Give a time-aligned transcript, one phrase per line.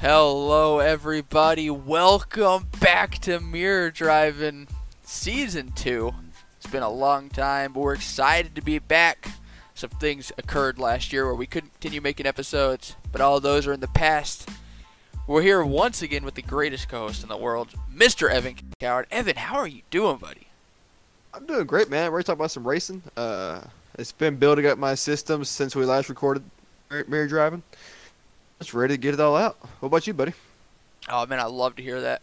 [0.00, 1.68] Hello, everybody.
[1.68, 4.66] Welcome back to Mirror Driving
[5.02, 6.14] Season 2.
[6.56, 9.28] It's been a long time, but we're excited to be back.
[9.74, 13.74] Some things occurred last year where we couldn't continue making episodes, but all those are
[13.74, 14.48] in the past.
[15.26, 18.30] We're here once again with the greatest co host in the world, Mr.
[18.30, 19.06] Evan Coward.
[19.10, 20.46] Evan, how are you doing, buddy?
[21.34, 22.10] I'm doing great, man.
[22.10, 23.02] We're gonna talk about some racing.
[23.18, 23.64] Uh,
[23.98, 26.42] it's been building up my system since we last recorded
[26.88, 27.62] Mirror Driving.
[28.60, 29.56] Just ready to get it all out.
[29.80, 30.34] What about you, buddy?
[31.08, 32.22] Oh man, I love to hear that.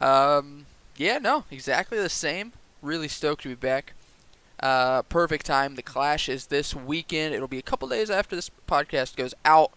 [0.00, 0.64] Um,
[0.96, 2.52] yeah, no, exactly the same.
[2.82, 3.92] Really stoked to be back.
[4.58, 5.74] Uh, perfect time.
[5.74, 7.34] The Clash is this weekend.
[7.34, 9.72] It'll be a couple days after this podcast goes out.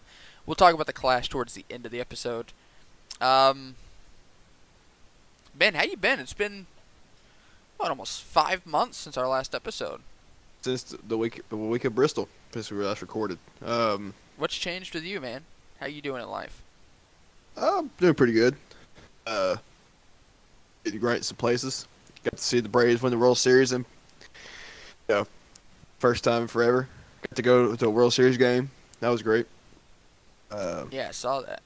[0.46, 2.52] We'll talk about the Clash towards the end of the episode.
[3.20, 3.76] Um,
[5.54, 6.18] Ben, how you been?
[6.18, 6.66] It's been
[7.76, 10.00] what almost five months since our last episode.
[10.62, 13.38] Since the week the week of Bristol, since we last recorded.
[13.62, 15.42] Um, What's changed with you, man?
[15.80, 16.60] How you doing in life?
[17.56, 18.56] I'm doing pretty good.
[19.26, 19.56] Uh,
[20.84, 21.86] getting great some places.
[22.24, 23.84] Got to see the Braves win the World Series and
[25.08, 25.26] you know,
[25.98, 26.88] first time in forever.
[27.28, 28.70] Got to go to a World Series game.
[29.00, 29.46] That was great.
[30.50, 31.62] Uh, Yeah, I saw that.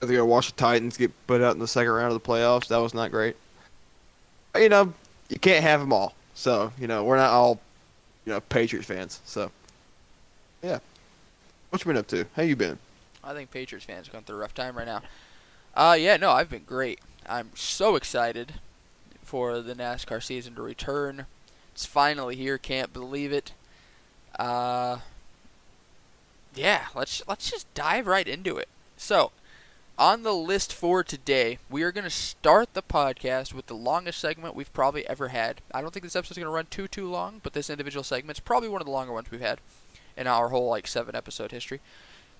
[0.00, 2.28] got to go watch the Titans get put out in the second round of the
[2.28, 2.68] playoffs.
[2.68, 3.36] That was not great.
[4.52, 4.92] But, you know,
[5.28, 6.14] you can't have them all.
[6.34, 7.60] So, you know, we're not all,
[8.24, 9.20] you know, Patriots fans.
[9.24, 9.50] So,
[10.62, 10.78] yeah.
[11.70, 12.26] What you been up to?
[12.36, 12.78] How you been?
[13.24, 15.02] I think Patriots fans are going through a rough time right now.
[15.74, 17.00] Uh, yeah, no, I've been great.
[17.26, 18.54] I'm so excited
[19.22, 21.26] for the NASCAR season to return.
[21.72, 22.58] It's finally here.
[22.58, 23.52] Can't believe it.
[24.38, 24.98] Uh,
[26.54, 28.68] yeah, let's let's just dive right into it.
[28.96, 29.32] So,
[29.98, 34.18] on the list for today, we are going to start the podcast with the longest
[34.18, 35.60] segment we've probably ever had.
[35.72, 38.40] I don't think this episode's going to run too too long, but this individual segment's
[38.40, 39.60] probably one of the longer ones we've had
[40.16, 41.80] in our whole like seven episode history.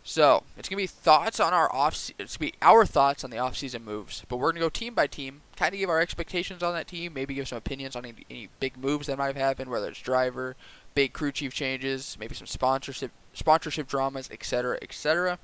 [0.04, 2.10] So it's gonna be thoughts on our off.
[2.18, 5.06] It's gonna be our thoughts on the off-season moves, but we're gonna go team by
[5.06, 8.26] team, kind of give our expectations on that team, maybe give some opinions on any,
[8.28, 10.56] any big moves that might have happened, whether it's driver,
[10.94, 15.38] big crew chief changes, maybe some sponsorship sponsorship dramas, etc., etc.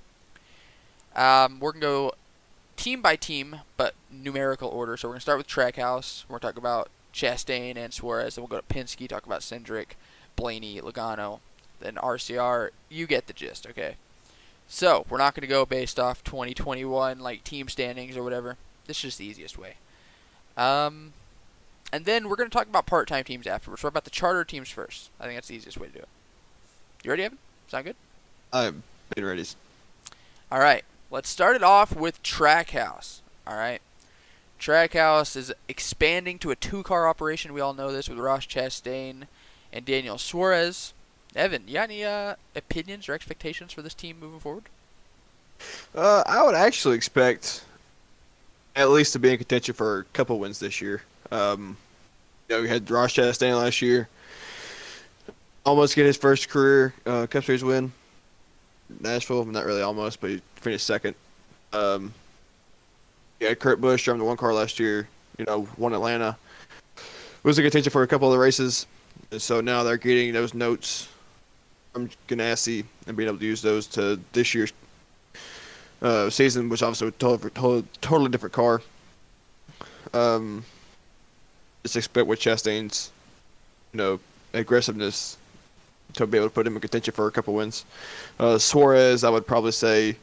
[1.15, 2.13] Um, we're gonna go
[2.77, 4.97] team by team, but numerical order.
[4.97, 6.25] So we're gonna start with Trackhouse.
[6.29, 9.91] We're gonna talk about Chastain and Suarez, then we'll go to Penske, talk about Cindric,
[10.37, 11.41] Blaney, Logano,
[11.81, 12.71] then RCR.
[12.89, 13.97] You get the gist, okay?
[14.69, 18.57] So, we're not going to go based off 2021, like team standings or whatever.
[18.87, 19.75] This is just the easiest way.
[20.57, 21.15] Um,
[21.93, 23.83] and then we're going to talk about part time teams afterwards.
[23.83, 25.11] We're about the charter teams first.
[25.19, 26.09] I think that's the easiest way to do it.
[27.03, 27.39] You ready, Evan?
[27.69, 27.97] Sound good?
[28.53, 28.83] I'm
[29.15, 29.45] been ready.
[30.53, 30.85] All right.
[31.11, 33.21] Let's start it off with Trackhouse.
[33.47, 33.81] All right.
[34.61, 37.55] Trackhouse is expanding to a two car operation.
[37.55, 39.23] We all know this with Ross Chastain
[39.73, 40.93] and Daniel Suarez.
[41.39, 44.65] Evan, you got any uh, opinions or expectations for this team moving forward?
[45.95, 47.65] Uh, I would actually expect
[48.75, 51.03] at least to be in contention for a couple wins this year.
[51.31, 51.77] Um,
[52.49, 54.09] you know, we had Ross Chastain last year.
[55.65, 57.93] Almost get his first career uh, Cup Series win.
[59.01, 61.15] Nashville, not really almost, but he finished second.
[61.73, 62.13] Um,
[63.39, 65.09] yeah, Kurt Busch drove the one car last year.
[65.39, 66.37] You know, won Atlanta.
[67.45, 68.87] Was in contention for a couple of the races,
[69.31, 71.09] and so now they're getting those notes
[71.93, 74.73] from Ganassi and being able to use those to this year's
[76.03, 78.83] uh, season, which obviously a totally, totally, totally different car.
[80.13, 80.65] Um,
[81.83, 83.11] just expect with Chastain's,
[83.93, 84.21] you know,
[84.53, 85.37] aggressiveness
[86.15, 87.85] to be able to put him in contention for a couple wins.
[88.39, 90.17] Uh, Suarez, I would probably say,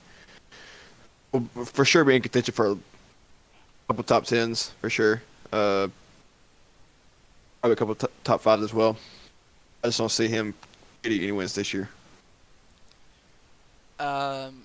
[1.32, 2.78] will for sure be in contention for a
[3.88, 5.22] couple top tens for sure.
[5.52, 5.88] Uh,
[7.62, 8.97] probably a couple t- top fives as well.
[9.84, 10.53] I just don't see him
[11.05, 11.89] getting any wins this year.
[13.99, 14.63] Um,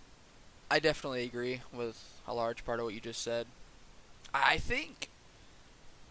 [0.70, 3.46] I definitely agree with a large part of what you just said.
[4.32, 5.08] I think,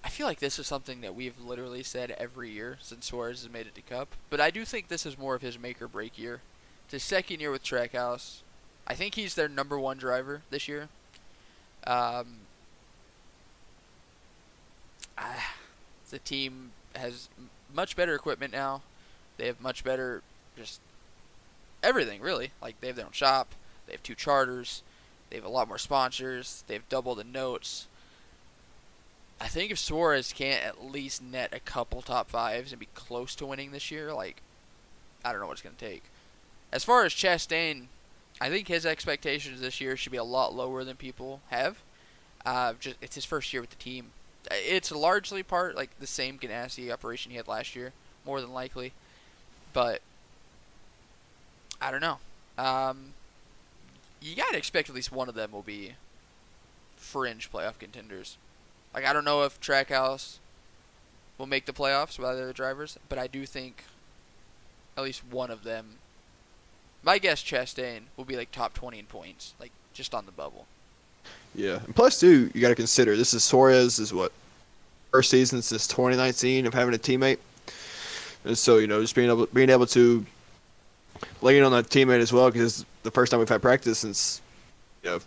[0.03, 3.51] I feel like this is something that we've literally said every year since Suarez has
[3.51, 4.16] made it to Cup.
[4.29, 6.41] But I do think this is more of his make or break year.
[6.85, 8.41] It's his second year with Trackhouse.
[8.87, 10.90] I think he's their number one driver this year.
[11.87, 12.37] Um,
[15.17, 15.55] ah,
[16.09, 17.29] the team has
[17.73, 18.82] much better equipment now.
[19.40, 20.22] They have much better
[20.58, 20.82] just
[21.82, 22.52] everything really.
[22.62, 23.56] Like they have their own shop,
[23.88, 24.84] they have two charters,
[25.30, 27.88] they have a lot more sponsors, they've doubled the notes.
[29.41, 33.34] I think if Suarez can't at least net a couple top fives and be close
[33.36, 34.41] to winning this year, like
[35.24, 36.03] I don't know what it's gonna take.
[36.72, 37.85] As far as Chastain,
[38.42, 41.78] I think his expectations this year should be a lot lower than people have.
[42.46, 44.12] Uh, just it's his first year with the team.
[44.50, 47.94] Uh, It's largely part like the same Ganassi operation he had last year,
[48.26, 48.94] more than likely.
[49.74, 50.02] But
[51.82, 52.18] I don't know.
[52.58, 53.14] Um,
[54.22, 55.94] you gotta expect at least one of them will be
[56.98, 58.38] fringe playoff contenders.
[58.94, 60.38] Like I don't know if Trackhouse
[61.38, 63.84] will make the playoffs with the drivers, but I do think
[64.98, 65.98] at least one of them.
[67.02, 70.66] My guess, Chastain will be like top twenty in points, like just on the bubble.
[71.56, 74.32] Yeah, and plus too, you got to consider this is Suarez is what
[75.12, 77.40] first season since 2019 of having a teammate,
[78.49, 80.25] and so you know just being able being able to
[81.41, 84.41] lean on that teammate as well because the first time we've had practice since
[85.03, 85.19] you know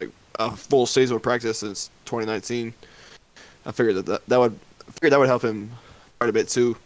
[0.00, 2.72] like a full season of practice since 2019.
[3.66, 5.72] I figured that that, that would I figured that would help him
[6.18, 6.76] quite a bit too.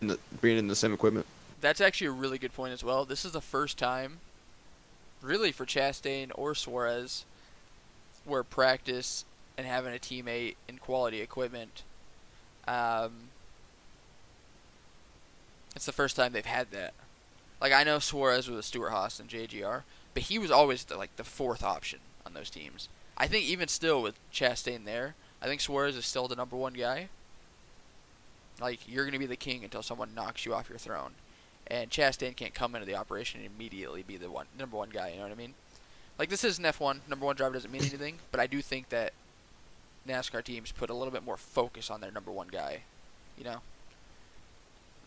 [0.00, 1.26] In the, being in the same equipment.
[1.60, 3.04] That's actually a really good point as well.
[3.04, 4.18] This is the first time,
[5.22, 7.24] really, for Chastain or Suarez,
[8.24, 9.24] where practice
[9.56, 11.84] and having a teammate in quality equipment.
[12.66, 13.28] Um,
[15.74, 16.94] it's the first time they've had that.
[17.60, 19.82] Like I know Suarez was Stewart Haas and JGR,
[20.12, 22.88] but he was always the, like the fourth option on those teams.
[23.16, 26.74] I think even still with Chastain there, I think Suarez is still the number one
[26.74, 27.08] guy.
[28.60, 31.12] Like you're gonna be the king until someone knocks you off your throne,
[31.66, 35.10] and Chastain can't come into the operation and immediately be the one number one guy.
[35.10, 35.54] You know what I mean?
[36.18, 38.90] Like this is an F1 number one driver doesn't mean anything, but I do think
[38.90, 39.12] that
[40.08, 42.82] NASCAR teams put a little bit more focus on their number one guy.
[43.36, 43.60] You know?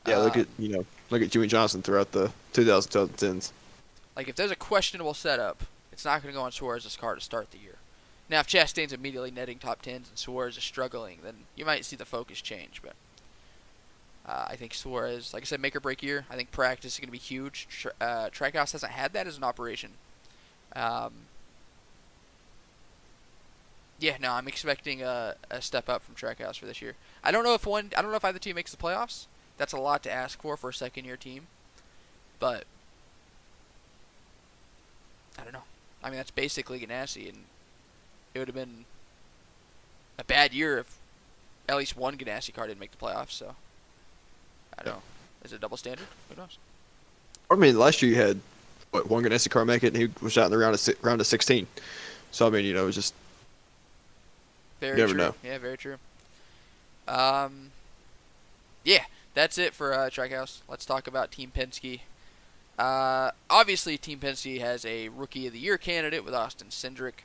[0.07, 3.51] Yeah, look Um, at you know look at Jimmie Johnson throughout the 2010s.
[4.15, 7.21] Like if there's a questionable setup, it's not going to go on Suarez's car to
[7.21, 7.75] start the year.
[8.29, 11.95] Now, if Chastain's immediately netting top tens and Suarez is struggling, then you might see
[11.95, 12.81] the focus change.
[12.81, 12.93] But
[14.27, 16.25] uh, I think Suarez, like I said, make or break year.
[16.29, 17.67] I think practice is going to be huge.
[17.69, 19.91] Tr- uh, Trackhouse hasn't had that as an operation.
[20.75, 21.13] Um,
[23.99, 26.95] yeah, no, I'm expecting a, a step up from Trackhouse for this year.
[27.23, 29.25] I don't know if one, I don't know if either team makes the playoffs.
[29.57, 31.47] That's a lot to ask for for a second year team,
[32.39, 32.65] but
[35.39, 35.63] I don't know.
[36.03, 37.37] I mean, that's basically Ganassi, and
[38.33, 38.85] it would have been
[40.19, 40.97] a bad year if
[41.67, 43.31] at least one Ganassi car didn't make the playoffs.
[43.31, 43.55] So
[44.77, 45.01] I don't know.
[45.43, 46.05] Is it a double standard?
[46.29, 46.57] Who knows?
[47.49, 48.39] I mean, last year you had
[48.91, 51.19] what one Ganassi car make it, and he was out in the round of round
[51.21, 51.65] of 16.
[52.31, 53.13] So I mean, you know, it was just
[54.79, 55.17] Very never true.
[55.17, 55.35] know.
[55.43, 55.95] Yeah, very true.
[57.07, 57.71] Um,
[58.83, 59.05] yeah,
[59.37, 60.61] that's it for uh, Trackhouse.
[60.67, 62.01] Let's talk about Team Penske.
[62.77, 67.23] Uh, obviously, Team Penske has a Rookie of the Year candidate with Austin Cindric.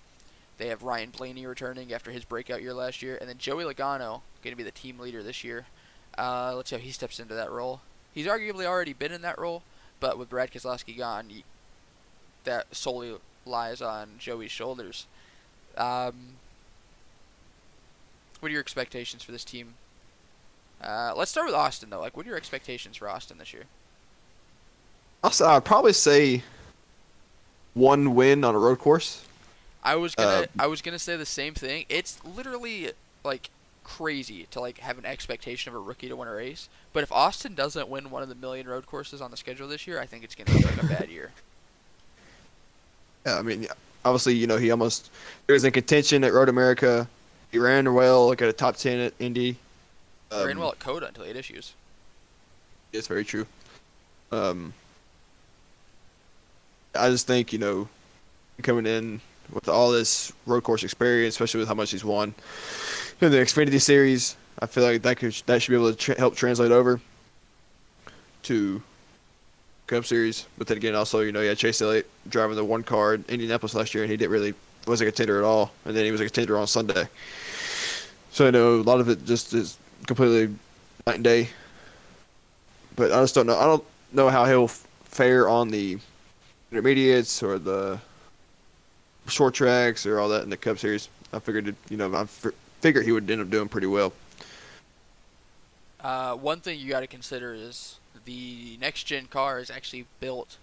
[0.59, 4.20] They have Ryan Blaney returning after his breakout year last year, and then Joey Logano
[4.43, 5.67] going to be the team leader this year.
[6.19, 7.81] Uh, let's see how he steps into that role.
[8.12, 9.62] He's arguably already been in that role,
[9.99, 11.43] but with Brad Keselowski gone, y
[12.44, 13.17] that solely
[13.47, 15.06] lies on Joey's shoulders.
[15.79, 16.37] Um,
[18.41, 19.75] what are your expectations for this team?
[20.82, 22.00] Uh, let's start with Austin though.
[22.00, 23.64] Like, what are your expectations for Austin this year?
[25.23, 26.43] Also, I'd probably say
[27.75, 29.25] one win on a road course.
[29.84, 31.87] I was gonna, Uh, I was gonna say the same thing.
[31.88, 32.90] It's literally
[33.25, 33.50] like
[33.84, 36.69] crazy to like have an expectation of a rookie to win a race.
[36.93, 39.87] But if Austin doesn't win one of the million road courses on the schedule this
[39.87, 41.31] year, I think it's gonna be like a bad year.
[43.25, 43.69] Yeah, I mean,
[44.05, 45.08] obviously, you know, he almost
[45.46, 47.06] he was in contention at Road America.
[47.52, 49.58] He ran well, like at a top ten at Indy.
[50.32, 51.75] He ran Um, well at COTA until had issues.
[52.93, 53.47] It's very true.
[54.30, 54.73] Um,
[56.95, 57.88] I just think you know,
[58.62, 62.35] coming in with all this road course experience, especially with how much he's won
[63.21, 66.18] in the Xfinity Series, I feel like that could that should be able to tra-
[66.18, 67.00] help translate over
[68.45, 68.83] to
[69.87, 70.47] Cup Series.
[70.59, 73.75] But then again, also you know, yeah, Chase Elliott driving the one car in Indianapolis
[73.75, 74.54] last year, and he didn't really
[74.87, 77.06] wasn't a contender at all, and then he was a contender on Sunday.
[78.30, 80.54] So I know a lot of it just is completely
[81.06, 81.49] night and day
[82.97, 83.59] but I just don't know.
[83.59, 85.99] I don't know how he'll fare on the
[86.71, 88.00] intermediates or the
[89.28, 91.09] short tracks or all that in the Cup Series.
[91.32, 92.26] I figured, you know, I
[92.80, 94.12] figured he would end up doing pretty well.
[96.00, 100.59] Uh, one thing you got to consider is the next gen car is actually built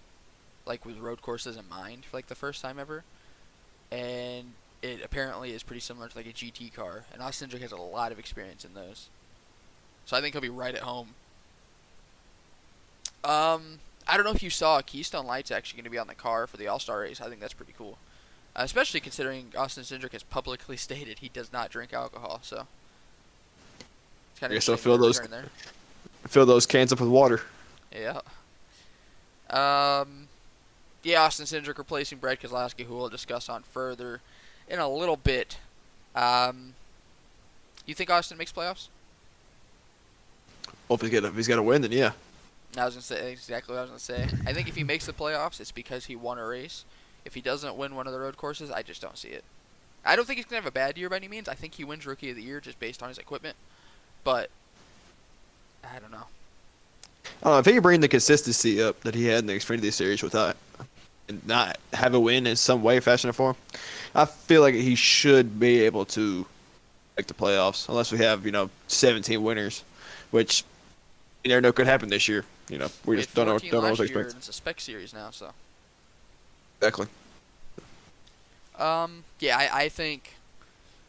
[0.66, 3.02] like with road courses in mind for like the first time ever,
[3.90, 7.04] and it apparently is pretty similar to like a GT car.
[7.12, 9.08] And Austin Cindric has a lot of experience in those,
[10.10, 11.10] so I think he'll be right at home.
[13.22, 16.16] Um, I don't know if you saw Keystone Lights actually going to be on the
[16.16, 17.20] car for the All Star race.
[17.20, 17.96] I think that's pretty cool,
[18.56, 22.40] uh, especially considering Austin Cindric has publicly stated he does not drink alcohol.
[22.42, 22.66] So.
[24.32, 25.44] It's kind guess I'll fill those- there.
[26.26, 27.42] Fill those cans up with water.
[27.92, 28.20] Yeah.
[29.48, 30.26] Um,
[31.04, 34.22] yeah, Austin Cindric replacing Brad Keselowski, who we'll discuss on further
[34.68, 35.58] in a little bit.
[36.16, 36.74] Um,
[37.86, 38.88] you think Austin makes playoffs?
[40.90, 42.10] Well, if he's got if he's to win, then yeah.
[42.76, 44.26] I was gonna say exactly what I was gonna say.
[44.44, 46.84] I think if he makes the playoffs, it's because he won a race.
[47.24, 49.44] If he doesn't win one of the road courses, I just don't see it.
[50.04, 51.48] I don't think he's gonna have a bad year by any means.
[51.48, 53.56] I think he wins Rookie of the Year just based on his equipment,
[54.24, 54.50] but
[55.84, 56.26] I don't know.
[57.24, 59.52] I don't know if he can bring the consistency up that he had in the
[59.52, 60.56] Xfinity Series without
[61.28, 63.54] and not have a win in some way, fashion, or form.
[64.12, 66.46] I feel like he should be able to
[67.16, 69.84] make the playoffs, unless we have you know 17 winners,
[70.32, 70.64] which
[71.44, 72.44] you never know could happen this year.
[72.68, 74.34] You know, we We just don't know, don't know what to expect.
[74.34, 75.52] It's a spec series now, so.
[76.78, 77.06] Exactly.
[78.78, 80.36] Um, yeah, I, I think,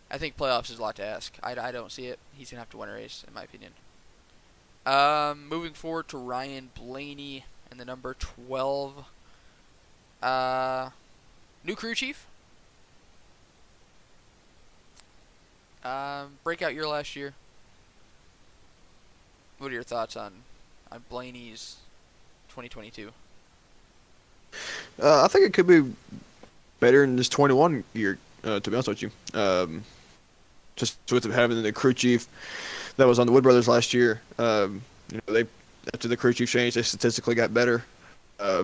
[0.10, 1.34] I think playoffs is a lot to ask.
[1.42, 2.20] I, I don't see it.
[2.36, 3.72] He's gonna have to win a race, in my opinion.
[4.86, 9.06] Um, moving forward to Ryan Blaney and the number twelve.
[10.22, 10.90] Uh,
[11.64, 12.26] new crew chief.
[15.86, 17.34] Um, breakout year last year.
[19.62, 20.34] What are your thoughts on,
[20.92, 21.76] on Blaney's
[22.50, 23.12] 2022?
[25.00, 25.84] Uh, I think it could be
[26.80, 28.18] better in this 21 year.
[28.44, 29.84] Uh, to be honest with you, um,
[30.76, 32.28] just with having the crew chief
[32.98, 34.20] that was on the Wood Brothers last year.
[34.40, 35.48] Um, you know, they
[35.94, 37.86] after the crew chief change, they statistically got better.
[38.40, 38.64] Uh,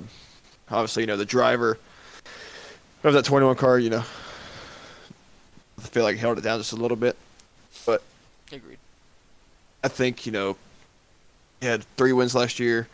[0.71, 1.77] obviously, you know the driver
[3.03, 3.77] of that 21 car.
[3.77, 4.03] You know,
[5.77, 7.15] I feel like held it down just a little bit.
[7.85, 8.01] But
[8.51, 8.79] agreed.
[9.83, 10.57] I think you know
[11.59, 12.87] he had three wins last year,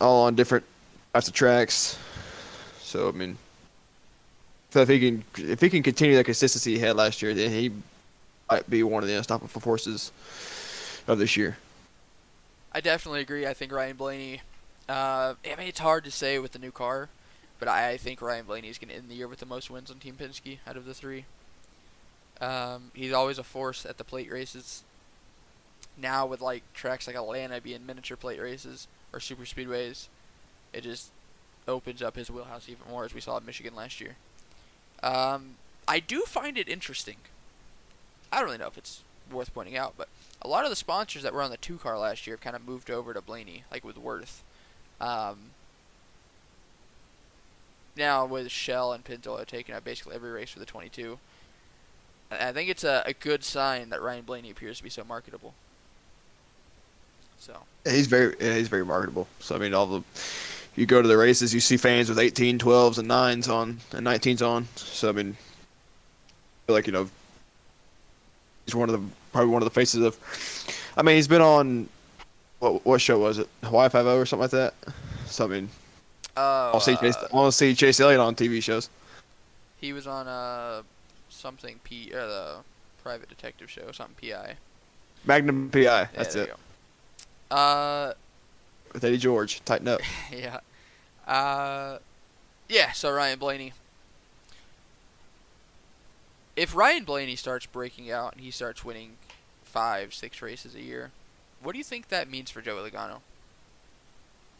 [0.00, 0.64] all on different
[1.12, 1.98] types of tracks.
[2.80, 3.38] So I mean,
[4.70, 7.50] so if he can if he can continue that consistency he had last year, then
[7.50, 7.72] he
[8.50, 10.12] might be one of the unstoppable forces
[11.06, 11.56] of this year.
[12.72, 13.46] I definitely agree.
[13.46, 14.42] I think Ryan Blaney.
[14.88, 17.08] Uh, I mean, it's hard to say with the new car,
[17.58, 19.70] but I, I think Ryan Blaney is going to end the year with the most
[19.70, 21.26] wins on Team Penske out of the three.
[22.40, 24.82] Um, he's always a force at the plate races.
[26.00, 30.06] Now with like tracks like Atlanta being miniature plate races or super speedways,
[30.72, 31.10] it just
[31.68, 34.16] opens up his wheelhouse even more, as we saw at Michigan last year.
[35.02, 37.16] Um, I do find it interesting.
[38.32, 40.08] I don't really know if it's worth pointing out, but
[40.42, 42.56] a lot of the sponsors that were on the two car last year have kind
[42.56, 44.42] of moved over to Blaney, like with Worth.
[45.00, 45.50] Um,
[47.96, 51.18] now with Shell and Pennzoil taking out basically every race for the 22.
[52.30, 55.04] I I think it's a, a good sign that Ryan Blaney appears to be so
[55.04, 55.54] marketable.
[57.40, 59.26] So he's very yeah, he's very marketable.
[59.40, 60.02] So I mean, all the
[60.76, 64.06] you go to the races, you see fans with 18, 12s, and nines on and
[64.06, 64.68] 19s on.
[64.76, 67.08] So I mean, I feel like you know
[68.66, 70.18] he's one of the probably one of the faces of.
[70.96, 71.88] I mean, he's been on
[72.58, 73.48] what what show was it?
[73.64, 74.74] Hawaii Five O or something like that.
[75.26, 75.70] So I mean,
[76.36, 77.16] uh, I'll see Chase.
[77.16, 78.90] uh, I'll see Chase Elliott on TV shows.
[79.80, 80.82] he was on uh
[81.30, 82.56] something P uh, the
[83.02, 84.56] private detective show, something PI.
[85.24, 85.80] Magnum PI.
[85.80, 86.54] Yeah, That's it.
[87.50, 88.12] Uh,
[88.92, 89.64] With Eddie George.
[89.64, 90.00] Tighten up.
[90.32, 90.60] yeah.
[91.26, 91.98] Uh,
[92.68, 93.72] yeah, so Ryan Blaney.
[96.56, 99.12] If Ryan Blaney starts breaking out and he starts winning
[99.64, 101.10] five, six races a year,
[101.62, 103.20] what do you think that means for Joey Logano?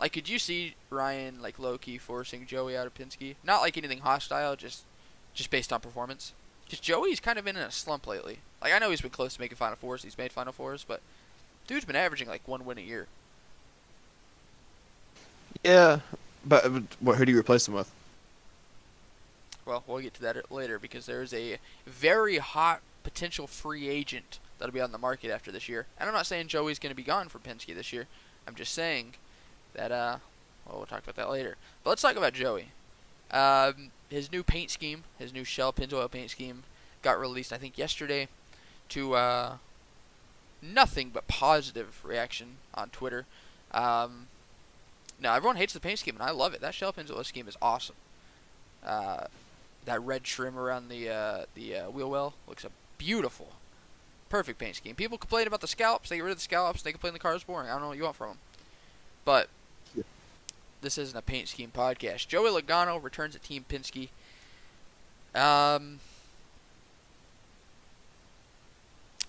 [0.00, 3.35] Like, could you see Ryan like low key forcing Joey out of Penske?
[3.44, 4.85] Not like anything hostile, just
[5.35, 6.32] just based on performance.
[6.64, 8.38] Because Joey's kind of been in a slump lately.
[8.62, 10.02] Like, I know he's been close to making Final Fours.
[10.04, 11.00] He's made Final Fours, but
[11.70, 13.06] dude's been averaging like one win a year.
[15.62, 16.00] Yeah,
[16.44, 17.16] but uh, what?
[17.16, 17.90] Who do you replace him with?
[19.64, 24.74] Well, we'll get to that later because there's a very hot potential free agent that'll
[24.74, 25.86] be on the market after this year.
[25.98, 28.06] And I'm not saying Joey's going to be gone from Penske this year.
[28.48, 29.14] I'm just saying
[29.74, 30.16] that, uh,
[30.66, 31.56] well, we'll talk about that later.
[31.84, 32.68] But let's talk about Joey.
[33.30, 36.64] Um, his new paint scheme, his new Shell Pennzoil paint scheme,
[37.02, 38.26] got released, I think, yesterday
[38.88, 39.56] to uh,
[40.62, 43.26] nothing but positive reaction on Twitter.
[43.72, 44.26] Um,
[45.20, 46.60] now, everyone hates the paint scheme, and I love it.
[46.60, 47.96] That Shell Pennzoil scheme is awesome.
[48.84, 49.24] Uh,
[49.84, 53.48] that red trim around the uh, the uh, wheel well looks a beautiful,
[54.28, 54.94] perfect paint scheme.
[54.94, 56.08] People complain about the scallops.
[56.08, 56.82] They get rid of the scallops.
[56.82, 57.68] They complain the car is boring.
[57.68, 58.38] I don't know what you want from them.
[59.24, 59.48] But
[59.94, 60.04] Yeah.
[60.80, 62.26] this isn't a paint scheme podcast.
[62.28, 64.08] Joey Logano returns at Team Penske.
[65.34, 66.00] Um,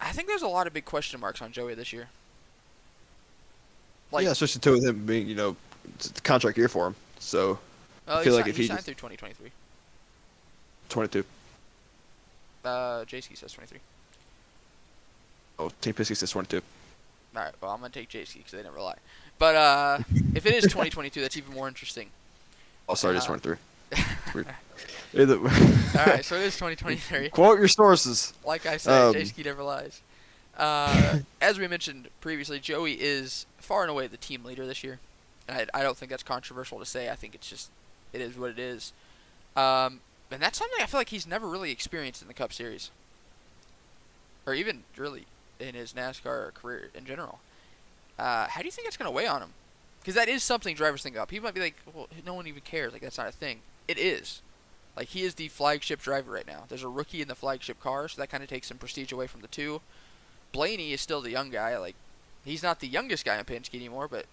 [0.01, 2.09] I think there's a lot of big question marks on Joey this year.
[4.11, 5.55] Like, yeah, especially too with him being you know
[5.95, 6.95] it's contract year for him.
[7.19, 7.59] So
[8.07, 9.51] uh, feel like si- if he he signed just- through 2023.
[10.89, 11.23] 22.
[12.65, 13.79] Uh, Jayski says 23.
[15.59, 16.61] Oh, Team Penske says 22.
[17.35, 18.97] All right, well, I'm gonna take Jayski because they didn't lie.
[19.39, 19.99] But uh,
[20.35, 22.09] if it is 2022, that's even more interesting.
[22.89, 23.55] Oh, sorry, it's Uh, 23.
[25.13, 27.29] Either- All right, so it is 2023.
[27.31, 28.33] Quote your sources.
[28.45, 30.01] Like I said, Um, Jayski never lies.
[30.57, 34.99] Uh, as we mentioned previously, Joey is far and away the team leader this year.
[35.47, 37.09] And I, I don't think that's controversial to say.
[37.09, 37.69] I think it's just,
[38.13, 38.93] it is what it is.
[39.57, 39.99] Um,
[40.31, 42.89] and that's something I feel like he's never really experienced in the Cup Series.
[44.45, 45.25] Or even really
[45.59, 47.39] in his NASCAR career in general.
[48.17, 49.49] Uh, how do you think it's going to weigh on him?
[49.99, 51.27] Because that is something drivers think about.
[51.27, 52.93] People might be like, well, no one even cares.
[52.93, 53.59] Like, that's not a thing.
[53.87, 54.41] It is.
[54.95, 56.63] Like, he is the flagship driver right now.
[56.67, 59.27] There's a rookie in the flagship car, so that kind of takes some prestige away
[59.27, 59.81] from the two.
[60.51, 61.77] Blaney is still the young guy.
[61.77, 61.95] Like,
[62.43, 64.25] he's not the youngest guy in Penske anymore, but,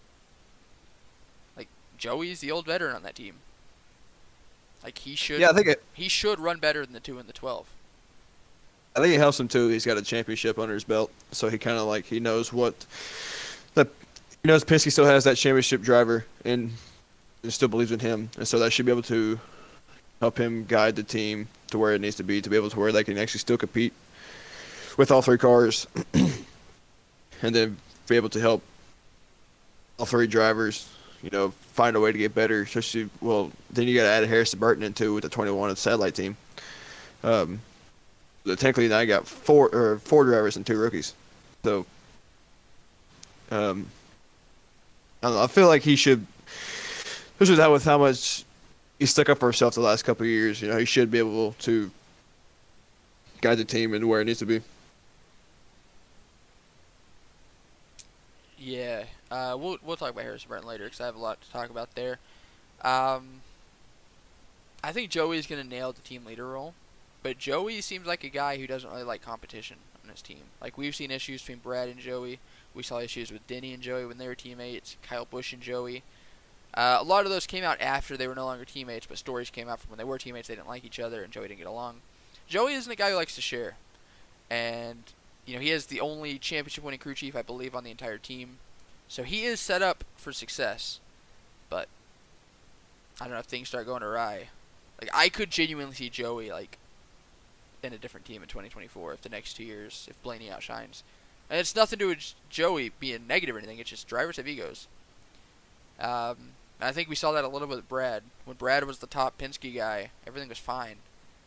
[1.57, 3.35] like, Joey's the old veteran on that team.
[4.83, 5.41] Like, he should.
[5.41, 7.67] Yeah, I think it, he should run better than the two and the twelve.
[8.97, 9.69] I think it helps him too.
[9.69, 12.75] He's got a championship under his belt, so he kind of like he knows what
[13.75, 13.85] the
[14.43, 16.73] he knows Penske still has that championship driver and,
[17.43, 19.39] and still believes in him, and so that should be able to
[20.21, 22.79] help him guide the team to where it needs to be to be able to
[22.79, 23.93] where they can actually still compete
[24.97, 27.77] with all three cars, and then
[28.09, 28.63] be able to help
[29.99, 30.89] all three drivers,
[31.23, 32.63] you know, find a way to get better.
[32.63, 36.15] Especially, well, then you got to add Harrison Burton into with the 21 of satellite
[36.15, 36.37] team.
[37.23, 37.61] Um,
[38.57, 41.15] technically now I got four or four drivers and two rookies.
[41.65, 41.87] So
[43.51, 43.87] um
[45.23, 46.27] I know, I feel like he should
[47.39, 48.45] especially that with how much
[48.99, 51.19] he stuck up for himself the last couple of years, you know, he should be
[51.19, 51.89] able to
[53.41, 54.61] guide the team into where it needs to be.
[58.59, 61.51] Yeah, uh, we'll we'll talk about Harrison Burton later because I have a lot to
[61.51, 62.19] talk about there.
[62.83, 63.43] Um,
[64.83, 66.75] I think Joey's gonna nail the team leader role.
[67.23, 70.43] But Joey seems like a guy who doesn't really like competition on his team.
[70.61, 72.41] Like we've seen issues between Brad and Joey.
[72.75, 74.97] We saw issues with Denny and Joey when they were teammates.
[75.03, 76.03] Kyle Busch and Joey.
[76.75, 79.51] Uh, a lot of those came out after they were no longer teammates, but stories
[79.51, 80.49] came out from when they were teammates.
[80.49, 82.01] They didn't like each other, and Joey didn't get along.
[82.47, 83.77] Joey isn't a guy who likes to share,
[84.51, 85.03] and
[85.47, 88.59] you know he has the only championship-winning crew chief, I believe, on the entire team.
[89.09, 91.01] So he is set up for success,
[91.71, 91.89] but
[93.21, 94.51] I don't know if things start going awry.
[95.01, 96.79] Like I could genuinely see Joey like
[97.83, 101.03] in a different team in 2024 if the next two years if Blaney outshines.
[101.51, 103.79] And it's nothing to do with Joey being negative or anything.
[103.79, 104.87] It's just drivers have egos.
[105.99, 106.37] Um,
[106.81, 108.23] I think we saw that a little bit with Brad.
[108.45, 110.97] When Brad was the top Penske guy, everything was fine.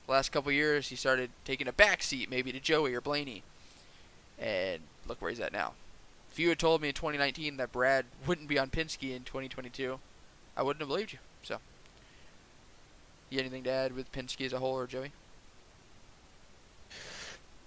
[0.06, 3.44] The last couple years, he started taking a back seat maybe to Joey or Blaney.
[4.38, 5.74] And look where he's at now.
[6.32, 10.00] If you had told me in 2019 that Brad wouldn't be on Penske in 2022,
[10.58, 11.20] I wouldn't have believed you.
[11.44, 11.58] So,
[13.30, 15.12] you anything to add with Penske as a whole or Joey?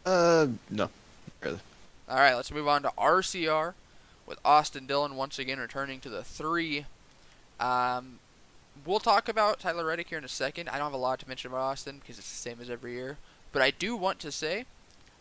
[0.05, 0.91] Uh, no,
[1.43, 1.61] really.
[2.09, 3.73] All right, let's move on to RCR
[4.27, 6.85] with Austin Dillon once again returning to the three.
[7.61, 8.19] Um,
[8.85, 10.69] we'll talk about Tyler Reddick here in a second.
[10.69, 12.93] I don't have a lot to mention about Austin because it's the same as every
[12.93, 13.19] year.
[13.53, 14.65] But I do want to say,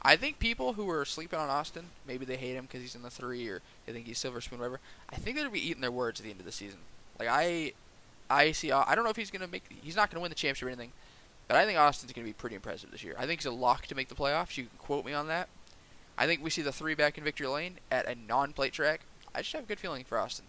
[0.02, 3.04] I think people who are sleeping on Austin, maybe they hate him because he's in
[3.04, 4.80] the three or they think he's silver spoon, whatever.
[5.10, 6.80] I think they'll be eating their words at the end of the season.
[7.20, 7.74] Like I,
[8.30, 8.72] I see.
[8.72, 9.64] I don't know if he's gonna make.
[9.82, 10.92] He's not gonna win the championship or anything.
[11.48, 13.16] But I think Austin's going to be pretty impressive this year.
[13.18, 14.58] I think he's a lock to make the playoffs.
[14.58, 15.50] You can quote me on that.
[16.18, 19.02] I think we see the three back in victory lane at a non-plate track.
[19.36, 20.46] I just have a good feeling for Austin.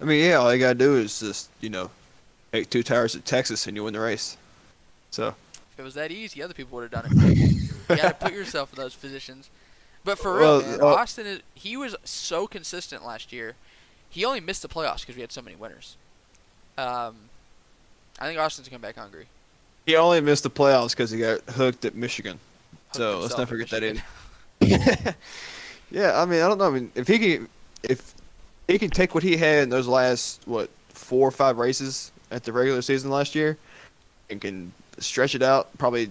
[0.00, 1.90] I mean, yeah, all you gotta do is just you know,
[2.52, 4.36] take two tires at Texas and you win the race.
[5.10, 5.34] So.
[5.72, 7.38] If it was that easy, other people would have done it.
[7.38, 9.50] you gotta put yourself in those positions.
[10.04, 13.54] But for real, well, man, uh, Austin is he was so consistent last year.
[14.10, 15.96] He only missed the playoffs because we had so many winners.
[16.78, 17.16] Um,
[18.20, 19.26] I think Austin's come back hungry.
[19.86, 22.38] He only missed the playoffs because he got hooked at Michigan.
[22.88, 24.02] Hooked so let's not forget that in.
[25.90, 26.68] yeah, I mean, I don't know.
[26.68, 27.48] I mean, if he can,
[27.82, 28.14] if
[28.68, 32.44] he can take what he had in those last what four or five races at
[32.44, 33.58] the regular season last year,
[34.30, 36.10] and can stretch it out probably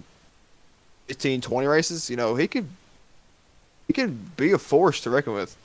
[1.07, 2.67] 15, 20 races, you know, he could
[3.87, 5.57] he can be a force to reckon with.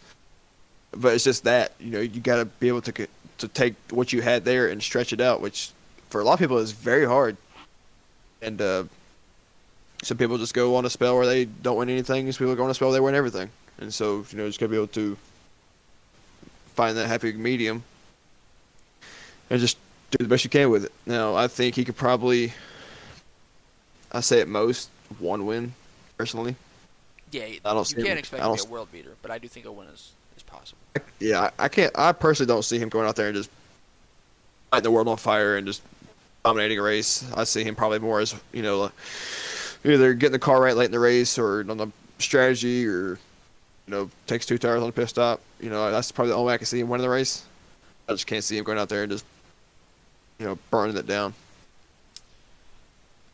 [0.90, 3.06] But it's just that you know you got to be able to
[3.38, 5.70] to take what you had there and stretch it out, which
[6.10, 7.36] for a lot of people is very hard.
[8.40, 8.84] And uh,
[10.02, 12.30] some people just go on a spell where they don't win anything.
[12.32, 13.50] Some people go on a spell where they win everything.
[13.78, 15.16] And so you know, just gotta be able to
[16.78, 17.82] find that happy medium
[19.50, 19.78] and just
[20.12, 20.92] do the best you can with it.
[21.06, 22.52] Now, I think he could probably,
[24.12, 24.88] I say at most
[25.18, 25.74] one win,
[26.16, 26.54] personally.
[27.32, 29.48] Yeah, I don't you can't expect him to be a world beater, but I do
[29.48, 30.78] think a win is, is possible.
[31.18, 31.92] Yeah, I, I can't.
[31.98, 33.50] I personally don't see him going out there and just
[34.70, 35.82] lighting the world on fire and just
[36.44, 37.28] dominating a race.
[37.34, 38.92] I see him probably more as you know,
[39.84, 41.88] either getting the car right late in the race or on the
[42.20, 43.18] strategy or
[43.88, 45.40] you know takes two tires on the pit stop.
[45.60, 47.44] You know that's probably the only way I can see him winning the race.
[48.06, 49.24] I just can't see him going out there and just
[50.38, 51.34] you know burning it down.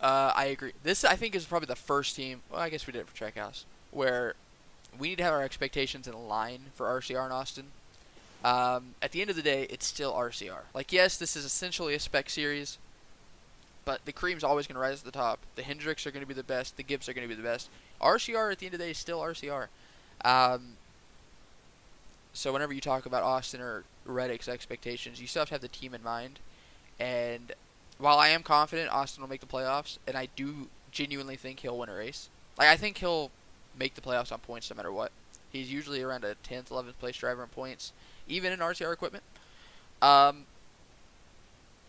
[0.01, 0.73] Uh, I agree.
[0.85, 2.43] This I think is probably the first team.
[2.51, 4.35] Well, I guess we did it for Trackhouse, where
[4.97, 7.67] we need to have our expectations in line for RCR in Austin.
[8.45, 10.61] Um, at the end of the day, it's still RCR.
[10.75, 12.77] Like, yes, this is essentially a spec series,
[13.87, 15.39] but the cream's always going to rise to the top.
[15.57, 16.77] The Hendricks are going to be the best.
[16.77, 17.71] The Gibbs are going to be the best.
[18.03, 19.69] RCR at the end of the day is still RCR.
[20.25, 20.77] Um,
[22.33, 25.69] so whenever you talk about Austin or Reddick's expectations, you still have to have the
[25.69, 26.41] team in mind.
[26.99, 27.53] And
[27.99, 31.79] while I am confident Austin will make the playoffs, and I do genuinely think he'll
[31.79, 33.31] win a race, like I think he'll
[33.79, 35.13] make the playoffs on points no matter what.
[35.53, 37.93] He's usually around a 10th, 11th place driver in points,
[38.27, 39.23] even in RCR equipment.
[40.03, 40.45] Um,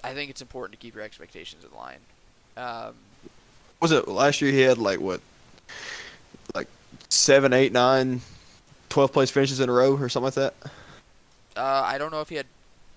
[0.03, 1.97] I think it's important to keep your expectations in line.
[2.57, 2.93] Um,
[3.81, 5.19] Was it last year he had like what,
[6.53, 6.67] like
[7.09, 8.21] seven, eight, nine,
[8.89, 10.53] 12 place finishes in a row or something like that?
[11.57, 12.45] uh, I don't know if he had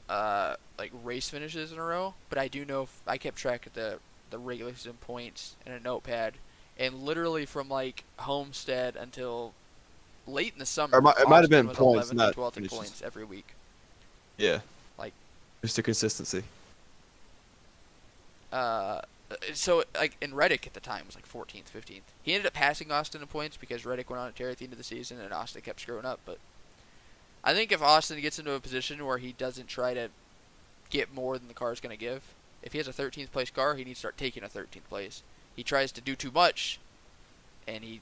[0.09, 3.67] uh, like race finishes in a row, but I do know f- I kept track
[3.67, 3.99] of the
[4.31, 6.35] the regular season points in a notepad,
[6.79, 9.55] and literally from like Homestead until
[10.27, 12.57] late in the summer, Or it might- it might have been points, 11th not 12th
[12.59, 13.47] in points every week.
[14.37, 14.61] Yeah.
[14.99, 15.15] Like-
[15.63, 16.43] just the consistency.
[18.53, 19.01] Uh,
[19.31, 22.01] Uh, so like in Reddick at the time was like 14th, 15th.
[22.23, 24.65] He ended up passing Austin in points because Reddick went on a tear at the
[24.65, 26.21] end of the season and Austin kept screwing up.
[26.25, 26.39] But
[27.45, 30.09] I think if Austin gets into a position where he doesn't try to
[30.91, 32.23] get more than the car is going to give,
[32.63, 35.23] if he has a 13th place car, he needs to start taking a 13th place.
[35.55, 36.79] He tries to do too much,
[37.67, 38.01] and he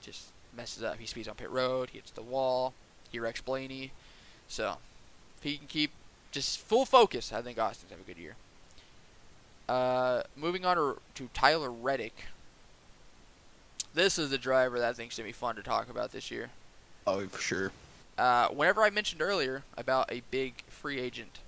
[0.00, 0.98] just messes up.
[0.98, 2.74] He speeds on pit road, he hits the wall,
[3.10, 3.92] he wrecks Blaney.
[4.48, 4.78] So
[5.38, 5.92] if he can keep
[6.30, 8.36] just full focus, I think Austin's have a good year.
[9.68, 12.26] Uh, moving on to, to Tyler Reddick.
[13.94, 16.50] This is the driver that I think's gonna be fun to talk about this year.
[17.06, 17.72] Oh, for sure.
[18.18, 21.40] Uh, whenever I mentioned earlier about a big free agent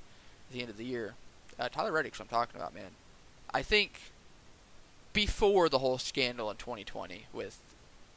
[0.48, 1.14] at the end of the year,
[1.58, 2.90] uh, Tyler Reddick's what I'm talking about, man.
[3.52, 4.12] I think
[5.12, 7.58] before the whole scandal in 2020 with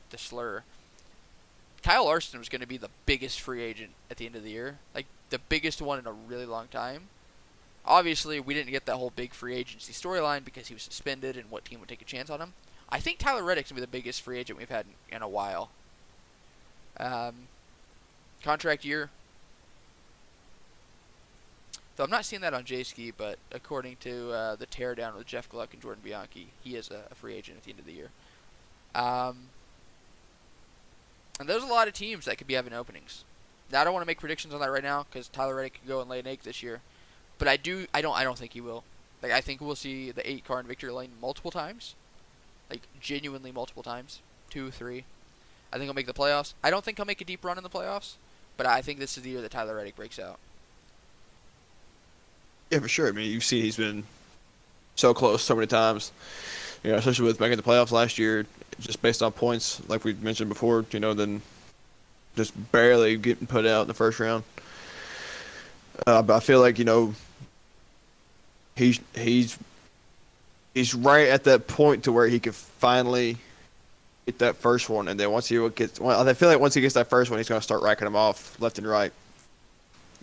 [0.10, 0.64] the slur,
[1.84, 4.50] Kyle Larson was going to be the biggest free agent at the end of the
[4.50, 7.04] year, like the biggest one in a really long time.
[7.88, 11.50] Obviously, we didn't get that whole big free agency storyline because he was suspended and
[11.50, 12.54] what team would take a chance on him.
[12.90, 15.28] I think Tyler Reddick's gonna be the biggest free agent we've had in, in a
[15.28, 15.70] while.
[17.00, 17.48] Um,
[18.44, 19.10] contract year.
[21.96, 25.50] Though I'm not seeing that on Jayski, but according to uh, the teardown with Jeff
[25.50, 27.94] Gluck and Jordan Bianchi, he is a, a free agent at the end of the
[27.94, 28.10] year.
[28.94, 29.50] Um,
[31.40, 33.24] and there's a lot of teams that could be having openings.
[33.72, 35.88] Now I don't want to make predictions on that right now because Tyler Reddick could
[35.88, 36.82] go and lay an egg this year,
[37.38, 37.88] but I do.
[37.94, 38.16] I don't.
[38.16, 38.84] I don't think he will.
[39.22, 41.96] Like I think we'll see the eight car in victory lane multiple times,
[42.70, 44.20] like genuinely multiple times,
[44.50, 45.04] two, three.
[45.72, 46.54] I think he'll make the playoffs.
[46.64, 48.14] I don't think he'll make a deep run in the playoffs,
[48.56, 50.40] but I think this is the year that Tyler Reddick breaks out.
[52.70, 53.08] Yeah, for sure.
[53.08, 54.04] I mean, you see he's been
[54.96, 56.12] so close so many times.
[56.84, 58.46] You know, especially with making the playoffs last year,
[58.80, 60.86] just based on points, like we mentioned before.
[60.92, 61.42] You know, then
[62.36, 64.44] just barely getting put out in the first round.
[66.06, 67.14] Uh, but I feel like you know
[68.78, 69.58] he's he's
[70.74, 73.38] he's right at that point to where he could finally
[74.26, 76.82] get that first one, and then once he gets, well, I feel like once he
[76.82, 79.12] gets that first one, he's gonna start racking them off left and right.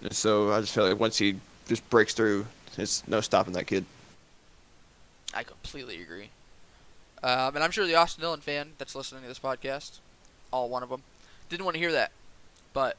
[0.02, 1.36] And so I just feel like once he
[1.66, 3.84] just breaks through, there's no stopping that kid.
[5.32, 6.28] I completely agree.
[7.22, 9.98] Um, and I'm sure the Austin Dillon fan that's listening to this podcast,
[10.52, 11.02] all one of them,
[11.48, 12.12] didn't want to hear that.
[12.74, 12.96] But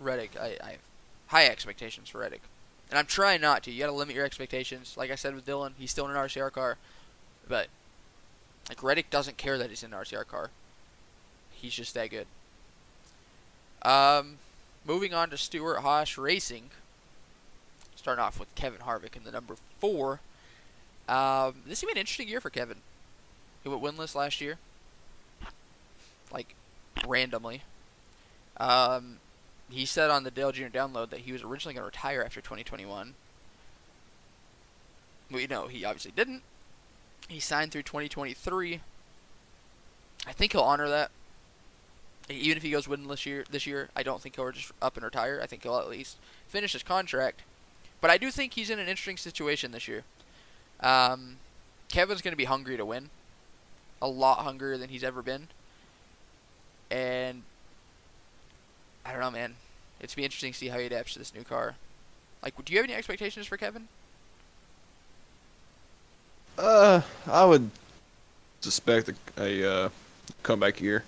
[0.00, 0.80] Reddick, I, I have
[1.28, 2.42] high expectations for Reddick.
[2.90, 3.70] And I'm trying not to.
[3.70, 4.94] You got to limit your expectations.
[4.96, 6.76] Like I said with Dillon, he's still in an RCR car.
[7.48, 7.68] But,
[8.68, 10.50] like, Reddick doesn't care that he's in an RCR car.
[11.50, 12.26] He's just that good.
[13.82, 14.38] Um,
[14.84, 16.70] moving on to Stewart Haas Racing.
[17.96, 20.20] Starting off with Kevin Harvick in the number four.
[21.08, 22.78] Um, this has be an interesting year for Kevin.
[23.62, 24.58] He went winless last year,
[26.32, 26.54] like
[27.06, 27.62] randomly.
[28.58, 29.18] Um,
[29.70, 30.66] he said on the Dale Jr.
[30.66, 33.14] download that he was originally going to retire after 2021.
[35.30, 36.42] We know he obviously didn't.
[37.28, 38.80] He signed through 2023.
[40.26, 41.10] I think he'll honor that.
[42.28, 45.04] Even if he goes winless year this year, I don't think he'll just up and
[45.04, 45.40] retire.
[45.42, 47.42] I think he'll at least finish his contract.
[48.00, 50.04] But I do think he's in an interesting situation this year.
[50.80, 51.36] Um,
[51.88, 53.10] Kevin's going to be hungry to win,
[54.02, 55.48] a lot hungrier than he's ever been.
[56.90, 57.42] And
[59.06, 59.54] I don't know, man.
[60.00, 61.76] It's be interesting to see how he adapts to this new car.
[62.42, 63.88] Like, do you have any expectations for Kevin?
[66.58, 67.70] Uh, I would
[68.60, 69.88] suspect a, a uh,
[70.42, 71.04] comeback year.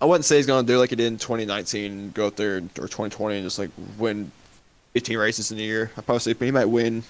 [0.00, 2.60] I wouldn't say he's gonna do like he did in 2019, go up there or
[2.60, 4.30] 2020 and just like win
[4.94, 5.90] 18 races in a year.
[5.96, 7.02] I probably say he might win.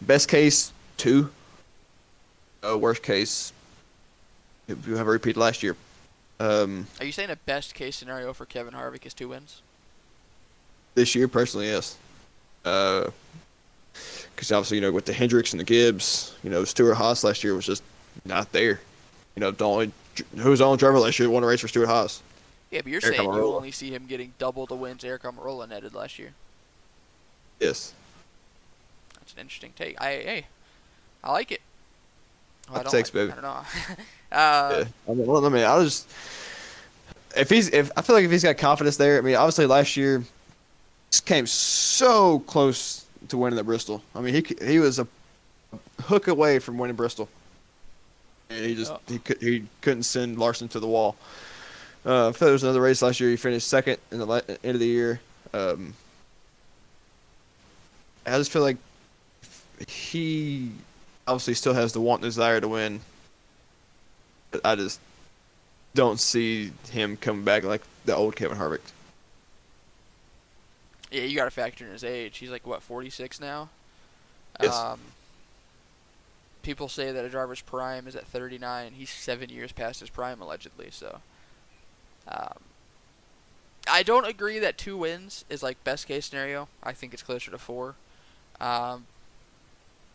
[0.00, 1.30] Best case, two.
[2.66, 3.52] Uh, worst case,
[4.68, 5.76] if you have a repeat last year.
[6.44, 9.62] Um, Are you saying a best case scenario for Kevin Harvick is two wins?
[10.94, 11.96] this year, personally, yes.
[12.62, 17.42] Because obviously, you know, with the Hendricks and the Gibbs, you know, Stewart Haas last
[17.42, 17.82] year was just
[18.24, 18.80] not there.
[19.34, 19.92] You know, the only
[20.36, 22.22] who was the only driver last year that won a race for Stewart Haas.
[22.70, 25.68] Yeah, but you're Eric saying you only see him getting double the wins Eric Almirola
[25.68, 26.32] netted last year.
[27.58, 27.92] Yes.
[29.14, 30.00] That's an interesting take.
[30.00, 30.46] I hey,
[31.24, 31.60] I like it.
[32.68, 33.32] Well, I don't takes, like- baby.
[33.32, 33.64] I don't know.
[34.34, 34.84] uh, yeah.
[35.12, 36.08] I mean, I mean, I'll just
[37.36, 39.18] if he's if I feel like if he's got confidence there.
[39.18, 40.22] I mean, obviously last year
[41.26, 44.02] came so close to winning at Bristol.
[44.14, 45.06] I mean, he he was a
[46.02, 47.28] hook away from winning Bristol,
[48.50, 48.98] and he just Yeah.
[49.08, 51.16] he could he couldn't send Larson to the wall.
[52.06, 53.30] Uh, I feel there was another race last year.
[53.30, 55.20] He finished second in the la- end of the year.
[55.54, 55.94] Um,
[58.26, 58.76] I just feel like
[59.88, 60.70] he
[61.26, 63.00] obviously still has the want and desire to win.
[64.64, 65.00] I just
[65.94, 68.80] don't see him coming back like the old Kevin Harvick.
[71.10, 72.38] yeah, you got to factor in his age.
[72.38, 73.68] He's like what 46 now.
[74.60, 74.76] Yes.
[74.76, 75.00] Um,
[76.62, 78.92] people say that a driver's prime is at 39.
[78.92, 80.88] He's seven years past his prime allegedly.
[80.90, 81.20] So,
[82.26, 82.58] um,
[83.88, 86.68] I don't agree that two wins is like best case scenario.
[86.82, 87.94] I think it's closer to four.
[88.60, 89.06] Um,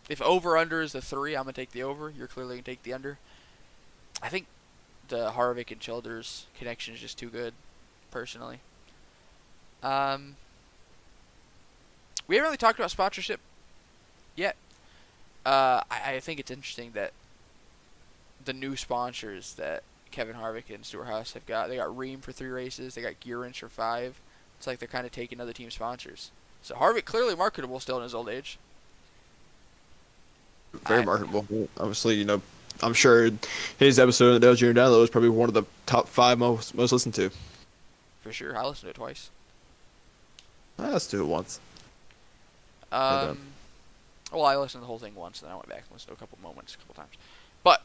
[0.09, 2.09] if over under is the three, I'm gonna take the over.
[2.09, 3.19] You're clearly gonna take the under.
[4.21, 4.45] I think
[5.07, 7.53] the Harvick and Childers connection is just too good,
[8.11, 8.59] personally.
[9.81, 10.35] Um,
[12.27, 13.39] we haven't really talked about sponsorship
[14.35, 14.55] yet.
[15.45, 17.13] Uh, I, I think it's interesting that
[18.43, 22.31] the new sponsors that Kevin Harvick and Stewart Haas have got, they got Rheem for
[22.31, 24.19] three races, they got GearWrench for five.
[24.57, 26.31] It's like they're kind of taking other team sponsors.
[26.61, 28.57] So Harvick clearly marketable still in his old age.
[30.73, 31.45] Very I- marketable.
[31.77, 32.41] Obviously, you know,
[32.81, 33.29] I'm sure
[33.77, 34.67] his episode of the Jr.
[34.67, 37.29] Download was probably one of the top five most most listened to.
[38.21, 39.29] For sure, I listened to it twice.
[40.77, 41.59] Ah, Let's do it once.
[42.91, 43.37] Um,
[44.31, 46.09] well, I listened to the whole thing once, and then I went back and listened
[46.09, 47.13] to a couple moments, a couple times.
[47.63, 47.81] But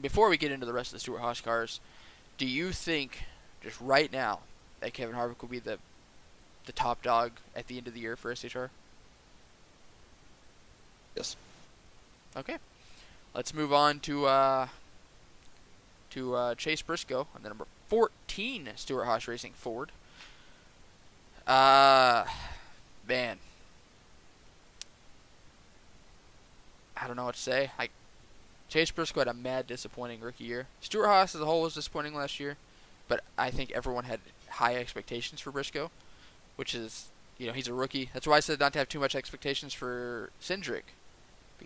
[0.00, 1.80] before we get into the rest of the Stewart Haas cars,
[2.38, 3.24] do you think,
[3.62, 4.40] just right now,
[4.80, 5.78] that Kevin Harvick will be the
[6.64, 8.70] the top dog at the end of the year for SHR?
[11.16, 11.36] Yes.
[12.36, 12.56] Okay.
[13.34, 14.68] Let's move on to uh,
[16.10, 19.90] to uh, Chase Briscoe and the number 14 Stewart Haas Racing Ford.
[21.46, 22.24] Uh,
[23.08, 23.38] man.
[26.96, 27.70] I don't know what to say.
[27.78, 27.88] I
[28.68, 30.66] Chase Briscoe had a mad disappointing rookie year.
[30.80, 32.56] Stewart Haas as a whole was disappointing last year,
[33.08, 35.90] but I think everyone had high expectations for Briscoe,
[36.56, 38.10] which is you know he's a rookie.
[38.12, 40.82] That's why I said not to have too much expectations for Cindric,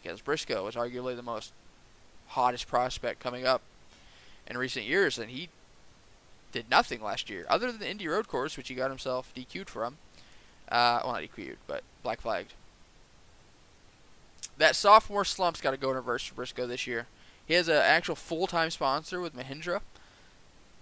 [0.03, 1.53] because Briscoe was arguably the most
[2.29, 3.63] hottest prospect coming up
[4.47, 5.49] in recent years, and he
[6.53, 9.69] did nothing last year other than the Indy Road Course, which he got himself DQ'd
[9.69, 9.97] from.
[10.69, 12.53] Uh, well, not DQ'd, but black flagged.
[14.59, 17.07] That sophomore slump's got to go in reverse for Briscoe this year.
[17.47, 19.81] He has an actual full-time sponsor with Mahindra,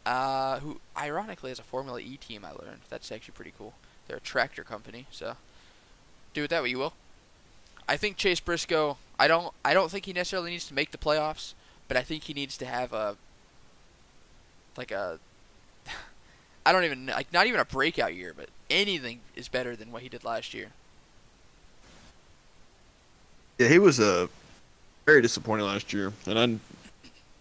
[0.07, 2.45] uh, who ironically has a Formula E team.
[2.45, 3.75] I learned that's actually pretty cool.
[4.07, 5.37] They're a tractor company, so
[6.33, 6.95] do with that what you will.
[7.89, 8.97] I think Chase Briscoe.
[9.19, 9.53] I don't.
[9.65, 11.55] I don't think he necessarily needs to make the playoffs,
[11.89, 13.17] but I think he needs to have a
[14.77, 15.19] like a.
[16.67, 20.03] I don't even like not even a breakout year, but anything is better than what
[20.03, 20.69] he did last year.
[23.59, 24.27] Yeah, he was uh,
[25.07, 26.59] very disappointing last year, and I,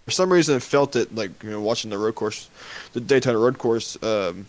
[0.06, 2.50] for some reason, I felt it like you know watching the road course,
[2.94, 4.46] the Daytona road course, um,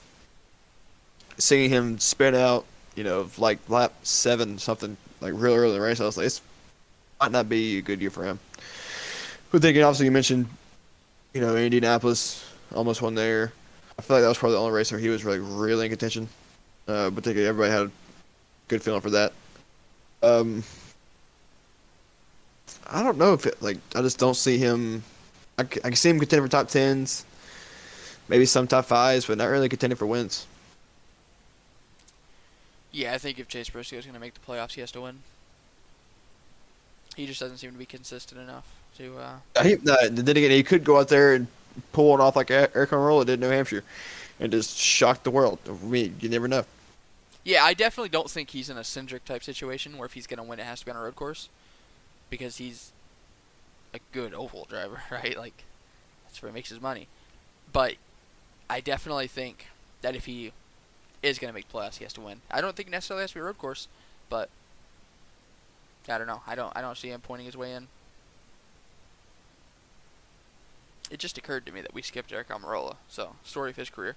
[1.38, 5.80] seeing him spin out, you know, like lap seven something, like real early in the
[5.80, 6.00] race.
[6.00, 6.42] I was like, this
[7.18, 8.38] might not be a good year for him.
[9.50, 10.46] But thinking, obviously, you mentioned,
[11.32, 13.52] you know, Indianapolis almost won there.
[13.98, 15.90] I feel like that was probably the only race where he was really, really in
[15.90, 16.28] contention.
[16.86, 17.90] Uh, but thinking everybody had a
[18.68, 19.32] good feeling for that.
[20.22, 20.62] Um,
[22.86, 25.02] I don't know if it like I just don't see him.
[25.58, 27.24] I, I can see him contending for top tens,
[28.28, 30.46] maybe some top fives, but not really contending for wins.
[32.94, 35.00] Yeah, I think if Chase Briscoe is going to make the playoffs, he has to
[35.00, 35.18] win.
[37.16, 38.66] He just doesn't seem to be consistent enough
[38.98, 39.18] to.
[39.18, 41.48] Uh, Uh, He, no, then again, he could go out there and
[41.92, 43.82] pull it off like Eric Almirola did in New Hampshire,
[44.38, 45.58] and just shock the world.
[45.68, 46.64] I mean, you never know.
[47.42, 50.38] yeah, I definitely don't think he's in a Cindric type situation where if he's going
[50.38, 51.48] to win, it has to be on a road course,
[52.30, 52.92] because he's
[53.92, 55.36] a good oval driver, right?
[55.36, 55.64] Like
[56.26, 57.08] that's where he makes his money.
[57.72, 57.94] But
[58.70, 59.66] I definitely think
[60.02, 60.52] that if he
[61.24, 62.42] is going to make playoffs, he has to win.
[62.50, 63.88] I don't think necessarily has to be a road course,
[64.28, 64.50] but
[66.08, 66.42] I don't know.
[66.46, 67.88] I don't I don't see him pointing his way in.
[71.10, 72.96] It just occurred to me that we skipped Eric Almirola.
[73.08, 74.16] So story of his career.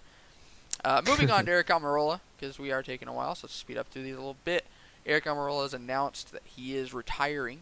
[0.84, 3.78] Uh, moving on to Eric Almirola because we are taking a while, so let's speed
[3.78, 4.65] up through these a little bit.
[5.06, 7.62] Eric Almirola has announced that he is retiring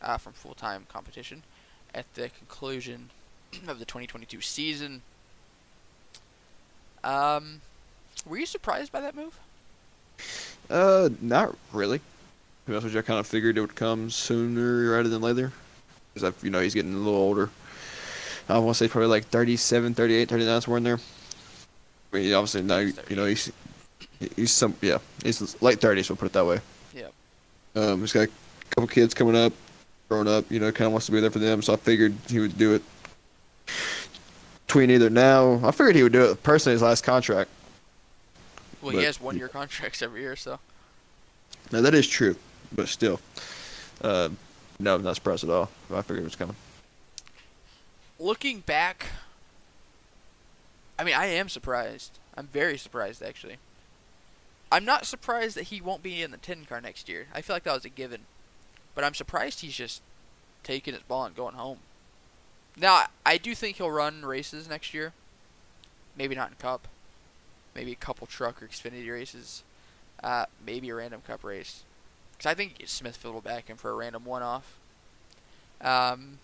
[0.00, 1.42] uh, from full-time competition
[1.94, 3.10] at the conclusion
[3.68, 5.02] of the 2022 season.
[7.04, 7.60] Um,
[8.26, 9.38] were you surprised by that move?
[10.68, 11.98] Uh, not really.
[11.98, 12.04] To
[12.66, 15.52] be honest with you, I kind of figured it would come sooner rather than later.
[16.12, 17.50] Because, you know, he's getting a little older.
[18.48, 20.98] I want to say probably like 37, 38, 39, somewhere in there.
[22.12, 23.52] I mean, obviously now, you know, he's
[24.36, 26.60] he's some, yeah, he's late 30s, we'll put it that way.
[26.94, 27.12] Yep.
[27.74, 28.30] Um, he's got a
[28.70, 29.52] couple kids coming up,
[30.08, 32.14] growing up, you know, kind of wants to be there for them, so I figured
[32.28, 32.82] he would do it
[34.66, 35.60] between either now.
[35.64, 37.50] I figured he would do it personally his last contract.
[38.86, 40.60] Well, But- he has one-year contracts every year, so.
[41.72, 42.36] Now that is true,
[42.70, 43.20] but still,
[44.00, 44.28] uh,
[44.78, 45.70] no, I'm not surprised at all.
[45.92, 46.54] I figured it was coming.
[48.20, 49.06] looking back,
[50.98, 52.18] I mean, I am surprised.
[52.36, 53.56] I'm very surprised, actually.
[54.70, 57.26] I'm not surprised that he won't be in the 10 car next year.
[57.34, 58.20] I feel like that was a given.
[58.94, 60.00] But I'm surprised he's just
[60.62, 61.78] taking his ball and going home.
[62.76, 65.12] Now, I do think he'll run races next year.
[66.16, 66.86] Maybe not in Cup.
[67.76, 69.62] Maybe a couple truck or Xfinity races.
[70.24, 71.82] Uh, maybe a random Cup race.
[72.32, 74.78] Because I think Smithfield will back him for a random one-off.
[75.82, 76.38] Um,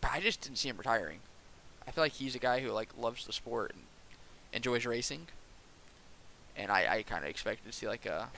[0.00, 1.18] but I just didn't see him retiring.
[1.86, 3.82] I feel like he's a guy who like loves the sport and
[4.54, 5.26] enjoys racing.
[6.56, 8.28] And I, I kind of expected to see like a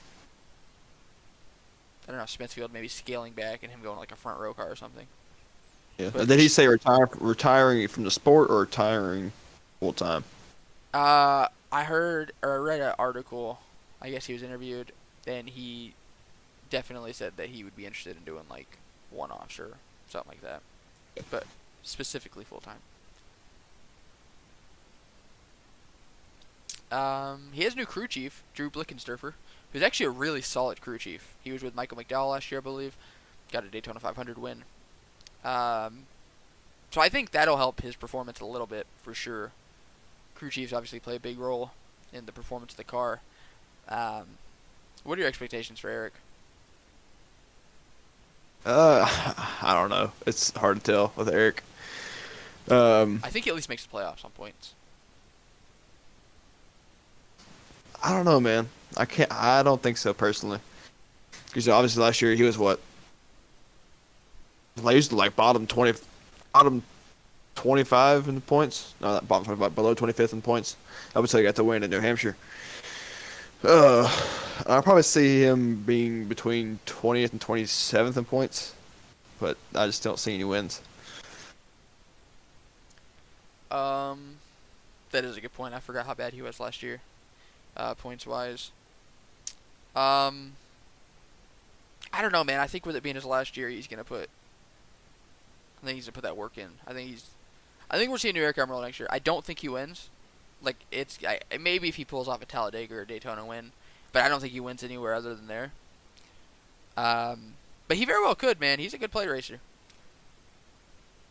[2.06, 4.70] I don't know Smithfield maybe scaling back and him going like a front row car
[4.70, 5.06] or something.
[5.98, 6.10] Yeah.
[6.12, 9.32] But- Did he say retire, retiring from the sport or retiring
[9.78, 10.24] full time?
[10.92, 13.60] Uh, I heard or I read an article.
[14.00, 14.92] I guess he was interviewed,
[15.26, 15.94] and he
[16.70, 18.78] definitely said that he would be interested in doing like
[19.10, 19.74] one-offs or
[20.08, 20.62] something like that,
[21.30, 21.44] but
[21.82, 22.78] specifically full time.
[26.90, 29.32] Um, he has a new crew chief, Drew Blickensderfer,
[29.72, 31.34] who's actually a really solid crew chief.
[31.42, 32.96] He was with Michael McDowell last year, I believe.
[33.50, 34.64] Got a Daytona 500 win.
[35.42, 36.04] Um,
[36.90, 39.52] so I think that'll help his performance a little bit for sure
[40.42, 41.70] crew chiefs obviously play a big role
[42.12, 43.20] in the performance of the car.
[43.88, 44.24] Um,
[45.04, 46.14] what are your expectations for Eric?
[48.66, 49.06] Uh,
[49.62, 50.10] I don't know.
[50.26, 51.62] It's hard to tell with Eric.
[52.68, 54.74] Um, I think he at least makes the playoffs on points.
[58.02, 58.68] I don't know, man.
[58.96, 59.30] I can't.
[59.30, 60.58] I don't think so personally.
[61.46, 62.80] Because obviously last year he was what?
[64.74, 65.96] He was like bottom twenty,
[66.52, 66.82] bottom
[67.54, 68.94] twenty-five in the points.
[69.00, 70.76] No, not bottom twenty-five, below twenty-fifth in points.
[71.14, 72.36] I would say he got the win in New Hampshire.
[73.64, 74.10] Uh,
[74.66, 78.74] I'll probably see him being between twentieth and twenty-seventh in points,
[79.38, 80.80] but I just don't see any wins.
[83.70, 84.36] Um,
[85.12, 85.74] that is a good point.
[85.74, 87.00] I forgot how bad he was last year,
[87.76, 88.70] uh, points wise.
[89.94, 90.52] Um,
[92.12, 92.60] I don't know, man.
[92.60, 94.28] I think with it being his last year, he's gonna put.
[95.82, 96.68] I think he's gonna put that work in.
[96.86, 97.28] I think he's.
[97.92, 99.08] I think we're seeing new Eric Almirola next year.
[99.10, 100.08] I don't think he wins.
[100.62, 103.72] Like it's I, maybe if he pulls off a Talladega or Daytona win,
[104.12, 105.72] but I don't think he wins anywhere other than there.
[106.96, 107.54] Um,
[107.88, 108.78] but he very well could, man.
[108.78, 109.60] He's a good plate racer.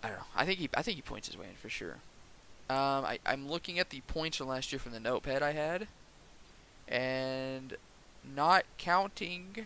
[0.03, 0.25] I don't know.
[0.35, 1.97] I think he I think he points his way in for sure.
[2.69, 5.87] Um, I, I'm looking at the points from last year from the notepad I had,
[6.87, 7.75] and
[8.23, 9.65] not counting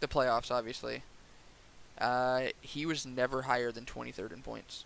[0.00, 1.02] the playoffs, obviously.
[1.98, 4.84] Uh, he was never higher than 23rd in points.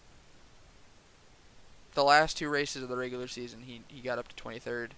[1.97, 4.91] The last two races of the regular season, he he got up to 23rd.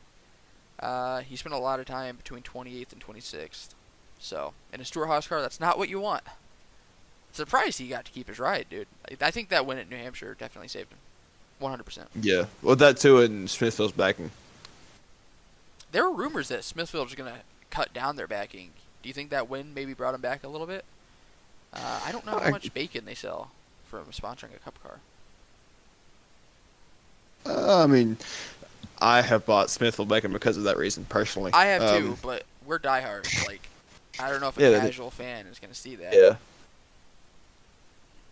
[0.80, 3.68] Uh, he spent a lot of time between 28th and 26th.
[4.18, 6.24] So, in a Stewart Haas car, that's not what you want.
[7.32, 8.88] Surprised he got to keep his ride, dude.
[9.20, 10.98] I- think that win at New Hampshire definitely saved him.
[11.62, 12.06] 100%.
[12.20, 14.32] Yeah, well, that too, and Smithfield's backing.
[15.92, 18.70] There were rumors that Smithfield was going to cut down their backing.
[19.04, 20.84] Do you think that win maybe brought him back a little bit?
[21.72, 23.52] Uh, I don't know how much bacon they sell
[23.86, 24.98] from sponsoring a cup car.
[27.46, 28.16] Uh, I mean,
[29.00, 31.52] I have bought Smithfield bacon because of that reason personally.
[31.54, 33.44] I have Um, too, but we're diehards.
[33.46, 33.68] Like,
[34.18, 36.14] I don't know if a Yeah, casual fan is going to see that.
[36.14, 36.36] Yeah.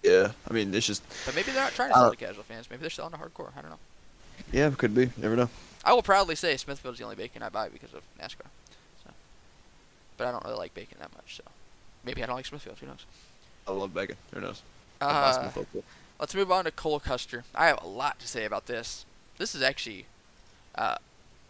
[0.03, 2.71] Yeah, I mean, it's just But maybe they're not trying to sell to casual fans.
[2.71, 3.51] Maybe they're selling to hardcore.
[3.57, 3.79] I don't know.
[4.53, 5.11] yeah, it could be.
[5.17, 5.49] Never know.
[5.85, 8.47] I will proudly say Smithfield's the only bacon I buy because of NASCAR.
[9.05, 9.11] So,
[10.17, 11.37] but I don't really like bacon that much.
[11.37, 11.43] So,
[12.05, 12.79] maybe I don't like Smithfield.
[12.79, 13.05] Who knows?
[13.67, 14.17] I love bacon.
[14.33, 14.63] Who knows?
[15.01, 15.67] Uh, Smithfield.
[16.19, 17.45] Let's move on to Cole Custer.
[17.55, 19.05] I have a lot to say about this.
[19.39, 20.07] This is actually
[20.75, 20.97] uh,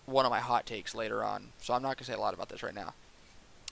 [0.07, 2.35] one of my hot takes later on, so I'm not going to say a lot
[2.35, 2.95] about this right now.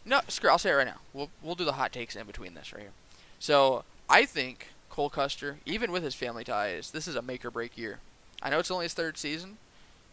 [0.05, 0.51] No, screw.
[0.51, 0.99] I'll say it right now.
[1.13, 2.93] We'll we'll do the hot takes in between this right here.
[3.39, 7.51] So I think Cole Custer, even with his family ties, this is a make or
[7.51, 8.01] break year.
[8.43, 9.57] I know it's only his third season,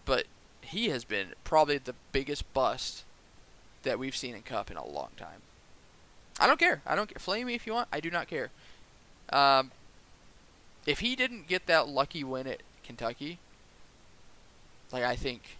[0.05, 0.25] but
[0.61, 3.03] he has been probably the biggest bust
[3.83, 5.41] that we've seen in Cup in a long time.
[6.39, 6.81] I don't care.
[6.85, 7.19] I don't care.
[7.19, 7.89] Flame me if you want.
[7.91, 8.49] I do not care.
[9.31, 9.71] Um,
[10.85, 13.39] if he didn't get that lucky win at Kentucky,
[14.91, 15.57] like I think,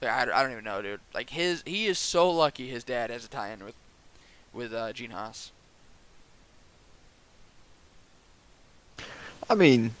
[0.00, 1.00] like, I, I don't even know, dude.
[1.14, 2.68] Like his, he is so lucky.
[2.68, 3.74] His dad has a tie-in with,
[4.52, 5.52] with uh, Gene Haas.
[9.48, 9.92] I mean,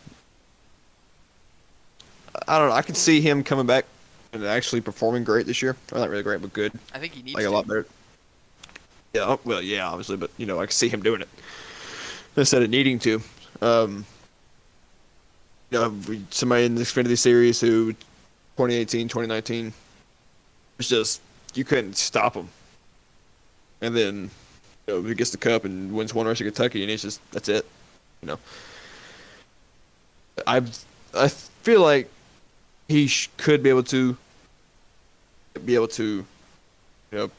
[2.48, 2.74] I don't know.
[2.74, 3.84] I can see him coming back
[4.32, 5.76] and actually performing great this year.
[5.92, 6.72] Or not really great, but good.
[6.94, 7.50] I think he needs like to.
[7.50, 7.86] a lot better.
[9.12, 11.28] Yeah, well, yeah, obviously, but you know, I can see him doing it
[12.36, 13.20] instead of needing to.
[13.62, 14.04] Um,
[15.70, 15.94] you know,
[16.30, 17.92] somebody in the Xfinity Series who
[18.56, 19.72] 2018, 2019
[20.76, 21.22] was just
[21.54, 22.48] you couldn't stop him,
[23.80, 24.30] and then
[24.86, 27.20] you know he gets the cup and wins one race at Kentucky, and it's just
[27.30, 27.64] that's it.
[28.20, 28.38] You know,
[30.46, 30.62] I
[31.14, 32.10] I feel like
[32.88, 34.16] he sh- could be able to
[35.64, 36.26] be able to
[37.12, 37.30] you know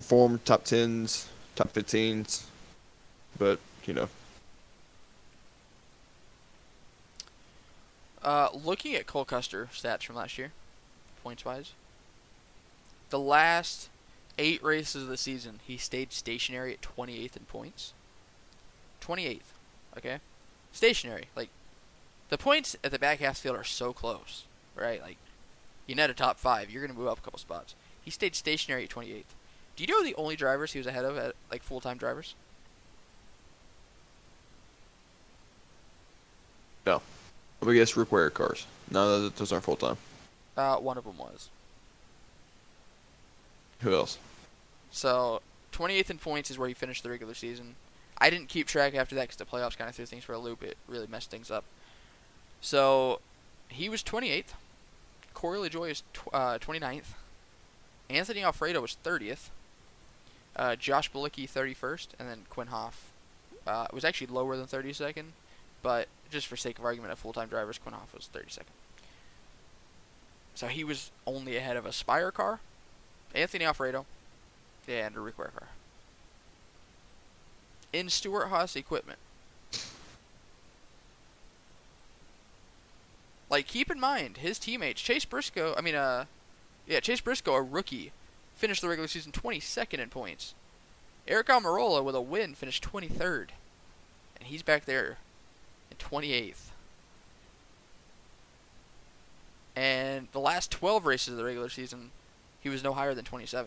[0.00, 2.46] form top tens, top fifteens,
[3.38, 4.08] but you know,
[8.22, 10.52] Uh, looking at Cole Custer stats from last year,
[11.22, 11.72] points wise,
[13.08, 13.88] the last
[14.38, 17.92] eight races of the season, he stayed stationary at 28th in points.
[19.00, 19.40] 28th,
[19.96, 20.18] okay?
[20.72, 21.24] Stationary.
[21.34, 21.48] Like,
[22.28, 24.44] the points at the back half field are so close,
[24.76, 25.00] right?
[25.00, 25.16] Like,
[25.86, 27.74] you net a top five, you're going to move up a couple spots.
[28.04, 29.24] He stayed stationary at 28th.
[29.76, 32.34] Do you know the only drivers he was ahead of, at, like, full time drivers?
[37.66, 38.66] I guess Rick Ware cars.
[38.90, 39.96] No, those- those aren't full time.
[40.56, 41.48] Uh, one of them was.
[43.80, 44.18] Who else?
[44.90, 45.40] So,
[45.72, 47.76] 28th in points is where he finished the regular season.
[48.18, 50.38] I didn't keep track after that because the playoffs kind of threw things for a
[50.38, 50.62] loop.
[50.62, 51.64] It really messed things up.
[52.60, 53.20] So,
[53.68, 54.52] he was 28th.
[55.32, 57.14] Corey LaJoie is tw- uh, 29th.
[58.10, 59.48] Anthony Alfredo was 30th.
[60.56, 63.12] Uh, Josh Bilicki 31st, and then Quin Houff
[63.66, 65.26] uh, was actually lower than 32nd,
[65.82, 68.62] but just for sake of argument a full-time drivers, Quin Houff was 32nd.
[70.54, 72.60] So he was only ahead of a Spire car,
[73.34, 74.06] Anthony Alfredo,
[74.88, 75.68] and a Rick Ware car.
[77.92, 79.18] In Stewart Haas equipment.
[83.48, 86.26] Like, keep in mind, his teammates, Chase Briscoe, I mean, uh,
[86.86, 88.12] yeah, Chase Briscoe, a rookie,
[88.54, 90.54] finished the regular season 22nd in points.
[91.26, 93.48] Eric Almirola, with a win, finished 23rd.
[94.38, 95.18] And he's back there
[95.96, 96.66] 28th.
[99.76, 102.10] And the last 12 races of the regular season,
[102.60, 103.66] he was no higher than 27th.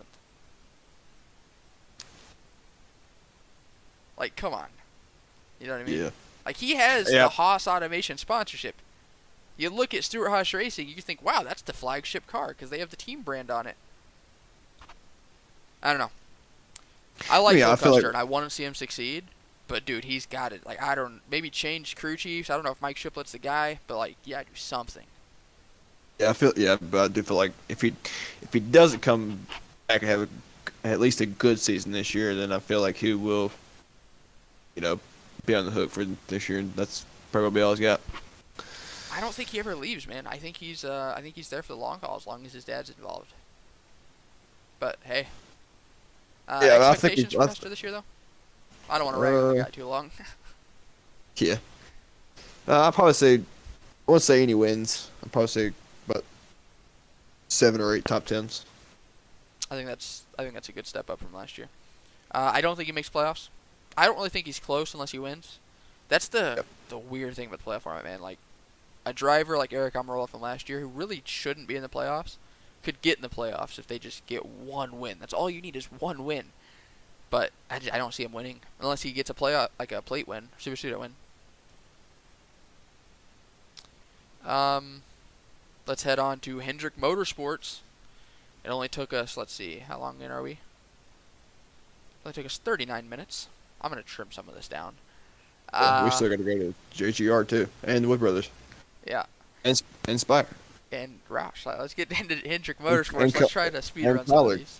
[4.17, 4.67] Like, come on.
[5.59, 5.99] You know what I mean?
[6.03, 6.09] Yeah.
[6.45, 7.24] Like, he has Yeah.
[7.24, 8.76] the Haas Automation sponsorship.
[9.57, 12.80] You look at Stewart Haas Racing, you think, wow, that's the flagship car because they
[12.80, 13.78] have the team brand on it.
[15.82, 16.11] I don't know.
[17.30, 19.26] I like Yeah, Cole I feel like- and I want to see him succeed.
[19.74, 20.67] But dude, he's got it.
[20.67, 22.51] Like I don't maybe change crew chiefs.
[22.51, 25.07] I don't know if Mike Shiplett's the guy, but like yeah, do something.
[26.19, 27.95] Yeah, I feel yeah, but I do feel like if he
[28.43, 29.47] if he doesn't come
[29.88, 30.21] back and have
[30.84, 33.51] a, at least a good season this year, then I feel like he will,
[34.76, 34.99] you know,
[35.47, 37.99] be on the hook for this year, and that's probably all he's got.
[39.11, 40.28] I don't think he ever leaves, man.
[40.28, 42.53] I think he's uh I think he's there for the long haul as long as
[42.53, 43.34] his dad's involved.
[44.80, 45.30] But hey.
[46.47, 48.03] Uh, Yeah, I think expectations he- for I- this year though?
[48.89, 50.11] I don't want to rag on the Uh, guy too long.
[51.36, 51.55] Yeah,
[52.67, 53.41] uh, I'll probably say, I
[54.11, 55.09] won't say any wins.
[55.23, 55.71] I'll probably say
[56.07, 56.23] about
[57.47, 58.65] seven or eight top tens.
[59.71, 61.69] I think that's I think that's a good step up from last year.
[62.31, 63.47] Uh, I don't think he makes playoffs.
[63.97, 65.57] I don't really think he's close unless he wins.
[66.07, 66.65] That's the Yep.
[66.89, 68.21] the weird thing about the playoff format, man.
[68.21, 68.38] Like
[69.03, 72.36] a driver like Eric Almirola from last year, who really shouldn't be in the playoffs,
[72.84, 75.17] could get in the playoffs if they just get one win.
[75.19, 76.51] That's all you need is one win.
[77.34, 80.49] But I don't see him winning unless he gets a playoff like a plate win,
[80.61, 81.15] superspeedway win.
[84.45, 85.01] Um,
[85.88, 87.79] let's head on to Hendrick Motorsports.
[88.63, 90.51] It only took us, let's see, how long in are we?
[90.51, 90.57] It
[92.23, 93.47] only took us 39 minutes.
[93.81, 94.93] I'm going to trim some of this down.
[95.73, 98.51] Yeah, we Uh, still got to go to JGR too, and the Wood Brothers,
[99.07, 99.23] yeah.
[99.63, 100.45] and Sp- and Spire.
[100.91, 103.23] And Roush, let's get into Hendrick Motorsports.
[103.23, 104.79] and let's try to speed and run some of these.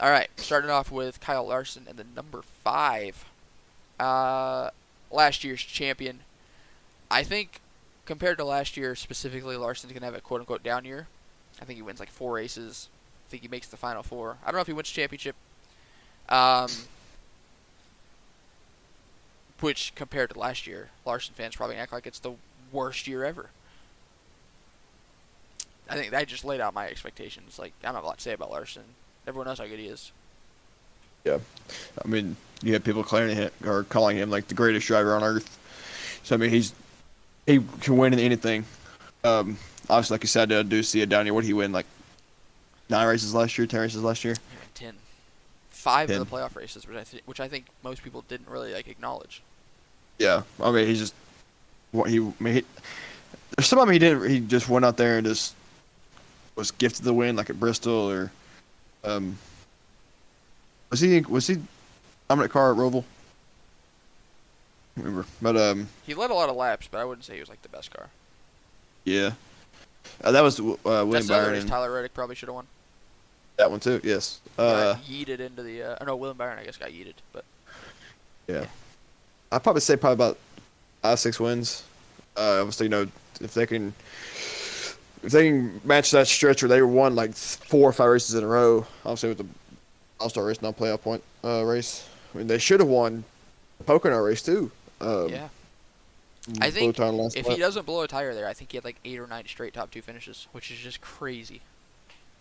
[0.00, 3.24] All right, starting off with Kyle Larson and the number five.
[4.00, 4.70] Uh,
[5.10, 6.20] last year's champion.
[7.10, 7.60] I think
[8.06, 11.06] compared to last year specifically, Larson's gonna have a quote unquote down year.
[11.60, 12.88] I think he wins like four races.
[13.28, 14.38] I think he makes the final four.
[14.42, 15.36] I don't know if he wins championship.
[16.28, 16.68] Um,
[19.60, 22.32] which compared to last year, Larson fans probably act like it's the
[22.72, 23.50] worst year ever.
[25.88, 27.58] I think that just laid out my expectations.
[27.58, 28.84] Like I don't have a lot to say about Larson.
[29.26, 30.12] Everyone knows how good he is.
[31.24, 31.38] Yeah,
[32.04, 35.22] I mean, you have people declaring him or calling him like the greatest driver on
[35.22, 35.58] earth.
[36.24, 36.72] So I mean, he's
[37.46, 38.64] he can win in anything.
[39.24, 39.58] Um,
[39.88, 41.34] obviously, like you said, I do see it down here.
[41.34, 41.86] What did he win like
[42.88, 44.36] nine races last year, ten races last year?
[44.74, 44.94] Ten.
[45.70, 48.72] Five of the playoff races, which I th- which I think most people didn't really
[48.72, 49.42] like acknowledge.
[50.18, 51.14] Yeah, I mean, he just
[51.92, 52.64] what he, I mean, he
[53.56, 54.28] there's some of them he didn't.
[54.28, 55.54] He just went out there and just
[56.56, 58.30] was gifted the win, like at Bristol or
[59.04, 59.38] um.
[60.90, 61.56] Was he was he
[62.28, 63.04] dominant car at Roval?
[64.96, 67.48] Remember, but um, He led a lot of laps, but I wouldn't say he was
[67.48, 68.10] like the best car.
[69.04, 69.32] yeah,
[70.22, 71.66] uh, that was uh, William That's Byron.
[71.66, 72.66] Tyler Reddick probably should have won.
[73.56, 74.00] that one too.
[74.04, 74.40] Yes.
[74.58, 75.82] Uh, yeeted into the.
[75.82, 77.44] Uh, no, William Byron I guess got yeeted, but
[78.46, 78.66] yeah.
[79.50, 80.38] I'd probably say probably about
[81.00, 81.84] five six wins.
[82.36, 83.06] Uh, obviously, you know,
[83.40, 83.94] if they can.
[85.22, 88.42] If they can match that stretch where they won like four or five races in
[88.42, 89.46] a row, obviously with the
[90.18, 92.08] All Star race, not playoff point uh, race.
[92.34, 93.24] I mean, they should have won
[93.78, 94.70] the Pocono race too.
[95.00, 95.48] Um, yeah.
[96.60, 97.54] I think if lap.
[97.54, 99.74] he doesn't blow a tire there, I think he had like eight or nine straight
[99.74, 101.60] top two finishes, which is just crazy.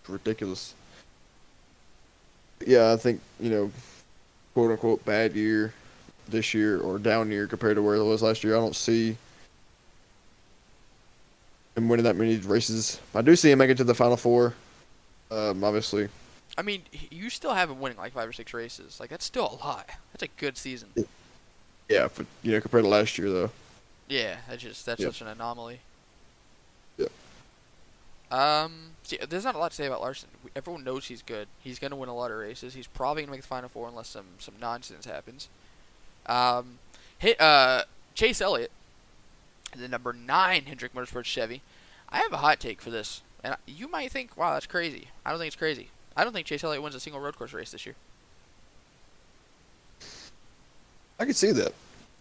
[0.07, 0.73] ridiculous.
[2.65, 3.71] Yeah, I think you know,
[4.55, 5.73] quote unquote bad year
[6.27, 8.55] this year or down year compared to where it was last year.
[8.55, 9.17] I don't see
[11.81, 12.99] him winning that many races.
[13.15, 14.53] I do see him making it to the final four.
[15.29, 16.09] Um, obviously,
[16.57, 18.99] I mean, you still have him winning like five or six races.
[18.99, 19.89] Like that's still a lot.
[20.13, 20.89] That's a good season.
[21.89, 23.51] yeah, but you know, compared to last year though,
[24.09, 25.13] Yeah, that's just that's Yep.
[25.13, 25.79] such an anomaly.
[26.97, 27.07] Yeah.
[28.29, 30.29] Um, see, there's not a lot to say about Larson.
[30.55, 31.47] Everyone knows he's good.
[31.61, 32.73] He's gonna win a lot of races.
[32.73, 35.47] He's probably gonna make the final four unless some some nonsense happens.
[36.25, 36.79] Um,
[37.17, 37.83] hit uh
[38.15, 38.71] Chase Elliott,
[39.75, 41.61] the number nine Hendrick Motorsports Chevy.
[42.11, 45.29] I have a hot take for this, and you might think, "Wow, that's crazy." I
[45.29, 45.89] don't think it's crazy.
[46.15, 47.95] I don't think Chase Elliott wins a single road course race this year.
[51.19, 51.73] I could see that.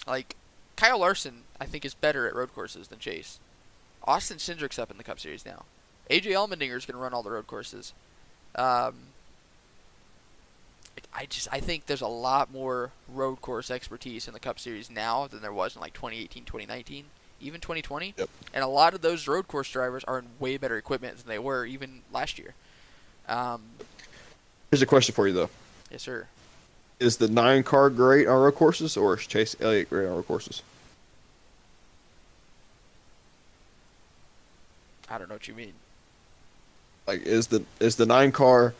[0.07, 0.37] Like
[0.77, 3.41] Kyle Larson, I think is better at road courses than Chase.
[4.05, 5.65] Austin Cindric's up in the Cup Series now.
[6.09, 7.93] AJ Allmendinger's gonna run all the road courses.
[8.55, 8.95] Um,
[11.13, 14.91] I just I think there's a lot more road course expertise in the Cup Series
[14.91, 17.07] now than there was in like 2018, 2019,
[17.41, 18.15] even 2020.
[18.17, 18.29] Yep.
[18.55, 21.39] And a lot of those road course drivers are in way better equipment than they
[21.39, 22.55] were even last year.
[23.29, 23.63] Um,
[24.71, 25.51] Here's a question for you though:
[25.91, 26.27] yes, sir.
[26.99, 30.27] Is the nine car great on road courses, or is Chase Elliott great on road
[30.27, 30.63] courses?
[35.09, 35.73] I don't know what you mean.
[37.07, 38.75] Like, is the is the nine car,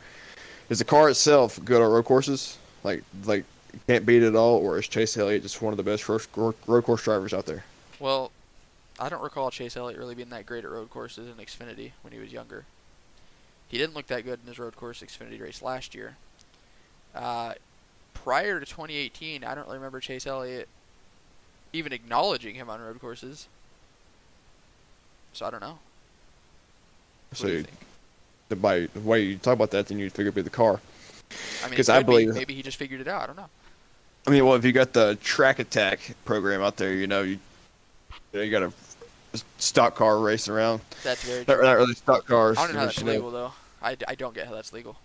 [0.69, 2.57] is the car itself good on road courses?
[2.83, 3.43] Like, like
[3.87, 6.55] can't beat it at all, or is Chase Elliott just one of the best road,
[6.67, 7.63] road course drivers out there?
[7.99, 8.31] Well,
[8.99, 12.13] I don't recall Chase Elliott really being that great at road courses in Xfinity when
[12.13, 12.65] he was younger.
[13.67, 16.17] He didn't look that good in his road course Xfinity race last year.
[17.15, 17.53] Uh,
[18.13, 20.67] prior to 2018, I don't really remember Chase Elliott
[21.73, 23.47] even acknowledging him on road courses.
[25.33, 25.79] So I don't know.
[27.29, 27.77] What So, do you you- think?
[28.49, 30.81] the, by the way you talk about that, then you'd figure it'd be the car.
[31.63, 32.03] I mean, I could be.
[32.03, 33.23] believe- maybe he just figured it out.
[33.23, 33.49] I don't know.
[34.27, 37.39] I mean, well, if you got the track attack program out there, you know, you,
[38.31, 38.73] you, know, you got a
[39.57, 40.81] stock car racing around.
[41.03, 41.63] That's very Not, true.
[41.63, 42.57] not really stock cars.
[42.57, 43.51] I don't know how that's legal though.
[43.81, 44.95] I, I don't get how that's legal.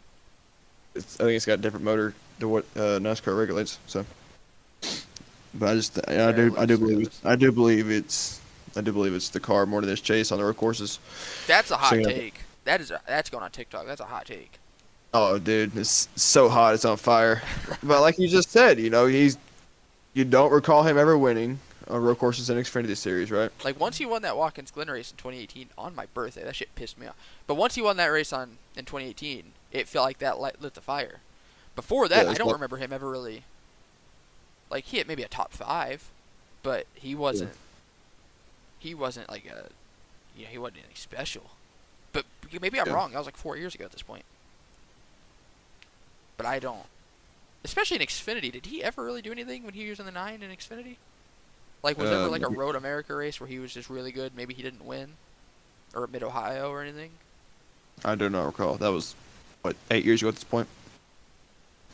[0.95, 3.79] It's, I think it's got a different motor to what uh, NASCAR regulates.
[3.87, 4.05] So,
[5.55, 8.41] but I just I, I do I do believe it's, I do believe it's
[8.77, 10.99] I do believe it's the car more than this Chase on the road courses.
[11.47, 12.41] That's a hot So, take.
[12.65, 13.87] That is a, that's going on TikTok.
[13.87, 14.59] That's a hot take.
[15.15, 17.41] Oh, dude, it's so hot, it's on fire.
[17.83, 19.39] but like you just said, you know, he's
[20.15, 21.59] you don't recall him ever winning
[21.89, 23.51] on road courses in Xfinity Series, right?
[23.65, 26.75] Like once he won that Watkins Glen race in 2018 on my birthday, that shit
[26.75, 27.17] pissed me off.
[27.47, 30.75] But once he won that race on in 2018, it felt like that light lit
[30.75, 31.21] the fire.
[31.77, 33.45] Before that, Yeah, I don't like- remember him ever really.
[34.71, 36.11] Like he hit maybe a top five,
[36.63, 37.53] but he wasn't.
[38.79, 39.69] He wasn't like a,
[40.37, 41.51] you know, he wasn't anything special.
[42.13, 42.25] But
[42.61, 42.95] maybe I'm Yeah.
[42.95, 43.13] wrong.
[43.13, 44.25] That was like four years ago at this point.
[46.37, 46.87] But I don't.
[47.65, 50.43] Especially in Xfinity, did he ever really do anything when he was in the nine
[50.43, 50.97] in Xfinity?
[51.87, 54.11] Like was there ever Um, like a Road America race where he was just really
[54.11, 54.33] good?
[54.35, 55.13] Maybe he didn't win,
[55.95, 57.13] or Mid Ohio or anything.
[58.05, 58.75] I do not recall.
[58.75, 59.15] That was
[59.63, 60.67] what eight years ago at this point.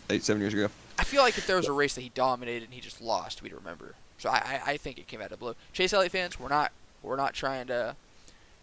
[0.09, 0.69] Eight seven years ago.
[0.99, 3.43] I feel like if there was a race that he dominated and he just lost,
[3.43, 3.95] we'd remember.
[4.17, 4.37] So I,
[4.67, 5.55] I, I think it came out of blue.
[5.75, 6.73] Chase Elliott fans, we're not
[7.03, 7.95] we're not trying to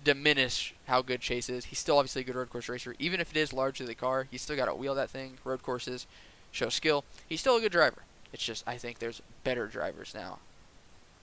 [0.03, 1.65] diminish how good Chase is.
[1.65, 2.95] He's still obviously a good road course racer.
[2.97, 5.37] Even if it is largely the car, he's still got to wheel that thing.
[5.43, 6.07] Road courses,
[6.51, 7.03] show skill.
[7.27, 8.01] He's still a good driver.
[8.33, 10.39] It's just I think there's better drivers now,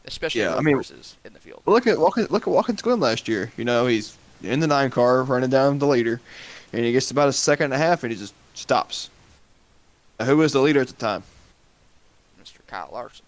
[0.07, 1.63] especially Yeah, I mean- courses in the field.
[1.67, 3.53] Look at Watkins, look at Watkins Glen last year.
[3.57, 6.21] You know, he's in the nine car running down the leader,
[6.73, 9.11] and he gets about a second and a half, and he just stops.
[10.19, 11.23] Now, who was the leader at the time?
[12.43, 12.59] Mr.
[12.67, 13.25] Kyle Larson,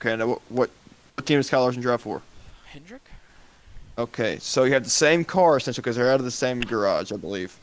[0.00, 0.70] Okay, now what what,
[1.14, 2.22] what team does Kyle Larson drive for?
[2.66, 3.02] Hendrick.
[3.98, 7.12] Okay, so you have the same car essentially because they're out of the same garage,
[7.12, 7.56] I believe.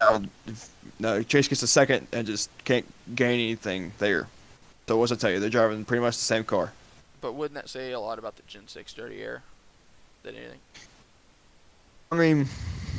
[0.00, 0.22] Now,
[0.98, 4.28] no, Chase gets a second and just can't gain anything there.
[4.88, 5.38] So what's I tell you?
[5.40, 6.72] They're driving pretty much the same car.
[7.20, 9.42] But wouldn't that say a lot about the Gen 6 dirty air
[10.22, 10.58] than anything?
[12.12, 12.46] I mean,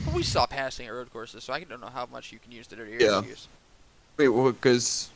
[0.06, 2.52] But we saw passing at road courses, so I don't know how much you can
[2.52, 3.22] use the dirty air Yeah.
[3.22, 3.48] to use.
[4.18, 5.10] wait, because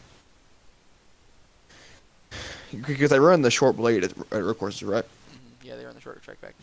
[2.85, 5.05] because they run the short blade at, at road courses, right?
[5.05, 5.37] hmm
[5.67, 6.55] Yeah, they're on the shorter track package.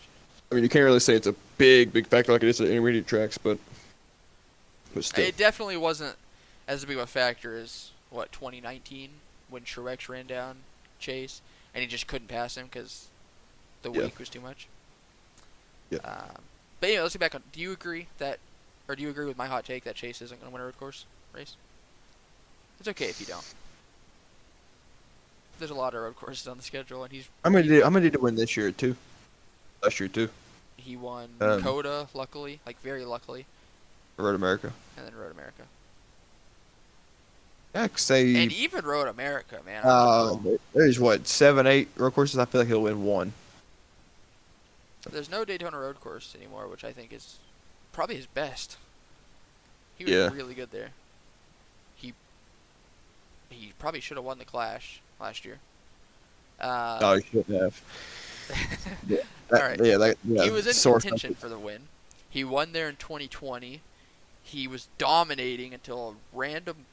[0.51, 2.69] I mean, you can't really say it's a big, big factor like it is at
[2.69, 3.59] intermediate tracks, but
[4.95, 6.17] but still, It definitely wasn't
[6.69, 9.09] as big of a factor as what 2019
[9.49, 10.57] when Truex ran down
[10.99, 11.41] Chase
[11.75, 13.09] and he just couldn't pass him because
[13.83, 14.03] the Yeah.
[14.05, 14.67] week was too much.
[15.91, 15.99] Yeah.
[16.05, 16.43] Um,
[16.81, 17.43] but anyway, let's get back on.
[17.53, 18.39] Do you agree that,
[18.89, 20.65] or do you agree with my hot take that Chase isn't going to win a
[20.67, 21.57] road course race?
[22.81, 23.45] It's okay if you don't.
[25.59, 27.93] There's a lot of road courses on the schedule, and he's I'm gonna do, I'm
[27.93, 28.97] gonna need to win this year too.
[29.83, 30.29] Last year too,
[30.77, 33.47] he won Um, COTA, luckily, like very luckily,
[34.17, 34.73] Road America.
[34.97, 35.63] and then Road America,
[37.75, 39.81] Yeah, they and even Road America, man.
[39.85, 40.37] Uh,
[40.75, 42.39] there's what seven, eight road courses.
[42.39, 43.33] I feel like he'll win one.
[45.11, 47.39] There's no Daytona Road Course anymore, which I think is
[47.93, 48.77] probably his best.
[49.97, 50.29] He was Yeah.
[50.33, 50.91] really good there.
[51.97, 52.13] He
[53.51, 55.59] he probably should have won the Clash last year.
[56.61, 57.83] Uh, no, he shouldn't have.
[59.09, 59.81] That- Alright.
[59.85, 60.45] Yeah, that, yeah.
[60.45, 61.83] he was in contention for the win.
[62.31, 63.81] He won there in 2020.
[64.43, 66.87] He was dominating until a random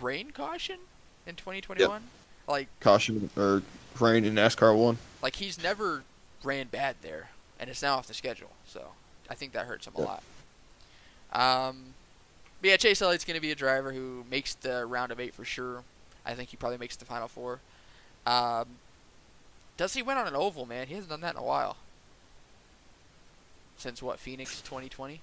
[0.00, 0.78] rain caution
[1.26, 2.02] in 2021.
[2.46, 3.62] Like caution or
[3.98, 4.98] rain in NASCAR one.
[5.22, 6.02] like he's never
[6.42, 8.50] ran bad there, and it's now off the schedule.
[8.66, 8.88] So
[9.30, 10.22] I think that hurts him a lot.
[11.32, 11.94] Um,
[12.60, 15.34] but yeah, Chase Elliott's going to be a driver who makes the round of eight
[15.34, 15.82] for sure.
[16.26, 17.60] I think he probably makes the final four.
[18.26, 18.66] Um,
[19.76, 20.86] does he win on an oval, man?
[20.86, 21.76] He hasn't done that in a while.
[23.76, 25.20] Since what Phoenix 2020?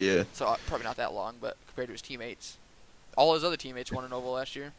[0.00, 2.56] Yeah, So uh, probably not that long, but compared to his teammates,
[3.16, 4.72] all his other teammates won an oval last year.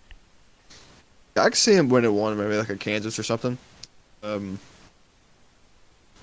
[1.35, 3.57] I could see him winning one, maybe like a Kansas or something.
[4.23, 4.57] Um,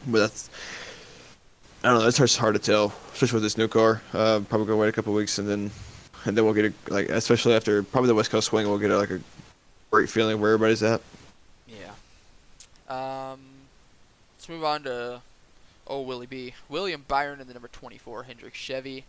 [0.06, 0.50] but that's
[1.84, 2.04] I don't know.
[2.04, 4.00] That's hard, hard to tell, especially with this new car.
[4.12, 5.70] Uh, probably gonna wait a couple weeks and then
[6.24, 8.90] and then we'll get a like especially after probably the West Coast swing, we'll get
[8.90, 9.20] a, like a
[9.90, 11.00] great feeling where everybody's at.
[11.68, 11.92] Yeah.
[12.88, 13.40] Um,
[14.36, 15.20] let's move on to
[15.86, 16.54] oh Willie B.
[16.68, 19.04] William Byron in the number 24 Hendrick Chevy.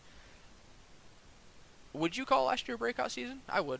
[1.94, 3.42] Would you call last year a breakout season?
[3.48, 3.80] I would.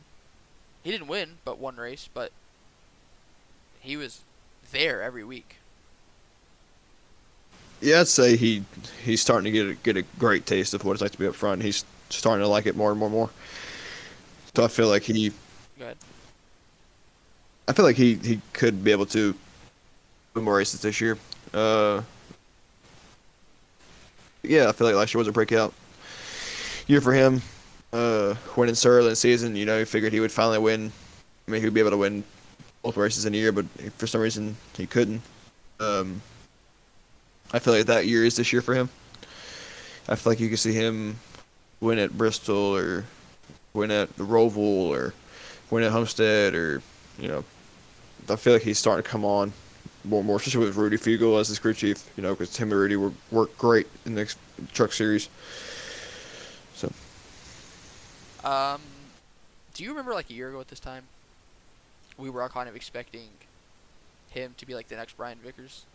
[0.84, 2.32] He didn't win, but one race, but
[3.80, 4.22] he was
[4.72, 5.58] there every week.
[7.82, 8.64] Yeah, I'd say he
[9.04, 11.28] he's starting to get a, get a great taste of what it's like to be
[11.28, 11.62] up front.
[11.62, 13.30] He's starting to like it more and more and more.
[14.56, 15.30] So I feel like he
[15.80, 15.98] Go ahead.
[17.68, 19.34] I feel like he, he could be able to
[20.34, 21.18] win more races this year.
[21.54, 22.02] Uh,
[24.44, 25.74] yeah, I feel like last year was a breakout
[26.88, 27.42] year for him.
[27.94, 30.92] Uh, winning Sterling season, you know, he figured he would finally win.
[31.48, 32.24] I mean, he would be able to win
[32.82, 33.66] both races in a year, but
[33.98, 35.22] for some reason he couldn't.
[35.80, 36.22] Um,
[37.54, 38.90] I feel like that year is this year for him.
[40.10, 41.20] I feel like you can see him
[41.80, 43.06] win at Bristol or
[43.74, 45.14] win at the Roval or
[45.70, 46.82] win at Homestead or
[47.20, 47.44] you know,
[48.28, 49.54] I feel like he's starting to come on
[50.04, 52.10] more and more, especially with Rudy Fugle as his crew chief.
[52.18, 52.96] You know, because him and Rudy
[53.32, 54.34] work great in the
[54.74, 55.30] truck series.
[58.44, 58.82] Um,
[59.74, 61.04] do you remember like a year ago at this time?
[62.18, 63.30] We were all kind of expecting
[64.30, 65.86] him to be like the next Brian Vickers,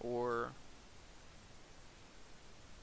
[0.00, 0.48] or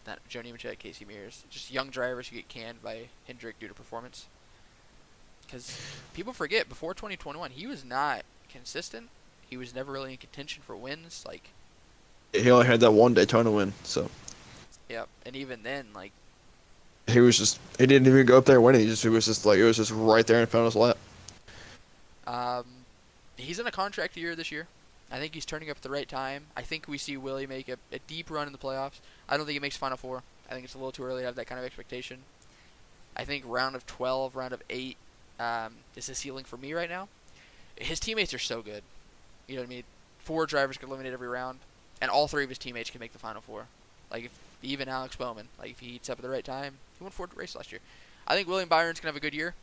[0.07, 3.73] not Joe Nemechek, Casey Mears, just young drivers who get canned by Hendrick due to
[3.73, 4.27] performance.
[5.45, 5.79] Because
[6.13, 9.09] people forget before 2021 he was not consistent.
[9.49, 11.23] He was never really in contention for wins.
[11.27, 11.49] Like,
[12.33, 14.09] he only had that one Daytona win, so
[14.87, 16.11] yep, and even then, like,
[17.09, 18.81] he was just he didn't even go up there winning.
[18.81, 20.79] He just he was just like it was just right there in front of his
[20.79, 20.97] lap.
[22.27, 22.65] Um,
[23.37, 24.67] he's in a contract year this year.
[25.11, 26.45] I think he's turning up at the right time.
[26.55, 28.99] I think we see Willie make a, a deep run in the playoffs.
[29.27, 30.21] I don't think he makes Final Four.
[30.49, 32.19] I think it's a little too early to have that kind of expectation.
[33.15, 34.97] I think round of 12, round of 8
[35.39, 37.07] um, is the ceiling for me right now.
[37.75, 38.83] His teammates are so good.
[39.47, 39.83] You know what I mean?
[40.19, 41.59] Four drivers can eliminate every round,
[42.01, 43.65] and all three of his teammates can make the Final Four.
[44.11, 45.47] Like, if, even Alex Bowman.
[45.57, 47.81] Like, if he heats up at the right time, he won four races last year.
[48.27, 49.55] I think William Byron's going to have a good year.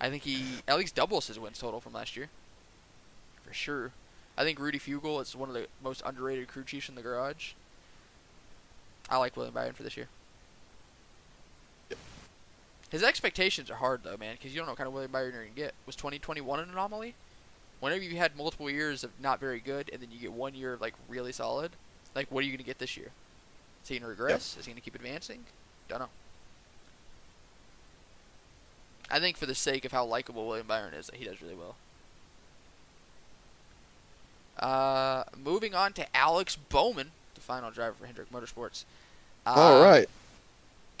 [0.00, 2.30] I think he at least doubles his wins total from last year.
[3.46, 3.92] For sure.
[4.36, 7.52] I think Rudy Fugle is one of the most underrated crew chiefs in the garage.
[9.08, 10.08] I like William Byron for this year.
[12.90, 15.32] His expectations are hard though, man, because you don't know what kind of William Byron
[15.34, 15.74] you're gonna get.
[15.84, 17.14] Was 2021 an anomaly?
[17.80, 20.74] Whenever you had multiple years of not very good, and then you get one year
[20.74, 21.72] of like really solid,
[22.14, 23.10] like what are you gonna get this year?
[23.82, 24.56] Is he gonna regress?
[24.58, 25.44] Is he gonna keep advancing?
[25.88, 26.08] Don't know.
[29.10, 31.54] I think for the sake of how likable William Byron is, that he does really
[31.54, 31.76] well.
[34.58, 38.84] Uh, moving on to Alex Bowman, the final driver for Hendrick Motorsports.
[39.46, 40.08] Uh, All right.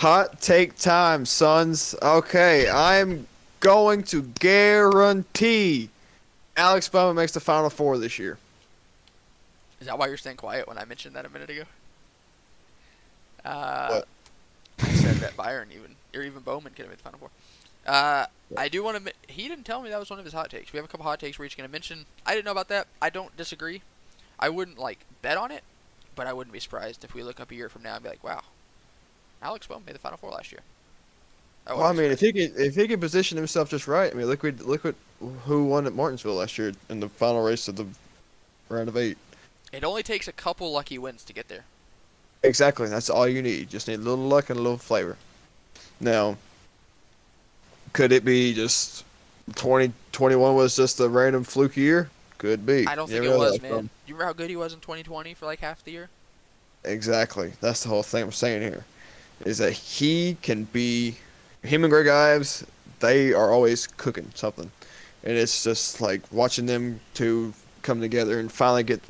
[0.00, 1.94] Hot take time, sons.
[2.02, 3.26] Okay, I'm
[3.60, 5.88] going to guarantee
[6.56, 8.38] Alex Bowman makes the final four this year.
[9.80, 11.62] Is that why you're staying quiet when I mentioned that a minute ago?
[13.44, 14.08] Uh, What?
[14.80, 17.30] I said that Byron even, or even Bowman could have made the final four.
[17.86, 18.26] Uh,
[18.56, 19.12] I do want to.
[19.26, 20.72] He didn't tell me that was one of his hot takes.
[20.72, 22.06] We have a couple hot takes we're each going to mention.
[22.26, 22.86] I didn't know about that.
[23.02, 23.82] I don't disagree.
[24.38, 25.62] I wouldn't like bet on it,
[26.14, 28.08] but I wouldn't be surprised if we look up a year from now and be
[28.10, 28.42] like, "Wow,
[29.42, 30.60] Alex Bowman made the final four last year."
[31.66, 34.26] Well, I mean, if he could, if he could position himself just right, I mean,
[34.26, 34.96] look, what- look what
[35.44, 37.86] who won at Martinsville last year in the final race of the
[38.68, 39.16] round of eight.
[39.72, 41.64] it only takes a couple lucky wins to get there.
[42.42, 43.70] Exactly, that's all you need.
[43.70, 45.16] Just need a little luck and a little flavor.
[46.00, 46.36] Now,
[47.94, 49.04] could it be just
[49.54, 52.10] 2021 was just a random fluke year?
[52.36, 52.86] Could be.
[52.86, 53.70] I don't You think it was, man.
[53.70, 56.10] from- Do you remember how good he was in 2020 for like half the year?
[56.84, 57.52] Exactly.
[57.62, 58.84] That's the whole thing I'm saying here.
[59.46, 61.16] Is that he can be
[61.62, 62.64] him and Greg Ives,
[63.00, 64.70] they are always cooking something.
[65.22, 69.00] And it's just like watching them two come together and finally get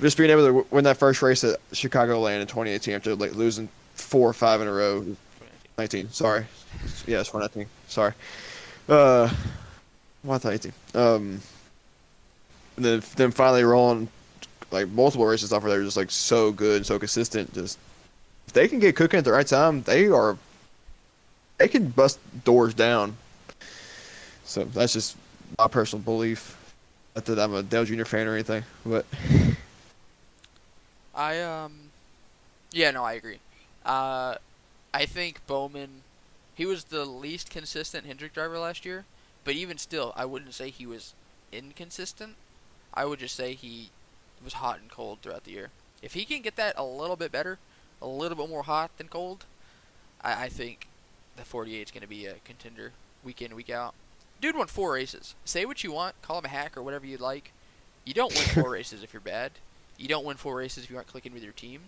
[0.00, 3.68] just being able to win that first race at Chicagoland in 2018 after like losing
[3.94, 5.04] four or five in a row.
[5.78, 6.46] 19, sorry.
[7.06, 7.66] Yeah, it's 2019.
[7.88, 8.12] Sorry.
[8.88, 9.30] Uh,
[10.22, 10.72] well, I thought 18.
[10.94, 11.40] Um,
[12.76, 14.08] then then finally rolling
[14.70, 17.52] like multiple races off where they're just like so good so consistent.
[17.54, 17.78] Just
[18.46, 20.36] if they can get cooking at the right time, they are
[21.58, 23.16] they can bust doors down.
[24.44, 25.16] So that's just
[25.58, 26.56] my personal belief.
[27.14, 28.04] Not that I'm a Dale Jr.
[28.04, 29.06] fan or anything, but
[31.14, 31.72] I um,
[32.72, 33.38] yeah, no, I agree.
[33.84, 34.34] Uh,
[34.92, 35.88] I think Bowman,
[36.56, 39.04] he was the least consistent Hendrick driver last year,
[39.44, 41.12] but even still, I wouldn't say he was
[41.52, 42.34] inconsistent.
[42.94, 43.90] I would just say he
[44.42, 45.70] was hot and cold throughout the year.
[46.00, 47.58] If he can get that a little bit better,
[48.00, 49.44] a little bit more hot than cold,
[50.22, 50.88] I, I think
[51.36, 52.92] the 48 is going to be a contender
[53.22, 53.94] week in week out.
[54.40, 55.34] Dude won four races.
[55.44, 57.52] Say what you want, call him a hack or whatever you'd like.
[58.06, 59.52] You don't win four races if you're bad.
[59.98, 61.82] You don't win four races if you aren't clicking with your team.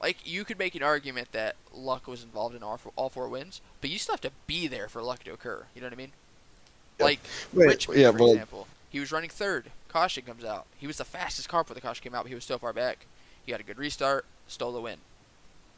[0.00, 3.28] Like you could make an argument that luck was involved in all four, all four
[3.28, 5.64] wins, but you still have to be there for luck to occur.
[5.74, 6.12] You know what I mean?
[6.98, 7.04] Yeah.
[7.06, 7.20] Like
[7.52, 9.70] Wait, Richmond, yeah, for well- example, he was running third.
[9.88, 10.66] Caution comes out.
[10.78, 12.72] He was the fastest car before the caution came out, but he was so far
[12.72, 13.06] back.
[13.44, 14.98] He got a good restart, stole the win.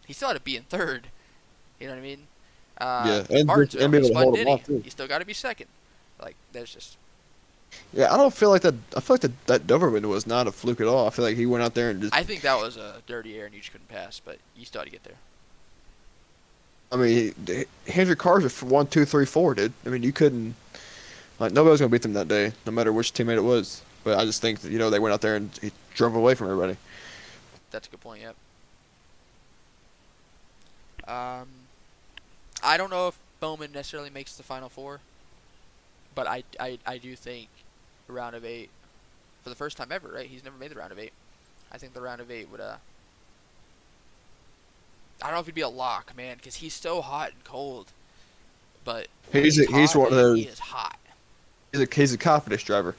[0.06, 1.06] He still had to be in third.
[1.78, 2.26] You know what I mean?
[2.78, 4.54] Uh, Yeah, and- Martinsville, and be he able to spun hold 'em Denny.
[4.60, 4.82] off, too.
[4.84, 5.68] You still got to be second.
[6.20, 6.96] Like there's just
[7.92, 8.74] yeah, I don't feel like that.
[8.96, 11.06] I feel like that that Dover win was not a fluke at all.
[11.06, 12.14] I feel like he went out there and just.
[12.14, 14.80] I think that was a dirty air and you just couldn't pass, but you still
[14.80, 15.16] had to get there.
[16.92, 19.72] I mean, he- Hendrick cars are one, two, three, four, dude.
[19.86, 20.54] I mean, you couldn't.
[21.38, 23.82] Like nobody was gonna beat them that day, no matter which teammate it was.
[24.04, 26.34] But I just think that you know they went out there and he drove away
[26.34, 26.76] from everybody.
[27.70, 28.22] That's a good point.
[28.22, 28.34] Yep.
[31.08, 31.48] Um,
[32.62, 35.00] I don't know if Bowman necessarily makes the final four,
[36.14, 37.48] but I, I, I do think
[38.10, 38.70] the round of eight,
[39.42, 40.26] for the first time ever, right?
[40.26, 41.12] He's never made the round of eight.
[41.72, 42.76] I think the round of eight would uh.
[45.22, 47.88] I don't know if he'd be a lock, man, because he's so hot and cold.
[48.84, 50.98] But when He's a- he's one of those- He is hot.
[51.72, 52.96] He's a he's a confidence driver.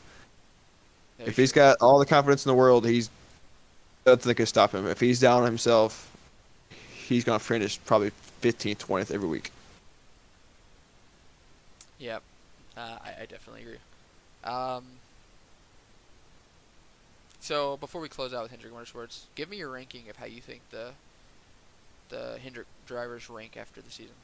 [1.18, 3.09] There If he's got all the confidence in the world, he's
[4.05, 4.88] nothing can stop him.
[4.88, 6.09] If he's down on himself,
[6.93, 9.51] he's gonna finish probably 15th, 20th every week.
[11.99, 12.24] Yep,
[12.78, 13.78] uh, I, I definitely agree.
[14.43, 14.84] Um,
[17.52, 20.39] so before we close out with Hendrick Motorsports, give me your ranking of how you
[20.39, 20.91] think the
[22.08, 24.16] the Hendrick drivers rank after the season,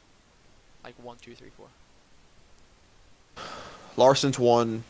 [0.82, 1.68] like one, two, three, four.
[3.98, 4.86] Larson's one,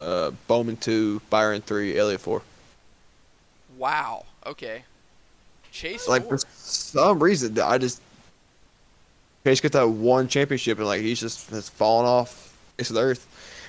[0.00, 2.40] uh, Bowman two, Byron three, Elliott four.
[3.76, 4.24] Wow.
[4.46, 4.84] Okay.
[5.70, 6.38] Chase Like four.
[6.38, 8.00] for some reason, I just
[9.44, 13.02] Chase got that one championship and like he's just has fallen off face of the
[13.02, 13.26] earth.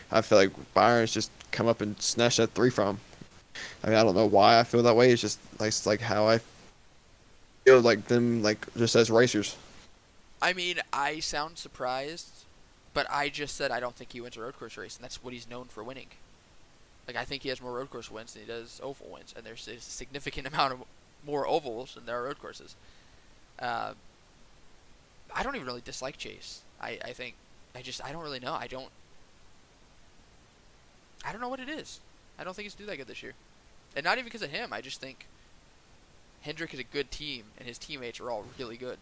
[0.10, 3.00] I feel like Byron's just come up and snatched that three from him.
[3.84, 5.12] I mean, I don't know why I feel that way.
[5.12, 6.40] It's just like it's like how I
[7.66, 9.58] feel like them like just as racers.
[10.42, 12.46] I mean, I sound surprised
[12.94, 15.24] But I just said I don't think he wins a road course race, and that's
[15.24, 16.08] what he's known for winning.
[17.08, 19.46] Like I think he has more road course wins than he does oval wins, and
[19.46, 20.84] there's a significant amount of
[21.26, 22.76] more ovals than there are road courses.
[23.60, 23.94] Uh,
[25.34, 26.62] I don't even really dislike Chase.
[26.82, 27.36] I, I think
[27.76, 28.54] I just I don't really know.
[28.54, 28.90] I don't
[31.26, 32.00] I don't know what it is.
[32.42, 33.34] I don't think he's do that good this year,
[33.96, 34.74] and not even because of him.
[34.74, 35.28] I just think
[36.42, 38.98] Hendrick is a good team, and his teammates are all really good.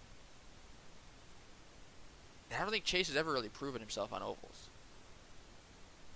[2.51, 4.67] And I don't think Chase has ever really proven himself on ovals.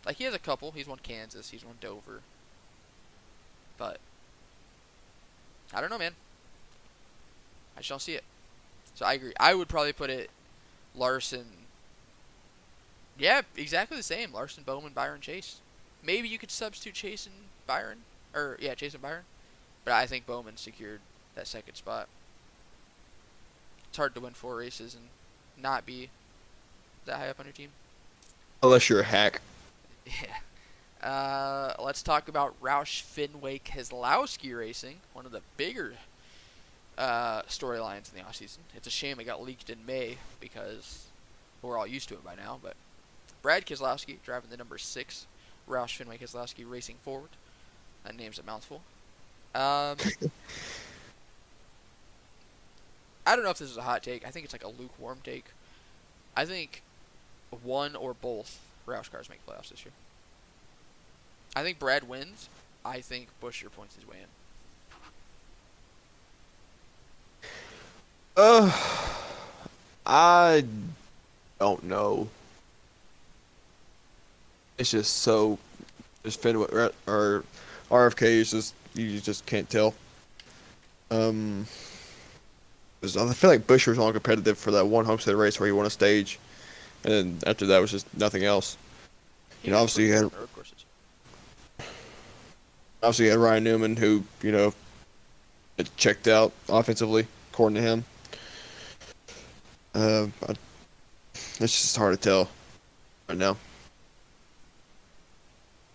[0.05, 0.71] Like he has a couple.
[0.71, 1.51] He's won Kansas.
[1.51, 2.19] He's won Dover.
[3.77, 3.99] But
[5.73, 6.15] I don't know, man.
[7.77, 8.25] I just don't see it.
[8.95, 9.33] So I agree.
[9.39, 10.29] I would probably put it
[10.93, 11.45] Larson.
[13.17, 14.33] Yeah, exactly the same.
[14.33, 15.61] Larson, Bowman, Byron, Chase.
[16.05, 17.35] Maybe you could substitute Chase and
[17.65, 17.99] Byron,
[18.35, 19.23] or yeah, Chase and Byron.
[19.85, 20.99] But I think Bowman secured
[21.35, 22.07] that second spot.
[23.89, 25.05] It's hard to win four races and
[25.61, 26.09] not be
[27.05, 27.69] that high up on your team.
[28.61, 29.41] Unless you're a hack.
[30.05, 31.07] Yeah.
[31.09, 35.93] Uh, let's talk about Roush Fenway Keselowski racing, one of the bigger
[36.97, 38.59] uh, storylines in the offseason.
[38.75, 41.07] It's a shame it got leaked in May because
[41.61, 42.59] we're all used to it by now.
[42.61, 42.75] But
[43.41, 45.25] Brad Keselowski driving the number six
[45.69, 47.29] Roush Fenway Keselowski racing forward.
[48.03, 48.81] That name's a mouthful.
[49.55, 49.97] Um,
[53.25, 54.27] I don't know if this is a hot take.
[54.27, 55.45] I think it's like a lukewarm take.
[56.35, 56.81] I think
[57.63, 59.93] one or both Roush cars make playoffs this year.
[61.55, 62.49] I think Brad wins.
[62.83, 64.27] I think Buescher points his way in.
[68.35, 68.71] Uh,
[70.05, 70.65] I
[71.59, 72.29] don't know.
[74.77, 75.57] It's just so.
[76.23, 76.67] Just Fenway
[77.05, 77.43] or
[77.91, 79.93] RFK is just you just can't tell.
[81.11, 81.67] Um,
[83.03, 85.85] I feel like Buescher was only competitive for that one Homestead race where he won
[85.85, 86.39] a stage,
[87.03, 88.77] and then after that was just nothing else.
[89.63, 90.31] You know, obviously you had-.
[93.01, 94.73] Obviously, you had Ryan Newman, who you know
[95.97, 98.05] checked out offensively, according to him.
[99.93, 100.55] Uh, I,
[101.59, 102.49] it's just hard to tell
[103.27, 103.57] right now.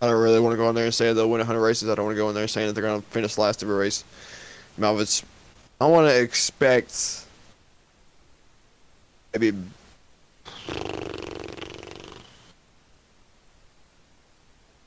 [0.00, 1.88] I don't really want to go in there and say they'll win 100 races.
[1.88, 3.74] I don't want to go in there saying that they're going to finish last every
[3.76, 4.04] race.
[4.78, 5.24] Malvitz,
[5.80, 7.24] I want to expect
[9.32, 9.52] maybe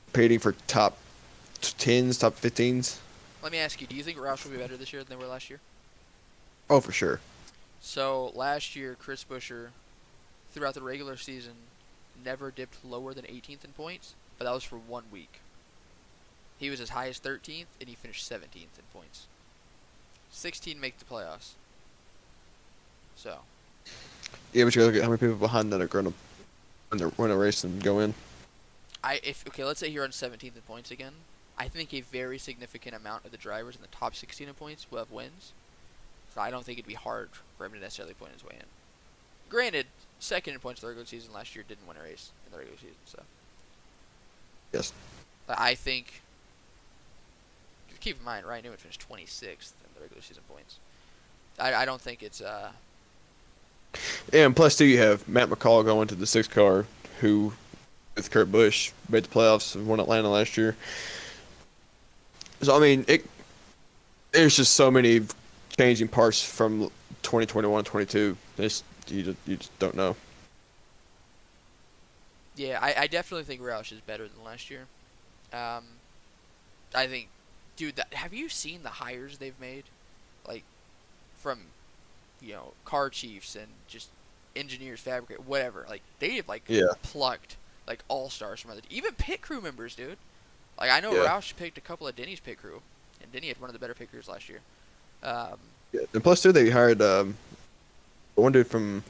[0.06, 0.96] competing for top
[1.60, 2.98] 10s, top 15s.
[3.42, 5.22] Let me ask you: Do you think Roush will be better this year than they
[5.22, 5.60] were last year?
[6.70, 7.20] Oh, for sure.
[7.80, 9.68] So last year, Chris Buescher,
[10.52, 11.52] throughout the regular season,
[12.24, 15.38] never dipped lower than 18th in points, but that was for one week.
[16.58, 19.28] He was as high as 13th, and he finished 17th in points.
[20.32, 21.52] 16 make the playoffs.
[23.14, 23.38] So
[24.52, 26.12] Yeah, but you gotta look at how many people behind that are going
[26.92, 28.14] to win, a race and go in.
[29.04, 31.12] I if okay, let's say he runs 17th in points again.
[31.56, 34.90] I think a very significant amount of the drivers in the top 16 in points
[34.90, 35.52] will have wins.
[36.34, 38.66] So I don't think it'd be hard for him to necessarily point his way in.
[39.48, 39.86] Granted,
[40.18, 42.58] second in points in the regular season last year didn't win a race in the
[42.58, 43.22] regular season, so.
[44.72, 44.92] Yes.
[45.48, 46.20] I think.
[48.00, 50.78] Keep in mind, Ryan Newman finished 26th in the regular season points.
[51.60, 52.72] I, I don't think it's uh
[54.32, 56.86] Yeah, and plus, too, you have Matt McCall going to the sixth car,
[57.20, 57.52] who,
[58.16, 60.76] with Kurt Busch, made the playoffs and won Atlanta last year.
[62.62, 63.24] So, I mean, it.
[64.32, 65.20] there's just so many
[65.76, 66.90] changing parts from
[67.22, 68.36] 2021 22.
[68.58, 70.16] It's, you, just, you just don't know.
[72.56, 74.86] Yeah, I, I definitely think Roush is better than last year.
[75.52, 75.84] Um,
[76.94, 77.28] I think,
[77.76, 79.84] dude, that, have you seen the hires they've made?
[80.46, 80.64] Like,
[81.38, 81.60] from,
[82.40, 84.08] you know, car chiefs and just
[84.54, 85.86] engineers, fabricate, whatever.
[85.88, 86.92] Like, they have, like, Yeah.
[87.02, 90.18] plucked, like, all stars from other, even pit crew members, dude.
[90.78, 91.28] Like, I know Yeah.
[91.28, 92.82] Roush picked a couple of Denny's pit crew,
[93.22, 94.60] and Denny had one of the better pit crews last year.
[95.22, 95.58] Um,
[95.92, 96.02] Yeah.
[96.12, 97.36] And plus, too, they hired um,
[98.34, 99.04] one dude from.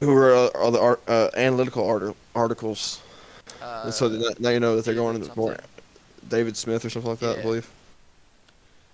[0.00, 3.00] Who were uh, all the art, uh, analytical art- articles.
[3.62, 5.56] uh, And so now, now you know that they're David going into more.
[6.28, 7.68] David Smith or something like that, I believe.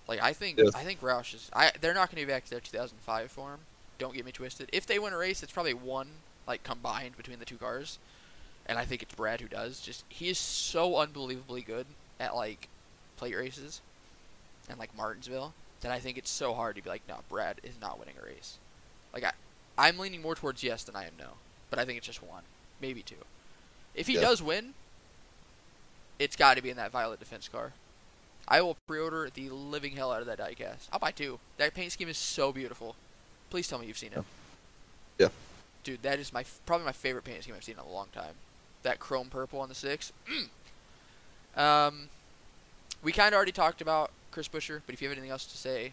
[0.08, 0.70] Like I think Yeah.
[0.74, 3.60] I think Roush is I they're not going to be back to their 2005 form.
[3.98, 4.68] Don't get me twisted.
[4.72, 6.08] If they win a race, it's probably one
[6.46, 7.98] like combined between the two cars,
[8.66, 9.80] and I think it's Brad who does.
[9.80, 11.86] Just he is so unbelievably good
[12.20, 12.68] at like
[13.16, 13.80] plate races,
[14.68, 17.74] and like Martinsville that I think it's so hard to be like, no, Brad is
[17.80, 18.58] not winning a race.
[19.12, 19.32] Like I,
[19.78, 21.32] I'm leaning more towards yes than I am no,
[21.70, 22.42] but I think it's just one,
[22.80, 23.16] maybe two.
[23.94, 24.20] If he Yeah.
[24.22, 24.74] does win,
[26.18, 27.72] it's got to be in that Violet Defense car.
[28.48, 30.88] I will pre-order the living hell out of that diecast.
[30.92, 31.40] I'll buy two.
[31.58, 32.94] That paint scheme is so beautiful.
[33.50, 34.24] Please tell me you've seen it.
[35.18, 35.28] Yeah.
[35.84, 38.34] dude, that is my probably my favorite paint scheme I've seen in a long time.
[38.82, 40.12] That chrome purple on the six.
[41.56, 42.08] um,
[43.02, 45.56] we kind of already talked about Chris Buescher, but if you have anything else to
[45.56, 45.92] say,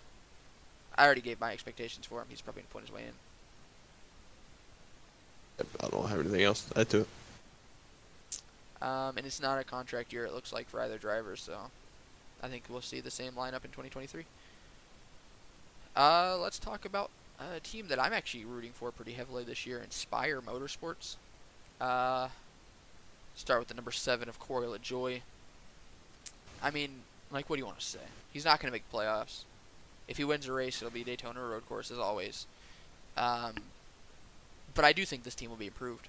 [0.96, 2.28] I already gave my expectations for him.
[2.30, 3.14] He's probably gonna point his way in.
[5.60, 7.08] I don't have anything else to add to it.
[8.82, 10.26] Um, and it's not a contract year.
[10.26, 11.58] It looks like for either driver, so
[12.42, 14.26] I think we'll see the same lineup in 2023.
[15.96, 19.80] Uh, let's talk about a team that I'm actually rooting for pretty heavily this year,
[19.80, 21.16] Inspire Motorsports.
[21.80, 22.28] Uh,
[23.36, 25.22] start with the number seven of Corey LaJoie.
[26.62, 26.90] I mean,
[27.32, 28.00] like, what do you want to say?
[28.32, 29.44] He's not going to make playoffs.
[30.08, 32.48] If he wins a race, it'll be Daytona Road Course as always.
[33.16, 33.54] Um,
[34.76, 36.08] but I do think this team will be improved.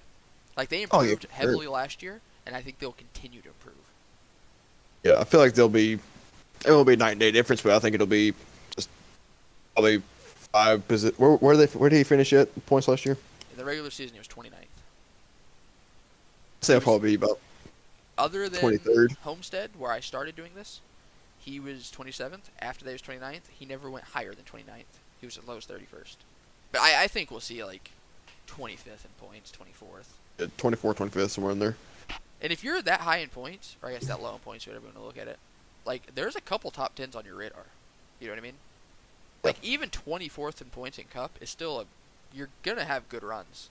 [0.57, 1.31] Like they Oh, yeah, improved sure.
[1.31, 3.75] heavily last year, and I think they'll continue to improve.
[5.03, 5.93] Yeah, I feel like they'll be.
[6.65, 8.33] It won't be a night and day difference, but I think it'll be
[8.75, 8.89] just
[9.73, 10.01] probably
[10.51, 10.87] five.
[10.87, 13.17] posi- Where where they where did he finish at points last year?
[13.51, 14.53] In the regular season, he was 29th.
[14.53, 14.65] I'd
[16.61, 17.39] say it'll probably be about
[18.17, 19.17] Other than 23rd.
[19.17, 20.81] Homestead, where I started doing this,
[21.39, 22.49] he was 27th.
[22.59, 23.41] After that, he was 29th.
[23.57, 24.83] He never went higher than 29th.
[25.21, 26.15] He was as low as 31st.
[26.71, 27.91] But I, I think we'll see like
[28.47, 30.43] 25th in points, 24th.
[30.43, 31.75] uh, 24th, 25th, somewhere in there.
[32.41, 34.85] And if you're that high in points, or I guess that low in points, whatever
[34.87, 35.39] you want to look at it,
[35.85, 37.65] like there's a couple top tens on your radar.
[38.19, 38.53] You know what I mean?
[39.43, 41.85] Like even 24th in points in Cup is still a.
[42.33, 43.69] You're gonna have good runs.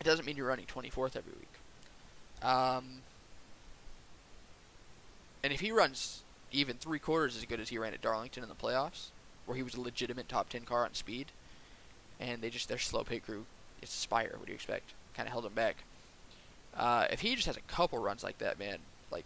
[0.00, 2.42] It doesn't mean you're running 24th every week.
[2.46, 3.00] Um,
[5.42, 8.48] and if he runs even three quarters as good as he ran at Darlington in
[8.48, 9.08] the playoffs,
[9.46, 11.26] where he was a legitimate top 10 car on speed,
[12.20, 13.44] and they just their slow pit crew,
[13.82, 14.34] it's a Spire.
[14.36, 14.92] What do you expect?
[15.14, 15.76] Kind of held him back.
[16.76, 18.78] Uh, if he just has a couple runs like that, man,
[19.10, 19.24] like,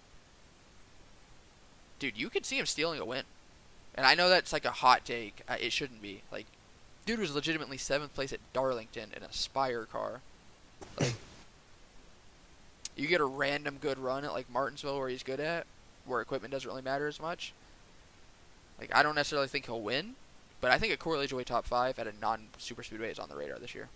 [1.98, 3.24] dude, you could see him stealing a win.
[3.94, 5.42] And I know that's like a hot take.
[5.48, 6.22] Uh, it shouldn't be.
[6.30, 6.46] Like,
[7.06, 10.20] dude was legitimately seventh place at Darlington in a Spire car.
[11.00, 11.14] Like,
[12.96, 15.66] you get a random good run at like Martinsville where he's good at,
[16.06, 17.52] where equipment doesn't really matter as much.
[18.78, 20.14] Like, I don't necessarily think he'll win,
[20.60, 23.28] but I think a Corey LaJoie top five at a non super speedway is on
[23.28, 23.88] the radar this year.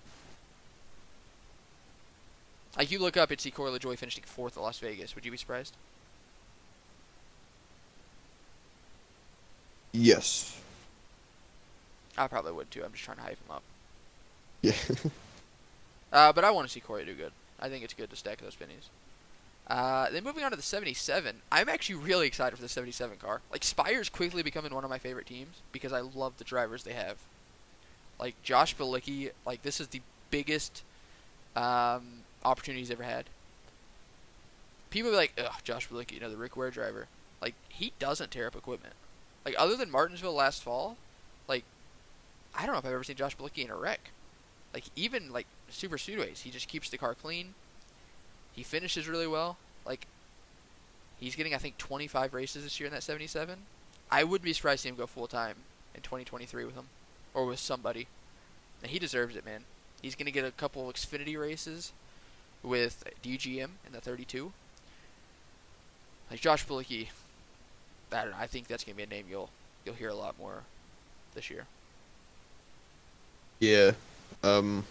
[2.77, 5.15] Like you look up and see Corey LaJoie finishing fourth at Las Vegas.
[5.15, 5.75] Would you be surprised?
[9.93, 10.61] Yes.
[12.19, 12.85] I probably would too.
[12.85, 13.63] I'm just trying to hype him up.
[14.63, 14.73] Yeah.
[16.13, 17.33] Uh, but I want to see Corey do good.
[17.59, 18.89] I think it's good to stack those pennies.
[19.67, 23.41] Uh, then moving on to the 77, I'm actually really excited for the 77 car.
[23.51, 26.93] Like Spire's quickly becoming one of my favorite teams because I love the drivers they
[26.93, 27.17] have.
[28.19, 30.83] Like Josh Bilicki, like this is the biggest
[31.57, 33.25] um, opportunity he's ever had.
[34.91, 37.09] People be like, "Ugh, Josh know the Rick Ware driver."
[37.41, 38.95] Like he doesn't tear up equipment.
[39.45, 40.97] Like other than Martinsville last fall,
[41.49, 41.65] like
[42.55, 44.11] I don't know if I've ever seen Josh Bilicki in a wreck.
[44.73, 47.55] Like even like super speedways, he just keeps the car clean.
[48.55, 49.57] He finishes really well.
[49.85, 50.07] Like
[51.19, 53.59] he's getting I think 25 races this year in that 77.
[54.11, 55.57] I would be surprised to see him go full time
[55.95, 56.87] in 2023 with him
[57.33, 58.07] or with somebody.
[58.83, 59.65] And he deserves it, man.
[60.03, 61.93] He's gonna get a couple of Xfinity races
[62.63, 64.53] with DGM in the 32.
[66.31, 67.09] Like Josh Bilicki,
[68.13, 68.35] I don't.
[68.35, 69.51] I think that's gonna be a name you'll
[69.85, 70.63] you'll hear a lot more
[71.35, 71.67] this year.
[73.61, 73.93] Yeah.
[74.43, 74.85] Um,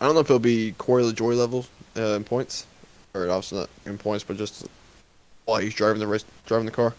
[0.00, 2.66] I don't know if it'll be Corey LaJoie levels uh, in points,
[3.14, 4.66] or obviously not in points, but just
[5.44, 6.94] while he's driving the race, driving the car.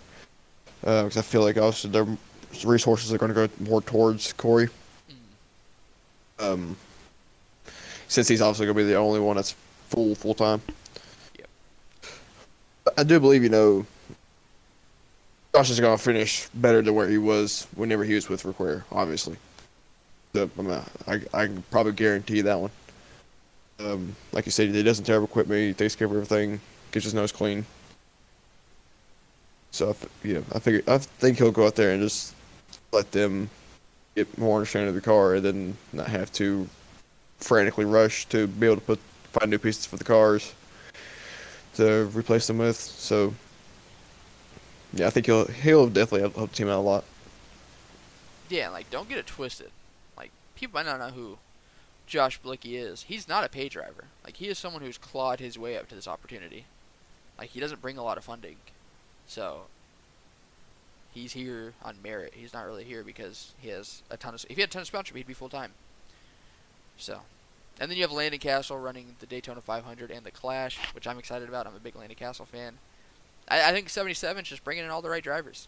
[0.81, 2.07] Because I feel like obviously their
[2.65, 4.69] resources are going to go more towards Corey.
[6.39, 6.53] Mm.
[6.53, 6.77] Um,
[8.07, 9.55] since he's obviously going to be the only one that's
[9.87, 10.61] full full time.
[11.37, 11.47] Yep.
[12.97, 13.85] I do believe you know.
[15.55, 18.59] Josh is going to finish better than where he was whenever he was with Rick
[18.59, 19.35] Ware, obviously.
[20.33, 22.69] So, I, mean, I, I can probably guarantee that one.
[23.79, 25.59] Um, like you said, he doesn't tear up equipment.
[25.59, 26.59] He takes care of everything.
[26.91, 27.65] Gets his nose clean.
[29.71, 32.35] So, I I figure I think he'll go out there and just
[32.91, 33.49] let them
[34.15, 36.67] get more understanding of the car, and then not have to
[37.37, 38.99] frantically rush to be able to put
[39.31, 40.53] find new pieces for the cars
[41.75, 42.75] to replace them with.
[42.75, 43.33] So,
[44.93, 47.03] yeah, I think he'll he'll definitely help the team out a lot.
[48.49, 49.69] Yeah, like don't get it twisted.
[50.17, 51.37] Like people might not know who
[52.09, 53.03] Josh Bilicki is.
[53.03, 54.05] He's not a pay driver.
[54.25, 56.65] Like he is someone who's clawed his way up to this opportunity.
[57.37, 58.57] Like he doesn't bring a lot of funding,
[59.27, 59.61] so
[61.13, 62.33] he's here on merit.
[62.35, 64.43] He's not really here because he has a ton of.
[64.49, 65.71] If he had a ton of sponsorship, he'd be full time.
[66.97, 67.21] So,
[67.79, 71.19] and then you have Landon Cassill running the Daytona 500 and the Clash, which I'm
[71.19, 71.65] excited about.
[71.65, 72.79] I'm a big Landon Cassill fan.
[73.47, 75.67] I, I think 77 is just bringing in all the right drivers.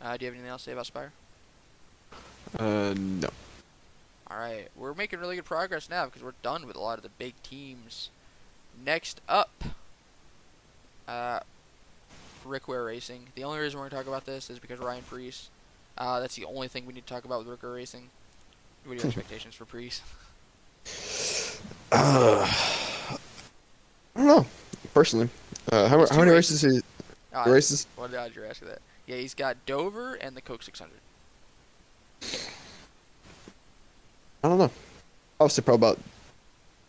[0.00, 1.12] Uh, do you have anything else to say about Spire?
[2.58, 3.28] Uh, no.
[4.30, 7.02] All right, we're making really good progress now because we're done with a lot of
[7.02, 8.10] the big teams.
[8.84, 9.62] Next up,
[11.06, 11.40] uh,
[12.44, 13.28] Rick Ware Racing.
[13.34, 15.50] The only reason we're gonna talk about this is because Ryan Preece.
[15.96, 18.10] Uh, that's the only thing we need to talk about with Rick Ware Racing.
[18.84, 20.00] What are your expectations for Preece?
[21.92, 23.18] Uh, I
[24.16, 24.46] don't know.
[24.92, 25.28] Personally,
[25.72, 26.62] uh, how, how many races.
[26.64, 26.82] races?
[26.82, 27.86] He, Uh, races?
[27.96, 28.80] What did you ask that?
[29.06, 30.92] Yeah, he's got Dover and the Coke 600.
[34.44, 34.70] I don't know.
[35.40, 36.00] Obviously, probably about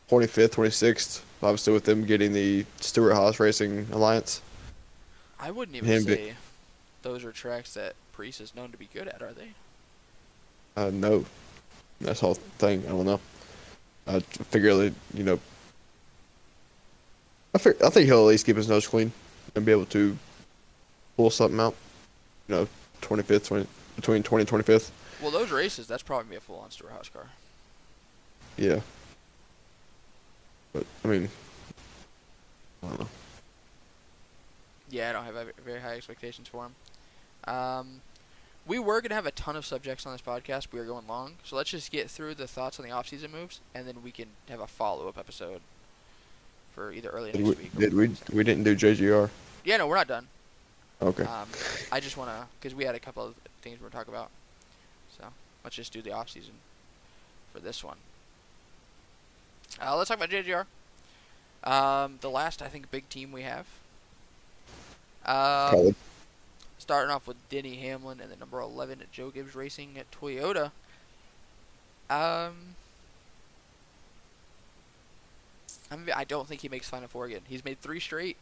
[0.09, 1.21] 25th, 26th.
[1.41, 4.41] Obviously, with them getting the Stewart Haas Racing Alliance.
[5.39, 6.33] I wouldn't even Him be- say
[7.01, 9.51] those are tracks that Preece is known to be good at, are they?
[10.75, 11.23] Uh, no,
[12.01, 12.83] that's the whole thing.
[12.87, 13.21] I don't know.
[14.05, 15.39] I figure, that, you know,
[17.53, 19.13] I, fig- I think he'll at least keep his nose clean
[19.55, 20.17] and be able to
[21.15, 21.75] pull something out.
[22.49, 22.67] You know,
[23.01, 24.91] 25th, 20, between 20 and 25th.
[25.21, 27.27] Well, those races, that's probably going to be a full-on Stewart Haas car.
[28.57, 28.79] Yeah.
[30.73, 31.29] But I mean,
[32.83, 33.07] I don't know.
[34.89, 37.53] Yeah, I don't have very high expectations for him.
[37.53, 38.01] Um,
[38.67, 40.67] we were gonna have a ton of subjects on this podcast.
[40.71, 43.59] We are going long, so let's just get through the thoughts on the off-season moves,
[43.73, 45.61] and then we can have a follow-up episode
[46.73, 47.75] for either early Did next we, week.
[47.77, 48.11] did we?
[48.33, 49.29] We didn't do JGR.
[49.63, 50.27] Yeah, no, we're not done.
[51.01, 51.23] Okay.
[51.23, 51.47] Um,
[51.91, 54.29] I just wanna, cause we had a couple of things we are talking about.
[55.17, 55.25] So
[55.63, 56.53] let's just do the off-season
[57.53, 57.97] for this one.
[59.81, 60.65] Uh, let's talk about JGR.
[61.63, 63.65] Um, the last, I think, big team we have.
[65.25, 65.95] Um,
[66.77, 70.71] starting off with Denny Hamlin and the number 11 at Joe Gibbs Racing at Toyota.
[72.09, 72.75] Um,
[75.89, 77.41] I mean, I don't think he makes Final Four again.
[77.47, 78.37] He's made three straight.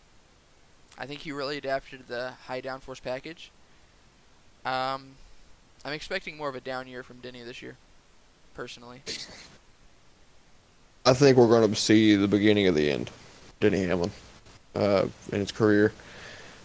[0.97, 3.51] I think he really adapted to the high downforce package.
[4.65, 5.15] Um,
[5.85, 7.77] I'm expecting more of a down year from Denny this year,
[8.53, 9.01] personally.
[11.05, 13.09] I think we're going to see the beginning of the end.
[13.59, 14.11] Denny Hamlin,
[14.75, 15.93] uh, in his career.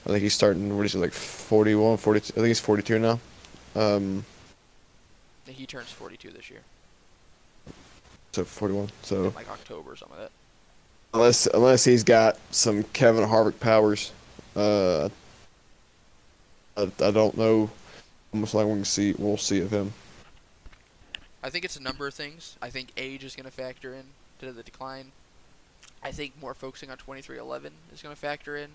[0.07, 0.76] I think he's starting.
[0.76, 1.12] What is he like?
[1.12, 2.32] 41, 42?
[2.32, 3.20] I think he's 42 now.
[3.74, 4.24] Um,
[5.47, 6.61] He turns 42 this year,
[8.32, 8.91] so 41.
[9.03, 10.32] So in like October or something like that.
[11.14, 14.12] unless unless he's got some Kevin Harvick powers,
[14.57, 15.09] uh,
[16.76, 17.70] I, I don't know.
[18.32, 19.14] Almost like we can see.
[19.18, 19.93] We'll see of him.
[21.43, 22.57] I think it's a number of things.
[22.62, 24.05] I think age is going to factor in
[24.47, 25.12] to the decline.
[26.03, 28.70] I think more focusing on 2311 is going to factor in.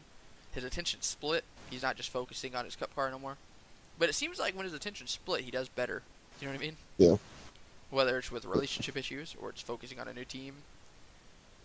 [0.52, 1.44] His attention split.
[1.70, 3.38] He's not just focusing on his cup car no more.
[3.98, 6.04] But it seems like when his attention split, he does better.
[6.40, 6.78] You know what I mean?
[6.98, 7.16] Yeah.
[7.90, 10.56] Whether it's with relationship issues or it's focusing on a new team.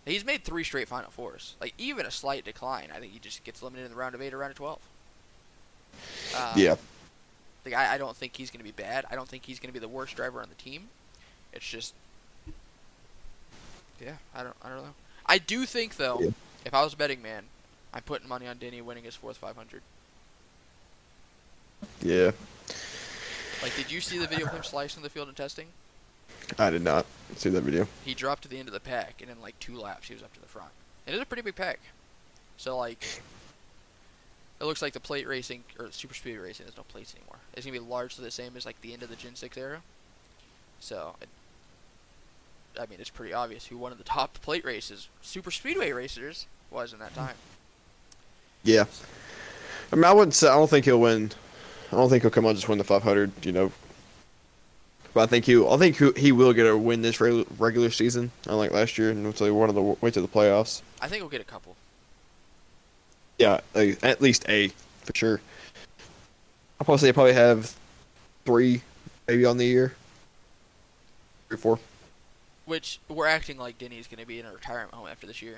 [0.05, 1.55] He's made three straight Final Fours.
[1.59, 4.21] Like, even a slight decline, I think he just gets limited in the round of
[4.21, 4.79] 8 or round of 12.
[6.35, 6.75] Um, yeah.
[7.65, 9.05] like I, I don't think he's going to be bad.
[9.11, 10.87] I don't think he's going to be the worst driver on the team.
[11.53, 11.93] It's just,
[14.01, 14.93] yeah, I don't, I don't know.
[15.25, 16.29] I do think though, Yeah.
[16.65, 17.43] if I was a betting man,
[17.93, 19.81] I'm putting money on Denny winning his fourth 500.
[22.01, 22.31] Yeah.
[23.61, 25.67] Like, did you see the video of him slicing the field and testing?
[26.57, 27.87] I did not see that video.
[28.05, 30.23] He dropped to the end of the pack, and in like two laps, he was
[30.23, 30.71] up to the front.
[31.05, 31.79] It is a pretty big pack.
[32.57, 33.03] So like,
[34.59, 36.65] it looks like the plate racing or super speed racing.
[36.65, 37.37] There's no plates anymore.
[37.53, 39.81] It's gonna be largely the same as like the end of the Gen 6 era.
[40.79, 41.27] So, it,
[42.77, 46.47] I mean, it's pretty obvious who one of the top plate races, super speedway racers,
[46.71, 47.35] was in that time.
[48.63, 48.85] Yeah.
[49.91, 50.47] I mean, I wouldn't say.
[50.47, 51.31] I don't think he'll win.
[51.91, 53.45] I don't think he'll come on just win the 500.
[53.45, 53.71] You know.
[55.13, 55.63] But I think he.
[55.63, 59.23] I think he, he will get a win this regular season, unlike last year, and
[59.23, 60.81] we'll one of the wait to the playoffs.
[61.01, 61.75] I think we'll get a couple.
[63.39, 64.67] Yeah, at least a
[65.03, 65.41] for sure.
[66.79, 67.75] I'll probably say he'll probably have
[68.45, 68.81] three,
[69.27, 69.95] maybe on the year.
[71.47, 71.79] Three, four.
[72.69, 75.57] Which we're acting like Denny's gonna be in a retirement home after this year.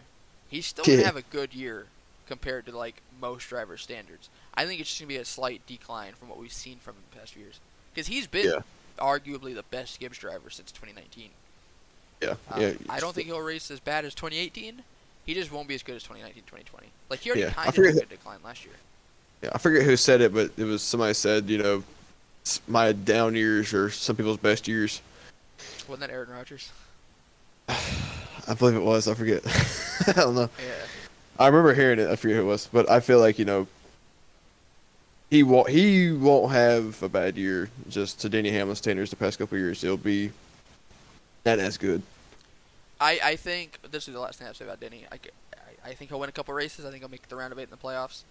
[0.49, 1.87] He's still gonna have a good year
[2.25, 4.29] compared to like most driver standards.
[4.53, 7.01] I think it's just gonna be a slight decline from what we've seen from him
[7.11, 7.59] the past few years.
[7.93, 8.59] Because he's been Yeah.
[8.97, 11.31] arguably the best Gibbs driver since 2019.
[12.21, 12.73] Yeah, Um, yeah.
[12.87, 14.81] I don't think he'll race as bad as 2018.
[15.25, 16.87] He just won't be as good as 2019, 2020.
[17.09, 18.75] Like he already Yeah, kind of had a decline last year.
[19.41, 21.83] Yeah, I forget who said it, but it was somebody said, you know,
[22.69, 25.01] my down years are some people's best years.
[25.89, 26.69] Wasn't that Aaron Rodgers?
[28.47, 29.07] I believe it was.
[29.07, 29.43] I forget.
[30.07, 30.49] I don't know.
[30.59, 30.73] Yeah.
[31.39, 32.07] I remember hearing it.
[32.09, 33.67] I forget who it was, but I feel like you know,
[35.29, 35.69] he won't.
[35.69, 37.69] He won't have a bad year.
[37.89, 40.31] Just to Danny Hamlin standards, the past couple years, he'll be
[41.45, 42.01] not as good.
[42.99, 45.05] I, I think this is the last thing I have to say about Denny.
[45.11, 45.17] I,
[45.83, 46.85] I think he'll win a couple races.
[46.85, 48.21] I think he'll make the round of eight in the playoffs.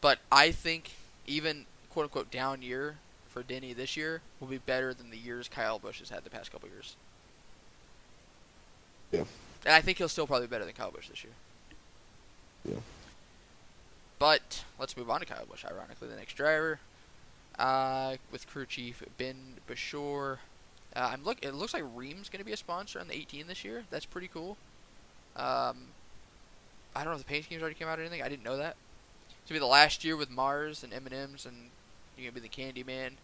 [0.00, 0.92] But I think
[1.26, 2.96] even quote unquote down year
[3.28, 6.30] for Denny this year will be better than the years Kyle Busch has had the
[6.30, 6.96] past couple years.
[9.12, 9.24] Yeah.
[9.64, 11.32] And I think he'll still probably be better than Kyle Busch this year.
[12.64, 12.80] Yeah.
[14.18, 15.64] But let's move on to Kyle Busch.
[15.64, 16.78] Ironically, the next driver,
[17.58, 19.36] uh, with crew chief Ben
[19.68, 20.38] Beshore.
[20.94, 21.38] Uh, I'm look.
[21.42, 23.84] It looks like Rheem's going to be a sponsor on the 18 this year.
[23.90, 24.56] That's pretty cool.
[25.36, 25.86] Um,
[26.94, 28.22] I don't know if the paint schemes already came out or anything.
[28.22, 28.76] I didn't know that.
[29.28, 31.70] It's gonna be the last year with Mars and M&M's, and
[32.16, 33.16] you're gonna be the Candy Man.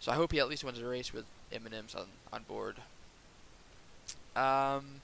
[0.00, 2.76] So I hope he at least wins a race with M&M's on on board.
[4.36, 5.00] Um,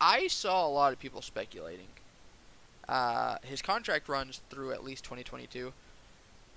[0.00, 1.86] I saw a lot of people speculating.
[2.88, 5.72] Uh, his contract runs through at least 2022.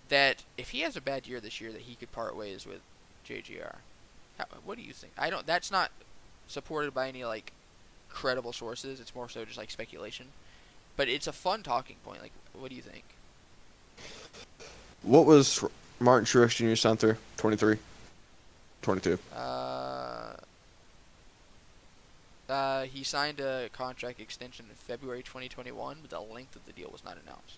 [0.09, 2.81] That if he has a bad year this year, that he could part ways with
[3.27, 3.75] JGR.
[4.37, 5.13] How, what do you think?
[5.17, 5.45] I don't.
[5.47, 5.91] That's not
[6.47, 7.53] supported by any like
[8.09, 8.99] credible sources.
[8.99, 10.27] It's more so just like speculation.
[10.97, 12.21] But it's a fun talking point.
[12.21, 13.03] Like, what do you think?
[15.01, 15.63] What was
[15.99, 16.95] Martin Truex Jr.
[16.95, 17.17] through?
[17.37, 17.77] 23?
[18.85, 19.17] 22.
[19.35, 20.33] Uh,
[22.47, 26.89] uh, he signed a contract extension in February 2021, but the length of the deal
[26.91, 27.57] was not announced.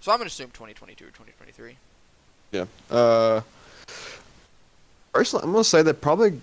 [0.00, 1.76] So I'm gonna assume 2022 or 2023.
[2.52, 2.66] Yeah.
[2.88, 3.40] Uh,
[5.12, 6.40] personally, I'm gonna say that probably.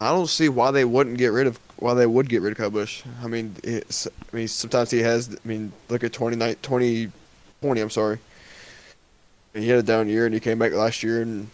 [0.00, 2.58] I don't see why they wouldn't get rid of why they would get rid of
[2.58, 3.04] Kyle Busch.
[3.22, 5.32] I mean, it's, I mean sometimes he has.
[5.32, 7.80] I mean, look at 29, 2020.
[7.80, 8.18] I'm sorry.
[9.54, 11.48] He had a down year and he came back last year and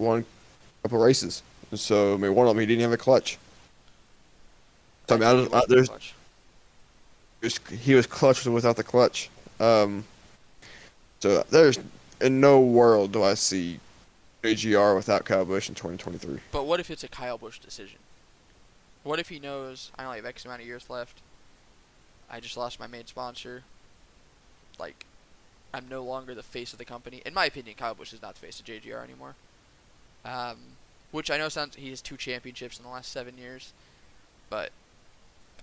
[0.00, 1.42] won a couple races.
[1.70, 3.38] And so I mean, one of them he didn't have a clutch.
[5.08, 6.14] So, I mean, I Actually, just- he I- there's- clutch.
[7.40, 9.30] He was, he was clutch without the clutch.
[9.58, 10.04] Um,
[11.20, 11.78] so there's
[12.20, 13.80] in no world do I see
[14.42, 16.40] JGR without Kyle Busch in 2023.
[16.52, 17.98] But what if it's a Kyle Busch decision?
[19.04, 21.20] What if he knows I only have X amount of years left?
[22.30, 23.62] I just lost my main sponsor.
[24.78, 25.06] Like,
[25.72, 27.22] I'm no longer the face of the company.
[27.24, 29.34] In my opinion, Kyle Busch is not the face of JGR anymore.
[30.24, 30.56] Um,
[31.12, 33.72] which I know sounds he has two championships in the last seven years,
[34.48, 34.70] but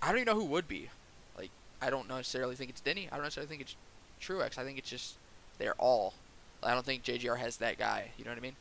[0.02, 0.90] I don't even know who would be.
[1.36, 3.08] Like, I don't necessarily think it's Denny.
[3.10, 3.76] I don't necessarily think it's
[4.20, 4.58] Truex.
[4.58, 5.14] I think it's just
[5.58, 6.14] they're all.
[6.62, 8.10] I don't think JGR has that guy.
[8.18, 8.56] You know what I mean?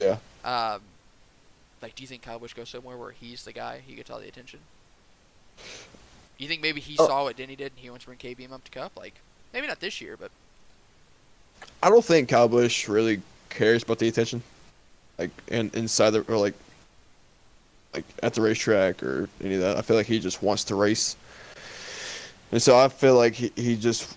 [0.00, 0.16] Yeah.
[0.44, 0.80] Um,
[1.82, 3.80] like, do you think Kyle Busch goes somewhere where he's the guy?
[3.86, 4.60] He gets all the attention.
[6.38, 7.06] You think maybe he Oh.
[7.06, 8.92] saw what Denny did and he wants to bring KBM up to Cup?
[8.96, 9.14] Like,
[9.52, 10.30] maybe not this year, but
[11.82, 13.20] I don't think Kyle Busch really
[13.50, 14.42] cares about the attention,
[15.18, 16.54] like and inside the or like
[17.94, 19.76] like at the racetrack or any of that.
[19.76, 21.16] I feel like he just wants to race,
[22.50, 24.16] and so I feel like he, he just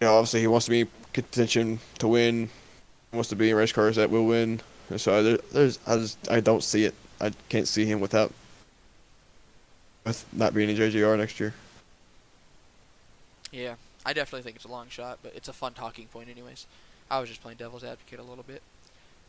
[0.00, 2.50] you know obviously he wants to be in contention to win,
[3.12, 4.60] wants to be in race cars that will win.
[4.90, 6.94] And so there, there's I just I don't see it.
[7.20, 8.32] I can't see him without
[10.04, 11.54] with not being in JGR next year.
[13.52, 16.66] yeah, I definitely think it's a long shot, but it's a fun talking point, anyways.
[17.10, 18.62] I was just playing devil's advocate a little bit.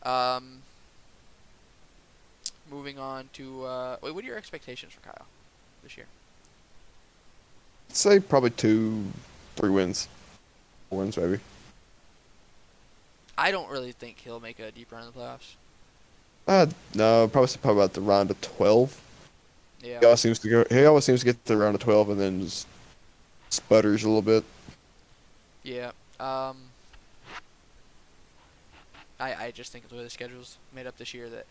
[0.03, 0.61] Um,
[2.71, 5.25] moving on to uh, wait, what are your expectations for Kyle
[5.83, 6.07] this year?
[7.89, 9.05] I'd say probably two,
[9.55, 10.07] three wins,
[10.89, 11.39] four wins maybe.
[13.37, 15.55] I don't really think he'll make a deep run in the playoffs.
[16.47, 19.01] Uh, no, probably probably about the round of twelve.
[19.81, 20.65] Yeah, He always seems to go.
[20.69, 22.67] He always seems to get to the round of twelve and then just
[23.49, 24.43] sputters a little bit.
[25.63, 25.91] Yeah.
[26.19, 26.57] Um.
[29.19, 31.45] I I just think the way the schedule's made up this year that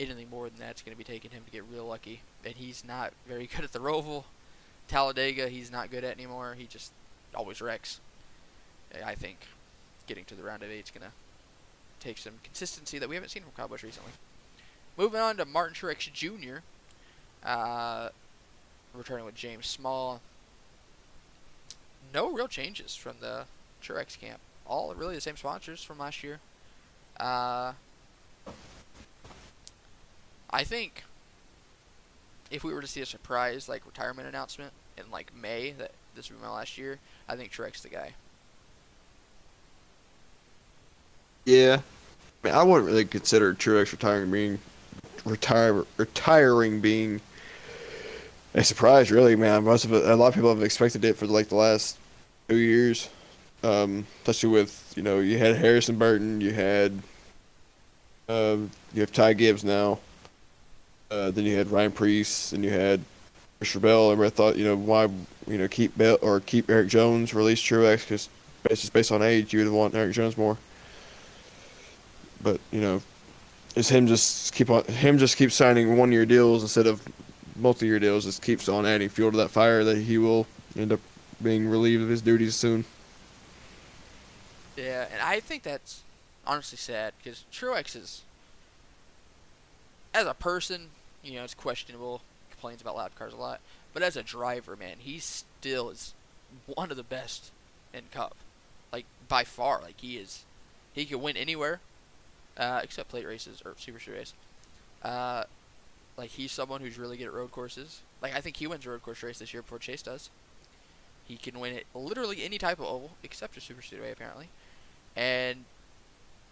[0.00, 2.84] anything more than that's going to be taking him to get real lucky, and he's
[2.84, 4.24] not very good at the Roval.
[4.88, 6.56] Talladega, he's not good at anymore.
[6.58, 6.92] He just
[7.34, 8.00] always wrecks.
[9.04, 9.38] I think
[10.06, 11.12] getting to the round of eight is going to
[12.04, 14.10] take some consistency that we haven't seen from Kyle Busch recently.
[14.96, 16.58] Moving on to Martin Truex Jr.
[17.44, 18.08] Uh,
[18.94, 20.20] returning with James Small
[22.12, 23.44] no real changes from the
[23.82, 24.40] Truex camp.
[24.66, 26.40] All really the same sponsors from last year.
[27.18, 27.72] Uh,
[30.52, 31.04] I think
[32.50, 36.30] if we were to see a surprise like retirement announcement in like May that this
[36.30, 36.98] would be my last year,
[37.28, 38.12] I think Truex the guy.
[41.44, 41.80] Yeah,
[42.42, 44.58] I mean, I wouldn't really consider Truex retiring being
[45.24, 47.20] retire retiring being
[48.54, 49.10] a surprise.
[49.10, 49.64] Really, man.
[49.64, 51.96] Most of it, a lot of people have expected it for like the last
[52.48, 53.08] two years,
[53.62, 56.92] um, especially with you know you had Harrison Burton, you had
[58.28, 59.98] um, you have Ty Gibbs now,
[61.10, 63.00] uh, then you had Ryan Preece, and you had
[63.58, 64.12] Christopher Bell.
[64.12, 65.08] And I thought you know why
[65.46, 68.28] you know keep Bell or keep Eric Jones, release Truex because
[68.68, 70.58] just based on age, you would want Eric Jones more
[72.42, 73.02] but you know,
[73.76, 77.02] it's him just keep on him just keep signing one year deals instead of
[77.56, 78.24] multi year deals.
[78.24, 80.46] Just keeps on adding fuel to that fire that he will
[80.76, 81.00] end up
[81.42, 82.84] being relieved of his duties soon.
[84.76, 86.02] Yeah, and I think that's
[86.46, 88.22] honestly sad because Truex is,
[90.14, 90.88] as a person,
[91.22, 92.22] you know, it's questionable.
[92.50, 93.60] Complains about loud cars a lot,
[93.92, 96.14] but as a driver, man, he still is
[96.66, 97.50] one of the best
[97.94, 98.36] in Cup,
[98.92, 99.80] like by far.
[99.80, 100.44] Like he is,
[100.92, 101.80] he can win anywhere,
[102.56, 104.32] uh, except plate races or super street.
[105.02, 105.44] Uh,
[106.16, 108.02] like he's someone who's really good at road courses.
[108.20, 110.28] Like I think he wins a road course race this year before Chase does.
[111.26, 114.48] He can win it literally any type of oval except a super speedway apparently,
[115.16, 115.64] and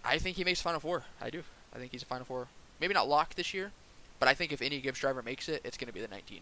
[0.05, 1.05] I think he makes Final Four.
[1.21, 1.43] I do.
[1.75, 2.49] I think he's a Final Four.
[2.81, 3.73] Maybe not locked this year,
[4.19, 6.41] but I think if any Gibbs driver makes it, it's going to be the 19.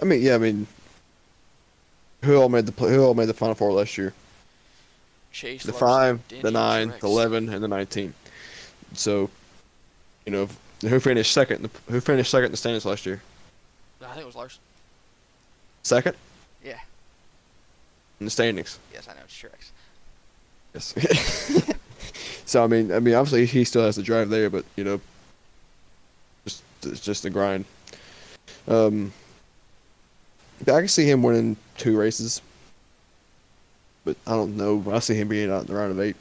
[0.00, 0.66] I mean, yeah, I mean,
[2.22, 4.12] who all made the who all made the Final Four last year?
[5.32, 8.14] Chase, The Larson, five, the nine, the eleven, and the nineteen.
[8.92, 9.30] So,
[10.24, 10.48] you know,
[10.82, 11.56] who finished second?
[11.56, 13.20] in the- Who finished second in the standings last year?
[14.00, 14.60] I think it was Larson.
[15.82, 16.14] Second
[16.64, 16.78] Yeah.
[18.20, 18.78] in the standings.
[18.92, 19.70] Yes, I know it's Truex.
[20.74, 21.74] Yes.
[22.46, 25.00] so I mean, I mean, obviously he still has to drive there, but you know,
[26.44, 27.64] just it's just the grind.
[28.66, 29.12] Um,
[30.62, 32.40] I can see him winning two races,
[34.04, 34.82] but I don't know.
[34.90, 36.16] I see him being out in the round of eight.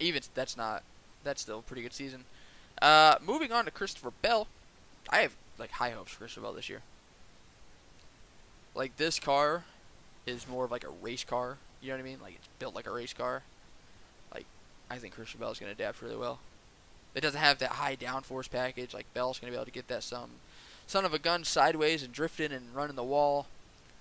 [0.00, 0.82] Even that's not.
[1.22, 2.24] That's still a pretty good season.
[2.82, 4.46] Uh, moving on to Christopher Bell.
[5.08, 6.82] I have like high hopes for Christopher Bell this year.
[8.74, 9.64] Like this car
[10.26, 11.58] is more of like a race car.
[11.84, 12.18] You know what I mean?
[12.22, 13.42] Like it's built like a race car.
[14.34, 14.46] Like
[14.90, 16.38] I think Christian Bell is going to adapt really well.
[17.14, 18.94] It doesn't have that high downforce package.
[18.94, 20.30] Like Bell's going to be able to get that some
[20.86, 23.46] son of a gun sideways and drifting and running the wall.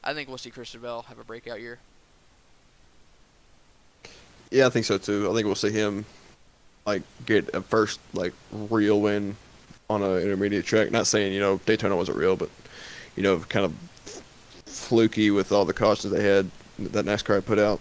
[0.01, 1.79] I think we'll see Christian Bell have a breakout year.
[4.49, 5.29] Yeah, I think so too.
[5.29, 6.05] I think we'll see him
[6.85, 9.35] like get a first like real win
[9.89, 10.89] on an intermediate track.
[10.89, 12.49] Not saying you know Daytona wasn't real, but
[13.17, 13.73] you know kind of
[14.65, 17.79] fluky with all the cautions they had that NASCAR put out.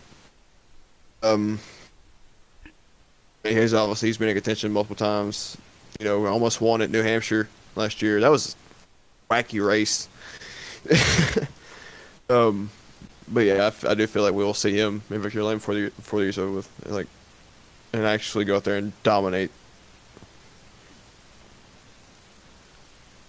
[1.22, 1.60] Um,
[3.42, 5.56] he's obviously he's been in contention multiple times.
[6.00, 8.20] You know, we almost won at New Hampshire last year.
[8.20, 8.56] That was
[9.30, 10.08] a wacky race.
[12.30, 12.70] um,
[13.28, 15.90] but yeah, I do feel like we will see him in victory lane before the
[15.90, 17.06] before the year's over with, like,
[17.92, 19.50] and actually go out there and dominate.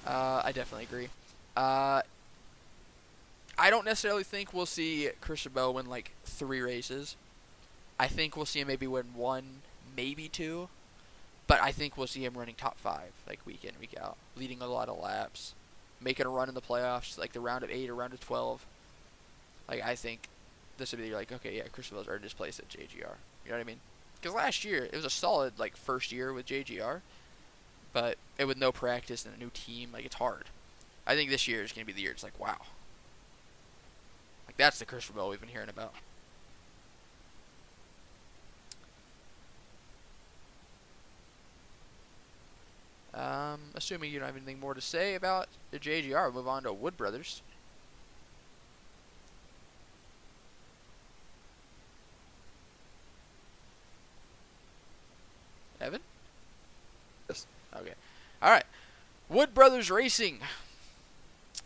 [0.06, 1.10] Uh, I definitely agree.
[1.56, 2.02] Uh,
[3.57, 7.15] I don't necessarily think we'll see Christian Bell win like three races.
[7.99, 9.61] I think we'll see him maybe win one,
[9.95, 10.69] maybe two,
[11.47, 14.61] but I think we'll see him running top five like week in week out, leading
[14.61, 15.53] a lot of laps,
[16.01, 18.65] making a run in the playoffs, like the round of eight or round of twelve.
[19.69, 20.27] Like I think
[20.77, 22.95] this would be like okay, yeah, Christian Bell's earned his place at JGR.
[22.97, 23.80] You know what I mean?
[24.19, 27.01] Because last year it was a solid like first year with JGR,
[27.91, 30.45] but it with no practice and a new team, like it's hard.
[31.05, 32.11] I think this year is gonna be the year.
[32.11, 32.61] It's like wow,
[34.53, 35.93] like that's the Christopher Bell we've been hearing about.
[43.13, 46.63] Um, assuming you don't have anything more to say about the JGR, we'll move on
[46.63, 47.41] to Wood Brothers.
[55.80, 56.01] Evan?
[57.30, 57.45] Yes.
[57.75, 57.93] Okay.
[58.41, 58.63] All right.
[59.30, 60.39] Wood Brothers Racing.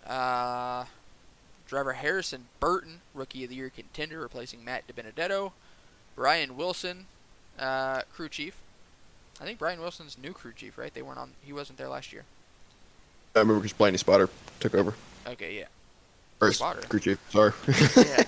[0.06, 0.86] Uh,
[1.68, 5.52] driver Harrison Burton, Rookie of the Year contender, replacing Matt DiBenedetto.
[6.16, 7.06] Brian Wilson,
[7.60, 8.58] uh, crew chief.
[9.40, 10.92] I think Brian Wilson's new crew chief, right?
[10.94, 11.32] They weren't on.
[11.44, 12.24] He wasn't there last year.
[13.36, 14.30] I remember because Blaney Spotter
[14.60, 14.96] took over.
[15.28, 15.66] Okay, yeah.
[16.42, 16.82] Or Spotter.
[16.82, 17.20] crew chief.
[17.30, 17.52] Sorry.
[17.96, 18.24] Yeah.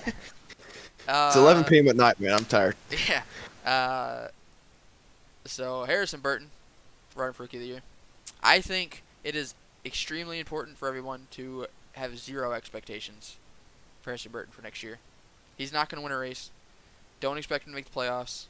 [1.08, 1.88] Uh, it's 11 p.m.
[1.88, 2.34] at night, man.
[2.34, 2.76] I'm tired.
[3.08, 3.22] Yeah.
[3.68, 4.28] Uh,
[5.44, 6.48] so Harrison Burton,
[7.16, 7.80] running for Rookie of the Year.
[8.42, 9.54] I think it is
[9.84, 11.66] extremely important for everyone to
[12.00, 13.36] have zero expectations
[14.02, 14.98] for Harrison Burton for next year.
[15.56, 16.50] He's not going to win a race.
[17.20, 18.46] Don't expect him to make the playoffs.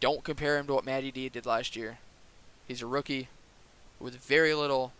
[0.00, 1.98] Don't compare him to what Matty D did last year.
[2.68, 3.28] He's a rookie
[3.98, 4.92] with very little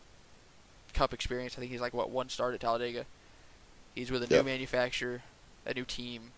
[0.95, 1.55] cup experience.
[1.57, 3.05] I think he's like what one start at Talladega.
[3.95, 4.45] He's with a Yep.
[4.45, 5.23] new manufacturer,
[5.67, 6.33] a new team,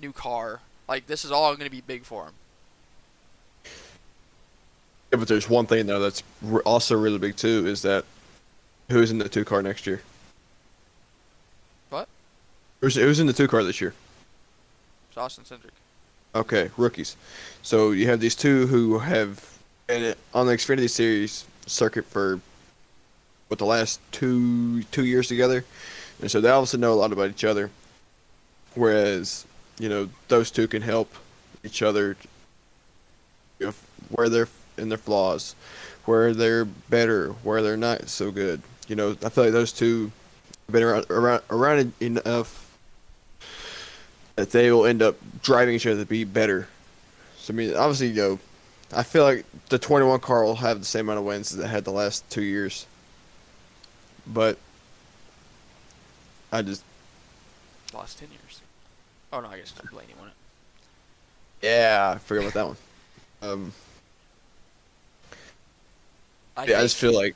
[0.00, 0.60] new car.
[0.88, 2.32] Like this is all going to be big for him.
[5.12, 6.22] Yeah, but there's one thing though that's
[6.64, 8.04] also really big too is that
[8.90, 10.02] who's in the two car next year?
[11.90, 12.08] What?
[12.80, 13.94] Who's who's in the two car this year?
[15.08, 15.70] It's Austin Cindric.
[16.34, 17.16] Okay, rookies.
[17.62, 22.40] So you have these two who have been on the Xfinity Series circuit for
[23.48, 25.64] what the last two two years together,
[26.20, 27.70] and so they obviously know a lot about each other.
[28.74, 29.46] Whereas,
[29.78, 31.12] you know, those two can help
[31.64, 32.16] each other
[33.58, 33.74] you know,
[34.10, 35.54] where they're in their flaws,
[36.04, 38.62] where they're better, where they're not so good.
[38.88, 40.10] You know, I feel like those two
[40.66, 42.76] have been around around around enough
[44.36, 46.68] that they will end up driving each other to be better.
[47.38, 48.38] So I mean, obviously, you know,
[48.94, 51.68] I feel like the 21 car will have the same amount of wins as it
[51.68, 52.86] had the last two years.
[54.26, 54.58] But
[56.52, 56.82] I just
[57.94, 58.60] Lost ten years.
[59.32, 59.72] Oh no, I guess.
[59.72, 60.34] Blaney won it.
[61.62, 62.76] yeah, I forgot about that one.
[63.40, 63.72] Um,
[66.56, 67.34] I yeah, I just feel like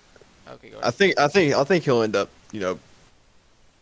[0.53, 2.79] Okay, go I think I think I think he'll end up, you know,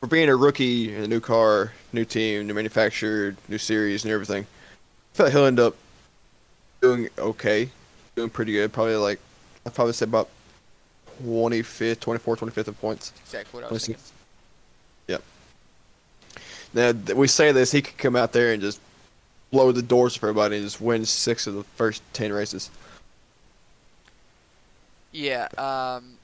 [0.01, 4.13] for being a rookie in a new car, new team, new manufacturer, new series, and
[4.13, 4.47] everything.
[5.13, 5.77] I feel like he'll end up
[6.81, 7.71] doing okay,
[8.15, 8.73] doing pretty good.
[8.73, 9.19] Probably like
[9.67, 10.29] I'd probably say about
[11.25, 13.13] 25th, 24th, 25th in points.
[13.25, 14.03] exactly what I was thinking.
[16.73, 18.81] Now th- we say this, he could come out there and just
[19.51, 22.71] blow the doors for everybody and just win six of the first ten races.
[25.13, 26.17] Yeah, um,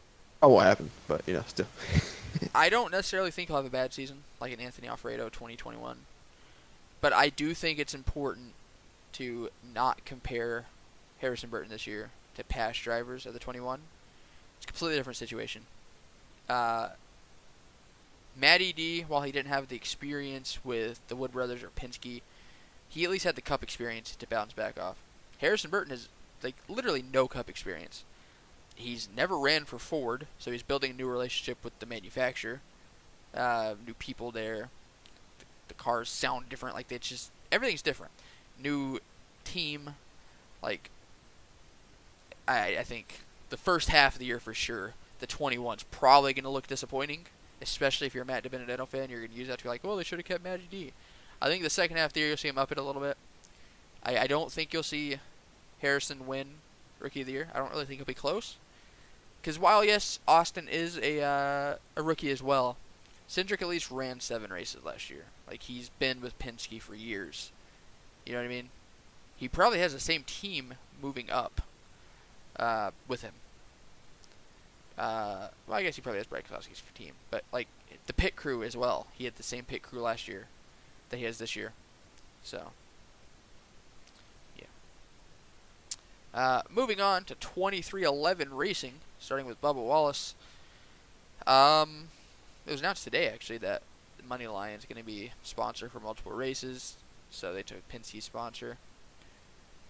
[0.42, 0.90] Oh, what happened?
[1.08, 1.66] But you know, still.
[2.54, 5.98] I don't necessarily think he'll have a bad season like an Anthony Alfredo 2021,
[7.00, 8.52] but I do think it's important
[9.12, 10.66] to not compare
[11.20, 13.80] Harrison Burton this year to past drivers of the 21.
[14.58, 15.62] It's a completely different situation.
[16.48, 16.90] Uh,
[18.38, 22.20] Matty D, while he didn't have the experience with the Wood Brothers or Penske,
[22.88, 24.96] he at least had the Cup experience to bounce back off.
[25.38, 26.08] Harrison Burton has
[26.42, 28.04] like literally no Cup experience.
[28.76, 32.60] He's never ran for Ford, so he's building a new relationship with the manufacturer,
[33.34, 34.68] uh, new people there.
[35.38, 38.12] The, the cars sound different, like it's just everything's different.
[38.62, 39.00] New
[39.44, 39.94] team,
[40.62, 40.90] like
[42.46, 46.44] I I think the first half of the year for sure, the 21's probably going
[46.44, 47.26] to look disappointing,
[47.62, 49.08] especially if you're a Matt DiBenedetto fan.
[49.08, 50.92] You're going to use that to be like, well, they should have kept Matty D.
[51.40, 53.02] I think the second half of the year you'll see him up it a little
[53.02, 53.16] bit.
[54.02, 55.18] I, I don't think you'll see
[55.80, 56.46] Harrison win
[56.98, 57.48] Rookie of the Year.
[57.54, 58.56] I don't really think he'll be close.
[59.46, 62.76] Because while yes, Austin is a uh, a rookie as well,
[63.28, 65.26] Cindric at least ran seven races last year.
[65.48, 67.52] Like he's been with Penske for years.
[68.24, 68.70] You know what I mean?
[69.36, 71.62] He probably has the same team moving up
[72.58, 73.34] uh, with him.
[74.98, 77.68] Uh, well, I guess he probably has Brad Keselowski's team, but like
[78.08, 79.06] the pit crew as well.
[79.12, 80.48] He had the same pit crew last year
[81.10, 81.70] that he has this year.
[82.42, 82.72] So,
[84.58, 84.64] yeah.
[86.34, 90.34] Uh, moving on to 2311 Racing, starting with Bubba Wallace.
[91.46, 92.08] Um,
[92.66, 93.82] it was announced today actually that
[94.28, 96.96] Money Lion is going to be sponsor for multiple races,
[97.30, 98.78] so they took Penske sponsor.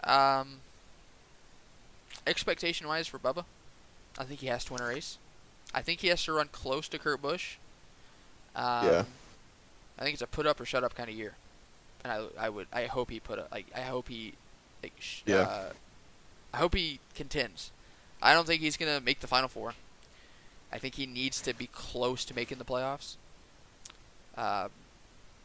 [0.03, 0.57] Um,
[2.25, 3.45] expectation wise for Bubba,
[4.17, 5.17] I think he has to win a race.
[5.73, 7.55] I think he has to run close to Kurt Busch.
[8.55, 9.03] Um, Yeah.
[9.99, 11.33] I think it's a put up or shut up kind of year,
[12.03, 14.33] and I, I would I hope he put up like I hope he
[14.83, 15.37] like sh- Yeah.
[15.41, 15.69] uh,
[16.53, 17.71] I hope he contends.
[18.21, 19.73] I don't think he's gonna make the final four.
[20.71, 23.15] I think he needs to be close to making the playoffs.
[24.35, 24.67] Uh,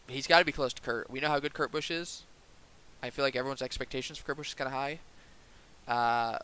[0.08, 1.08] he's got to be close to Kurt.
[1.10, 2.24] We know how good Kurt Busch is.
[3.02, 4.98] I feel like everyone's expectations for Kurt Busch is kind of high.
[5.86, 6.38] Uh,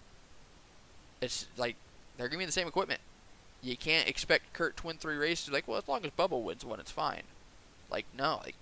[1.20, 1.76] it's like
[2.16, 3.00] they're gonna be the same equipment.
[3.62, 5.50] You can't expect Kurt to win three races.
[5.50, 7.22] Like, well, as long as Bubba wins one, it's fine.
[7.90, 8.40] Like, no.
[8.44, 8.54] Like,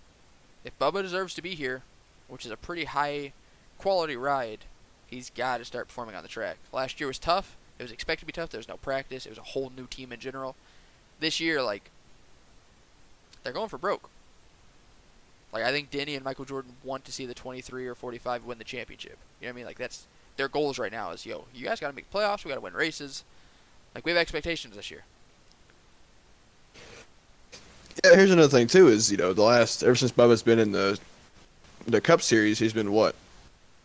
[0.64, 1.82] if Bubba deserves to be here,
[2.28, 3.32] which is a pretty high
[3.78, 4.60] quality ride,
[5.06, 6.56] he's got to start performing on the track.
[6.72, 7.56] Last year was tough.
[7.78, 8.50] It was expected to be tough.
[8.50, 9.26] There was no practice.
[9.26, 10.56] It was a whole new team in general.
[11.20, 11.90] This year, like,
[13.42, 14.08] they're going for broke.
[15.52, 18.58] Like, I think Denny and Michael Jordan want to see the 23 or 45 win
[18.58, 19.18] the championship.
[19.40, 19.66] You know what I mean?
[19.66, 20.06] Like, that's
[20.36, 22.44] their goals right now is, yo, you guys got to make playoffs.
[22.44, 23.24] We got to win races.
[23.94, 25.04] Like, we have expectations this year.
[28.04, 30.72] Yeah, here's another thing too is you know the last ever since Bubba's been in
[30.72, 30.98] the
[31.86, 33.14] the Cup Series, he's been what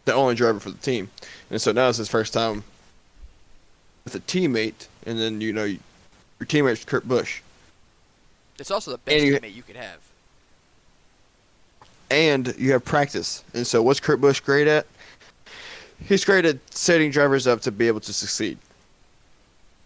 [0.06, 1.10] the only driver for the team,
[1.50, 2.64] and so now it's his first time
[4.04, 5.80] with a teammate, and then you know your
[6.48, 7.42] teammate's Kurt Busch,
[8.58, 10.00] It's also the best you- teammate you could have.
[12.10, 14.86] and you have practice, and so what's Kurt Busch great at?
[16.04, 18.58] He's great at setting drivers up to be able to succeed.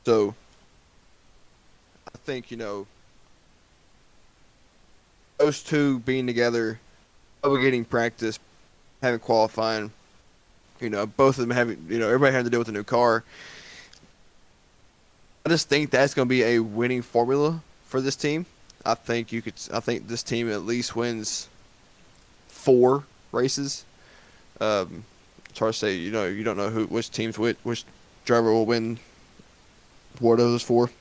[0.05, 0.33] So
[2.07, 2.87] I think you know
[5.37, 6.79] those two being together,
[7.43, 8.39] getting practice,
[9.01, 9.91] having qualifying,
[10.85, 12.83] you know, both of them having, you know, everybody having to deal with a new
[12.83, 13.23] car.
[15.45, 18.45] I just think that's going to be a winning formula for this team.
[18.85, 19.55] I think you could.
[19.73, 21.49] I think this team at least wins
[22.47, 23.83] four races.
[24.61, 25.03] Um,
[25.49, 25.95] it's hard to say.
[25.95, 27.83] You know, you don't know who, which teams, which, which
[28.25, 28.99] driver will win.
[30.19, 30.91] What of those four?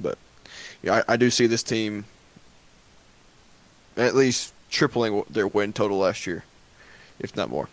[0.00, 0.18] But
[0.82, 2.04] yeah, I, I do see this team
[3.96, 6.44] at least tripling their win total last year,
[7.18, 7.68] if not more.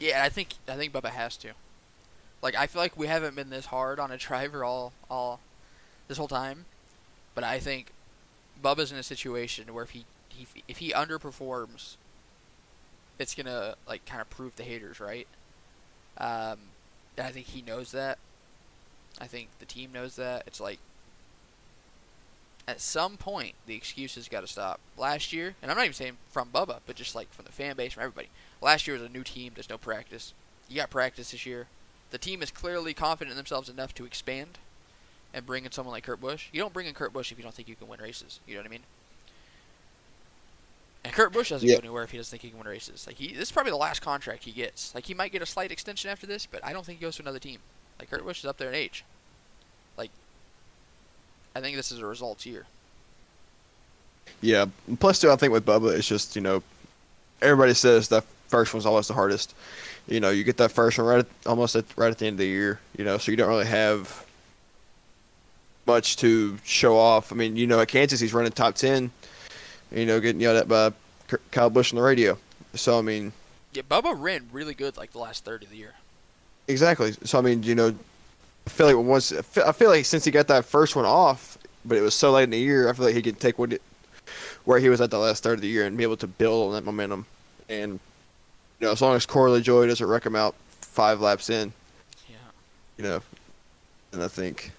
[0.00, 1.52] Yeah, I think I think Bubba has to.
[2.42, 5.40] Like I feel like we haven't been this hard on a driver all all
[6.08, 6.66] this whole time.
[7.34, 7.92] but I think
[8.62, 11.96] Bubba's in a situation where if he, he if he underperforms,
[13.18, 15.26] it's gonna like kind of prove the haters right.
[16.18, 16.58] Um,
[17.16, 18.18] and I think he knows that.
[19.20, 20.44] I think the team knows that.
[20.46, 20.78] It's like
[22.66, 24.80] at some point the excuses got to stop.
[24.96, 27.76] Last year, and I'm not even saying from Bubba, but just like from the fan
[27.76, 28.28] base, from everybody.
[28.60, 29.52] Last year was a new team.
[29.54, 30.32] There's no practice.
[30.68, 31.66] You got practice this year.
[32.10, 34.58] The team is clearly confident in themselves enough to expand
[35.34, 36.48] and bring in someone like Kurt Busch.
[36.52, 38.40] You don't bring in Kurt Busch if you don't think you can win races.
[38.46, 38.82] You know what I mean?
[41.04, 41.74] And Kurt Busch doesn't Yeah.
[41.74, 43.06] go anywhere if he doesn't think he can win races.
[43.06, 44.94] Like he, this is probably the last contract he gets.
[44.94, 47.16] Like he might get a slight extension after this, but I don't think he goes
[47.16, 47.58] to another team.
[47.98, 49.04] Like Kurt Busch is up there in age.
[49.98, 50.10] Like
[51.54, 52.66] I think this is a results year.
[54.40, 54.66] Yeah.
[55.00, 56.62] Plus, too, I think with Bubba, it's just you know,
[57.40, 59.54] everybody says that first one's always the hardest.
[60.06, 62.34] You know, you get that first one right at, almost at, right at the end
[62.34, 62.80] of the year.
[62.96, 64.24] You know, so you don't really have
[65.86, 67.32] much to show off.
[67.32, 69.10] I mean, you know, at Kansas, he's running top ten.
[69.92, 70.92] You know, getting yelled at by
[71.50, 72.36] Kyle Busch on the radio.
[72.74, 73.32] So I mean,
[73.72, 75.92] Yeah, Bubba ran really good like the last third of the year.
[76.68, 77.12] exactly.
[77.24, 77.94] So I mean, you know,
[78.66, 79.42] I feel like once I
[79.72, 82.50] feel- like since he got that first one off, but it was so late in
[82.50, 83.82] the year, I feel like he could take what it,
[84.64, 86.68] where he was at the last third of the year and be able to build
[86.68, 87.26] on that momentum.
[87.68, 88.00] And
[88.80, 91.72] you know, as long as Corey LaJoie doesn't wreck him out five laps in,
[92.28, 92.36] Yeah.
[92.96, 93.20] you know,
[94.12, 94.72] and I think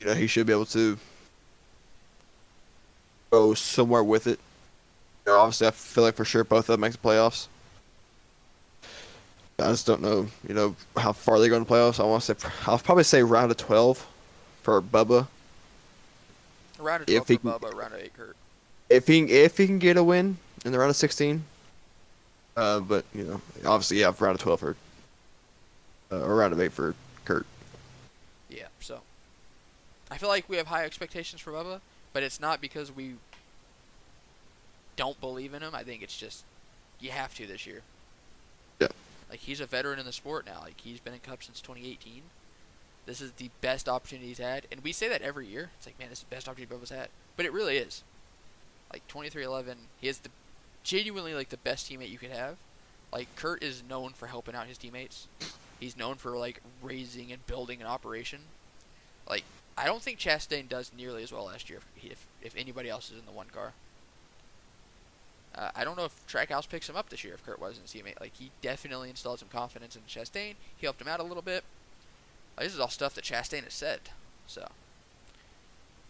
[0.00, 0.98] you know he should be able to
[3.30, 4.38] go somewhere with it.
[5.26, 7.46] You know, obviously, I feel like for sure both of them make the playoffs.
[9.60, 12.00] I just don't know, you know, how far they go in the playoffs.
[12.00, 14.06] I want to say, I'll probably say round of twelve
[14.62, 15.26] for Bubba.
[16.78, 18.36] Round of If 12 he for can- Bubba, round of 8 Kurt.
[18.88, 21.44] If he if he can get a win in the round of sixteen,
[22.56, 24.76] uh, but you know, obviously, yeah, round of twelve for,
[26.10, 27.46] uh, or round of eight for Kurt.
[28.48, 29.00] Yeah, so
[30.10, 31.80] I feel like we have high expectations for Bubba,
[32.12, 33.14] but it's not because we
[34.96, 35.74] don't believe in him.
[35.74, 36.42] I think it's just
[36.98, 37.82] you have to this year.
[39.30, 40.60] Like he's a veteran in the sport now.
[40.62, 42.22] Like he's been in Cup since 2018.
[43.06, 45.70] This is the best opportunity he's had, and we say that every year.
[45.78, 48.02] It's like, man, this is the best opportunity Bubba's had, but it really is.
[48.92, 50.28] Like 23-11, he is the
[50.82, 52.56] genuinely like the best teammate you could have.
[53.12, 55.28] Like Kurt is known for helping out his teammates.
[55.78, 58.40] He's known for like raising and building an operation.
[59.28, 59.44] Like
[59.78, 63.10] I don't think Chastain does nearly as well last year if if, if anybody else
[63.10, 63.72] is in the one car.
[65.54, 68.00] Uh, I don't know if Trackhouse picks him up this year if Kurt wasn't his
[68.00, 68.20] teammate.
[68.20, 70.54] Like he definitely installed some confidence in Chastain.
[70.76, 71.64] He helped him out a little bit.
[72.56, 74.00] Like, this is all stuff that Chastain has said.
[74.46, 74.68] So,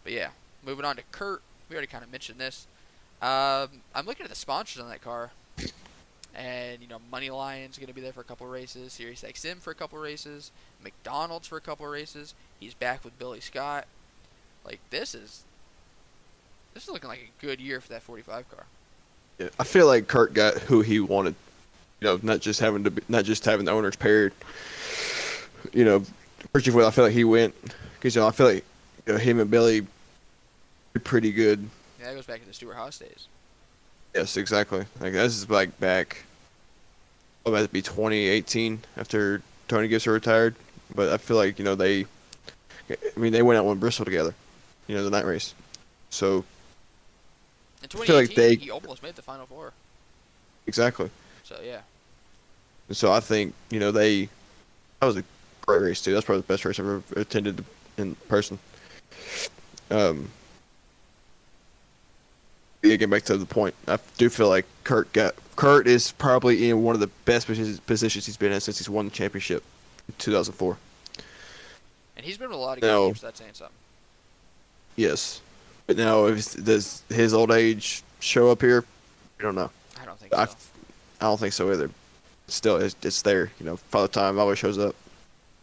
[0.03, 0.29] but yeah,
[0.65, 1.41] moving on to Kurt.
[1.69, 2.67] We already kind of mentioned this.
[3.21, 5.31] Um, I'm looking at the sponsors on that car,
[6.35, 8.93] and you know, Money Lion's going to be there for a couple races.
[8.93, 10.51] Sirius XM for a couple races.
[10.83, 12.33] McDonald's for a couple races.
[12.59, 13.85] He's back with Billy Scott.
[14.65, 15.43] Like this is
[16.73, 18.65] this is looking like a good year for that 45 car.
[19.59, 21.35] I feel like Kurt got who he wanted.
[21.99, 24.33] You know, not just having to, be, not just having the owners paired.
[25.71, 26.03] You know,
[26.51, 27.53] first I feel like he went
[27.95, 28.65] because you know I feel like
[29.05, 29.85] you know him and Billy
[30.93, 31.69] did pretty good.
[31.99, 33.27] Yeah, that goes back to the Stewart Haas days.
[34.15, 34.85] Yes, exactly.
[34.99, 36.23] Like this is like back.
[37.45, 40.55] Oh, to be 2018 after Tony Gibson retired.
[40.93, 42.05] But I feel like you know they.
[42.89, 44.33] I mean, they went out and won Bristol together.
[44.87, 45.53] You know, the night race.
[46.09, 46.43] So
[47.83, 49.73] In I feel like they- he almost made the final four.
[50.67, 51.09] exactly.
[51.43, 51.81] So yeah,
[52.87, 54.29] And so I think you know they.
[54.99, 55.23] That was a
[55.65, 56.13] great race too.
[56.13, 57.63] That's probably the best race I've ever attended
[57.97, 58.59] in person.
[59.89, 60.29] Um.
[62.83, 66.69] Yeah, getting back to the point, I do feel like Kurt got Kurt is probably
[66.69, 69.63] in one of the best positions he's been in since he's won the championship
[70.07, 70.77] in 2004.
[72.17, 73.19] and he's been with a lot of teams.
[73.19, 73.75] So that's saying something.
[74.95, 75.41] Yes,
[75.95, 78.85] but now if does his old age show up here?
[79.37, 79.69] We don't know.
[80.01, 80.55] I don't think I, so.
[81.19, 81.89] I don't think so either.
[82.47, 83.51] Still, it's, it's there.
[83.59, 84.95] You know, Father Time always shows up.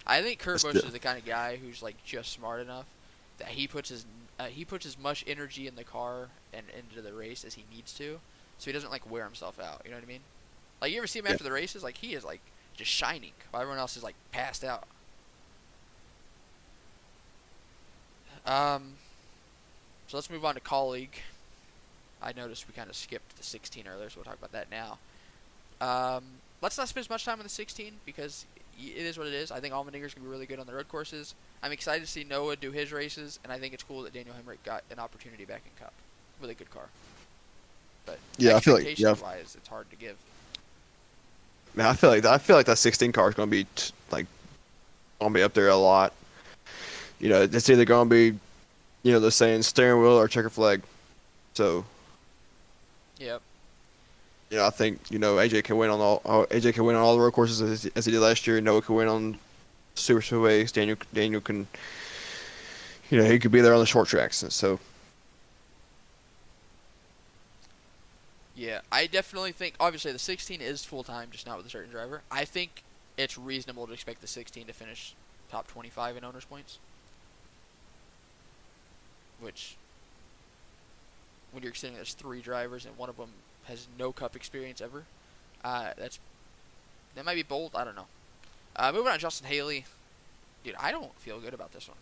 [0.06, 2.84] I think Kurt Busch is the kind of guy who's like just smart enough
[3.38, 4.04] that he puts his
[4.38, 7.64] uh, he puts as much energy in the car and into the race as he
[7.74, 8.18] needs to,
[8.58, 9.80] so he doesn't like wear himself out.
[9.84, 10.20] You know what I mean?
[10.82, 11.32] Like you ever see him Yeah.
[11.32, 11.82] after the races?
[11.82, 12.40] Like he is like
[12.76, 14.84] just shining while everyone else is like passed out.
[18.46, 18.94] Um,
[20.08, 21.20] so let's move on to colleague.
[22.20, 24.98] I noticed we kind of skipped the 16 earlier, so we'll talk about that now.
[25.80, 26.24] Um,
[26.60, 28.44] let's not spend as much time on the 16 because
[28.80, 29.52] it is what it is.
[29.52, 31.34] I think Allmendinger's going to be really good on the road courses.
[31.62, 34.34] I'm excited to see Noah do his races, and I think it's cool that Daniel
[34.34, 35.92] Hemric got an opportunity back in Cup
[36.42, 36.84] a good car.
[38.06, 39.10] But Yeah, I feel like- yeah.
[39.10, 40.16] expectations-wise, it's hard to give.
[41.74, 43.92] Man, I feel like I feel like that 16 car is going to be t-
[44.10, 44.26] like
[45.20, 46.12] going to be up there a lot.
[47.20, 48.38] You know, it's either going to be
[49.02, 50.82] you know, they're saying steering wheel or checker flag.
[51.54, 51.84] So,
[53.18, 53.42] Yep.
[54.50, 56.20] you know, I think you know AJ can win on all
[56.50, 58.60] AJ can win on all the road courses as, as he did last year.
[58.60, 59.38] Noah can win on
[59.94, 60.72] super speedways.
[60.72, 61.66] Daniel Daniel can,
[63.10, 64.42] you know, he could be there on the short tracks.
[64.42, 64.78] And so,
[68.54, 69.74] Yeah, I definitely think.
[69.78, 72.22] Obviously, the 16 is full time, just not with a certain driver.
[72.30, 72.82] I think
[73.16, 75.14] it's reasonable to expect the 16 to finish
[75.50, 76.78] top 25 in owners points.
[79.40, 79.76] Which,
[81.52, 83.30] when you're considering there's three drivers and one of them
[83.64, 85.04] has no cup experience ever,
[85.64, 86.18] uh, that's
[87.14, 87.72] that might be bold.
[87.74, 88.06] I don't know.
[88.76, 89.84] Uh, moving on, Justin Haley,
[90.64, 91.96] dude, I don't feel good about this one.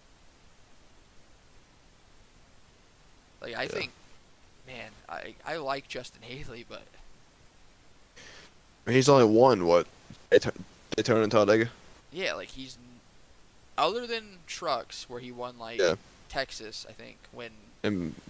[3.40, 3.68] Like I Yeah.
[3.68, 3.90] think,
[4.66, 6.82] man, I I like Justin Haley, but
[8.86, 9.86] he's only won what
[10.30, 11.70] Daytona and Talladega.
[12.12, 12.78] Yeah, like he's
[13.76, 15.96] other than trucks where he won like Yeah.
[16.28, 17.50] Texas, I think, when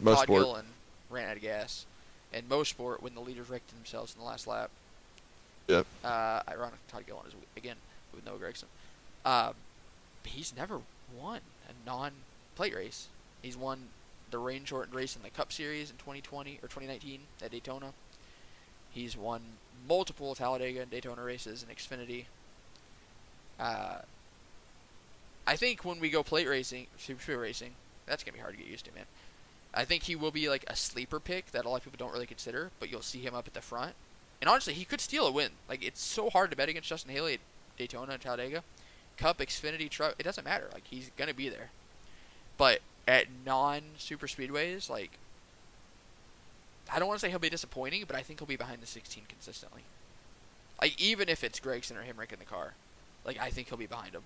[0.00, 0.26] most Todd.
[0.28, 0.68] Gilliland
[1.10, 1.86] ran out of gas,
[2.32, 4.70] and Mosport when the leaders wrecked themselves in the last lap.
[5.68, 5.86] Yep.
[6.04, 7.76] Uh, ironic, Todd Gilliland is again
[8.14, 8.64] with Noah Gragson.
[9.24, 9.54] Um,
[10.24, 10.80] he's never
[11.18, 13.08] won a non-plate race.
[13.42, 13.88] He's won
[14.30, 17.92] the rain shortened race in the Cup Series in 2020 or 2019 at Daytona.
[18.90, 19.40] He's won
[19.88, 22.24] multiple Talladega and Daytona races in Xfinity.
[23.58, 23.98] Uh,
[25.46, 27.72] I think when we go plate racing, super racing,
[28.06, 29.04] that's gonna be hard to get used to, man.
[29.74, 32.12] I think he will be like a sleeper pick that a lot of people don't
[32.12, 33.94] really consider, but you'll see him up at the front.
[34.40, 35.50] And honestly, he could steal a win.
[35.68, 37.40] Like it's so hard to bet against Justin Haley at
[37.76, 38.62] Daytona and Talladega,
[39.16, 40.14] Cup, Xfinity, truck.
[40.18, 40.68] It doesn't matter.
[40.72, 41.70] Like he's gonna be there.
[42.56, 45.18] But at non-super speedways, like
[46.92, 48.86] I don't want to say he'll be disappointing, but I think he'll be behind the
[48.86, 49.82] 16 consistently.
[50.80, 52.74] Like even if it's Gragson or him in the car,
[53.24, 54.22] like I think he'll be behind him.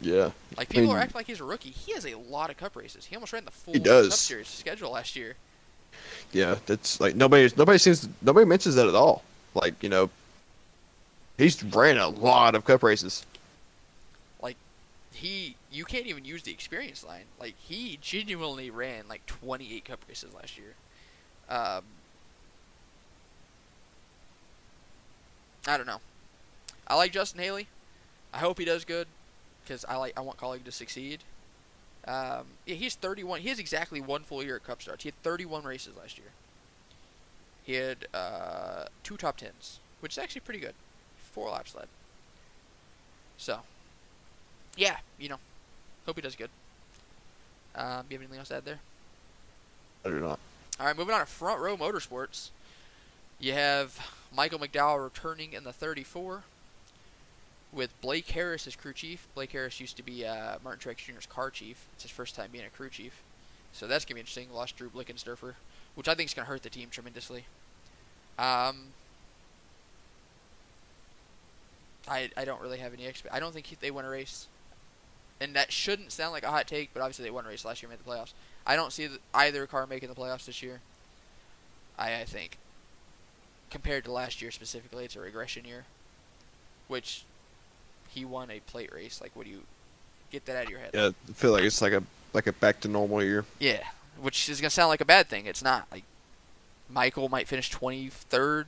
[0.00, 0.30] Yeah.
[0.56, 1.70] Like I people are acting like he's a rookie.
[1.70, 3.06] He has a lot of Cup races.
[3.06, 4.18] He almost ran the full He Cup does.
[4.18, 5.36] Series schedule last year.
[6.32, 9.22] Yeah, that's like nobody nobody seems nobody mentions that at all.
[9.54, 10.10] Like, you know,
[11.36, 13.26] he's ran a lot of cup races.
[14.42, 14.56] Like
[15.12, 17.24] he, you can't even use the experience line.
[17.38, 20.74] Like he genuinely ran like 28 Cup races last year.
[21.48, 21.84] Um,
[25.66, 26.00] I don't know.
[26.88, 27.68] I like Justin Haley.
[28.32, 29.06] I hope he does good
[29.64, 31.20] because I like I want Kaulig to succeed.
[32.06, 33.40] Um, yeah, he's 31.
[33.40, 35.04] He has exactly one full year at Cup starts.
[35.04, 36.28] He had 31 races last year.
[37.62, 40.74] He had uh, two top tens, which is actually pretty good.
[41.32, 41.86] Four laps led.
[43.36, 43.60] So,
[44.76, 45.38] yeah, you know,
[46.06, 46.50] hope he does good.
[47.74, 48.80] Um, you have anything else to add there?
[50.04, 50.40] I do not.
[50.80, 52.50] All right, moving on to front row motorsports.
[53.38, 53.98] You have
[54.34, 56.42] Michael McDowell returning in the 34
[57.72, 59.26] with Blake Harris as crew chief.
[59.34, 61.86] Blake Harris used to be uh, Martin Truex Jr.'s car chief.
[61.94, 63.22] It's his first time being a crew chief.
[63.72, 64.52] So that's going to be interesting.
[64.52, 65.54] Lost Drew Blickensderfer,
[65.94, 67.46] which I think is going to hurt the team tremendously.
[68.38, 68.88] Um,
[72.06, 73.22] I, I don't really have any exp.
[73.30, 74.48] I don't think he, they win a race.
[75.40, 77.82] And that shouldn't sound like a hot take, but obviously they won a race last
[77.82, 78.32] year and made the playoffs.
[78.66, 80.80] I don't see th- either car making the playoffs this year.
[81.98, 82.58] I, I think.
[83.70, 85.86] Compared to last year specifically, it's a regression year.
[86.88, 87.24] Which
[88.14, 89.20] he won a plate race.
[89.20, 89.62] Like, what do you
[90.30, 90.90] get that out of your head?
[90.92, 92.02] Yeah, I feel like it's like a
[92.32, 93.44] like a back to normal year.
[93.58, 93.82] Yeah,
[94.20, 95.46] which is gonna sound like a bad thing.
[95.46, 95.86] It's not.
[95.90, 96.04] Like,
[96.88, 98.66] Michael might finish twenty third,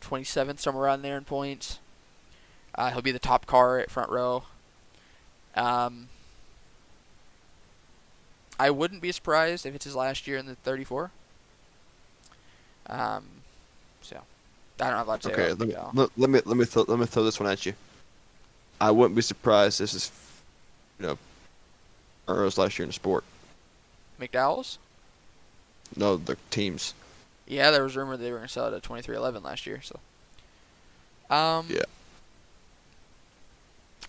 [0.00, 1.78] twenty seventh, somewhere around there in points.
[2.74, 4.44] Uh, he'll be the top car at front row.
[5.56, 6.08] Um,
[8.58, 11.10] I wouldn't be surprised if it's his last year in the thirty four.
[12.86, 13.24] Um,
[14.02, 14.16] so
[14.80, 15.34] I don't have a lot to say.
[15.34, 17.66] Okay, let me let, let me let me throw, let me throw this one at
[17.66, 17.74] you.
[18.80, 19.80] I wouldn't be surprised.
[19.80, 20.10] This is,
[21.00, 21.18] you know,
[22.28, 23.24] Earls last year in the sport.
[24.20, 24.78] McDowell's.
[25.96, 26.94] No, the teams.
[27.46, 29.80] Yeah, there was rumor they were gonna sell it at twenty three eleven last year.
[29.82, 30.00] So,
[31.34, 31.82] um, Yeah.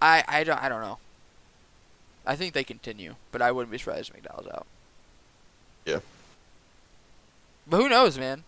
[0.02, 0.98] I I don't I don't know.
[2.26, 4.66] I think they continue, but I wouldn't be surprised if McDowell's out.
[5.86, 6.00] Yeah.
[7.68, 8.44] But who knows, man?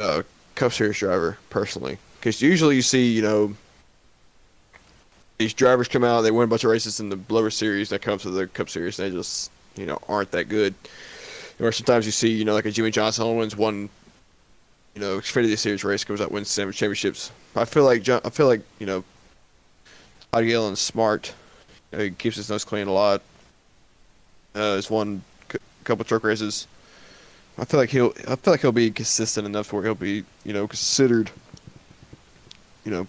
[0.00, 0.22] uh,
[0.54, 3.54] Cup Series driver personally, because usually you see you know
[5.38, 8.00] these drivers come out, they win a bunch of races in the lower series, that
[8.00, 10.74] comes to the Cup Series, and they just you know aren't that good.
[11.60, 13.88] Or sometimes you see you know like a Jimmie Johnson wins one
[14.96, 17.30] you know Xfinity Series race, comes out wins seven championships.
[17.54, 19.04] I feel like John, I feel like you know
[20.32, 21.34] Todd Gilliland's smart.
[21.92, 23.20] You know, he keeps his nose clean a lot.
[24.54, 26.66] Uh, has won c- couple truck races.
[27.58, 28.14] I feel like he'll.
[28.26, 31.30] I feel like he'll be consistent enough where he'll be, you know, considered,
[32.84, 33.06] you know,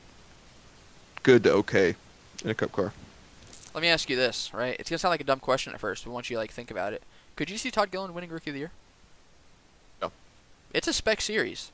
[1.23, 1.95] good to okay
[2.43, 2.91] in a cup car.
[3.73, 4.75] Let me ask you this, right?
[4.77, 6.69] It's going to sound like a dumb question at first, but once you like think
[6.69, 7.01] about it,
[7.37, 8.71] could you see Todd Gilliland winning Rookie of the Year?
[10.01, 10.11] No.
[10.73, 11.71] It's a spec series.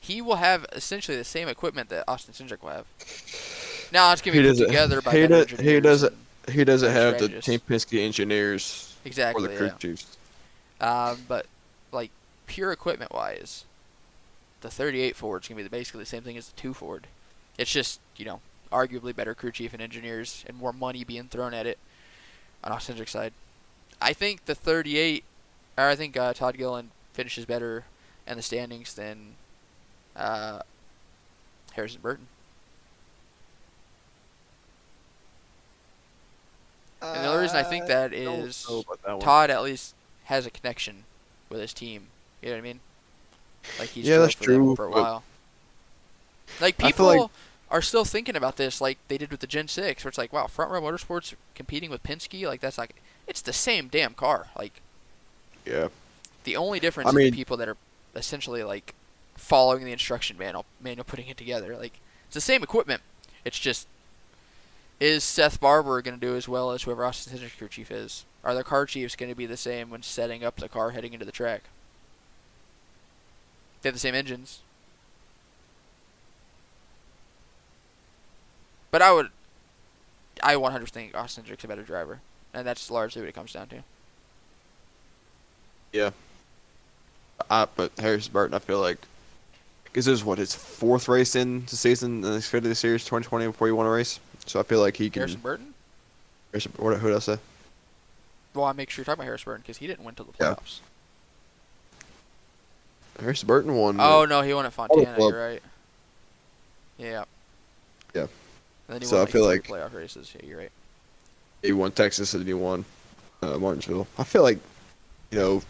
[0.00, 2.86] He will have essentially the same equipment that Austin Cindric will have.
[3.92, 6.14] Now it's going to be put together by he does, he doesn't.
[6.50, 7.28] He doesn't Or have the.
[7.40, 9.46] Team Penske engineers or Exactly.
[9.46, 9.74] the crew yeah.
[9.74, 10.16] chiefs.
[10.80, 11.46] Um, but
[11.92, 12.10] like
[12.46, 13.64] pure equipment wise,
[14.62, 17.06] the 38 Ford's gonna be the, basically the same thing as the two Ford.
[17.58, 18.40] It's just you know
[18.72, 21.78] arguably better crew chief and engineers and more money being thrown at it
[22.64, 23.32] on Austin Cindric's side.
[24.00, 25.24] I think the 38,
[25.76, 27.84] or I think uh, Todd Gilliland finishes better
[28.26, 29.34] in the standings than
[30.16, 30.60] uh,
[31.72, 32.26] Harrison Burton.
[37.02, 39.20] And the only reason I think that I don't is know about that.
[39.20, 41.04] Todd at least has a connection
[41.48, 42.08] with his team.
[42.42, 42.80] You know what I mean?
[43.78, 45.22] Like he's Yeah, drove that's for true, for a while.
[46.60, 47.30] Like people like-
[47.70, 50.32] are still thinking about this, like they did with the Gen Six, where it's like,
[50.32, 52.94] wow, Front Row Motorsports competing with Penske, like that's like
[53.26, 54.48] it's the same damn car.
[54.58, 54.80] Like
[55.64, 55.88] Yeah,
[56.44, 57.76] the only difference I is the people that are
[58.14, 58.94] essentially like
[59.40, 61.76] following the instruction manual, manual putting it together.
[61.76, 63.02] Like it's the same equipment.
[63.44, 63.88] It's just
[65.00, 68.24] is Seth Barbour going to do as well as whoever Austin Cindric's crew chief is?
[68.44, 71.14] Are the car chiefs going to be the same when setting up the car heading
[71.14, 71.62] into the track?
[73.80, 74.60] They have the same engines.
[78.90, 79.30] But I would,
[80.42, 82.20] I 100 think Austin Cindric's a better driver,
[82.52, 83.82] and that's largely what it comes down to.
[85.92, 86.10] Yeah.
[87.48, 88.98] I, but Harris Burton, I feel like,
[89.92, 93.46] because this is what his fourth race in the season the Xfinity the Series 2020
[93.46, 94.20] before he won a race.
[94.46, 95.20] So I feel like he can.
[95.20, 95.74] Harrison Burton.
[96.52, 97.38] Harrison, what, who did I say?
[98.54, 100.32] Well, I make sure you're talking about Harris Burton because he didn't win till the
[100.40, 100.54] Yeah.
[100.54, 100.80] playoffs.
[103.20, 104.00] Harrison Burton won.
[104.00, 105.14] Oh no, he won at Fontana.
[105.18, 105.62] You're right.
[106.98, 107.24] Yeah.
[108.14, 108.22] Yeah.
[108.22, 108.28] And
[108.88, 110.32] then he So won I feel like- playoff races.
[110.34, 110.72] Yeah, you're right.
[111.62, 112.84] he won Texas and he won
[113.42, 114.06] uh, Martinsville.
[114.18, 114.58] I feel like,
[115.30, 115.62] you know,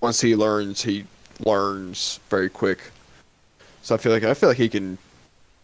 [0.00, 1.04] once he learns, he
[1.40, 2.80] learns very quick.
[3.82, 4.96] So I feel like I feel like he can,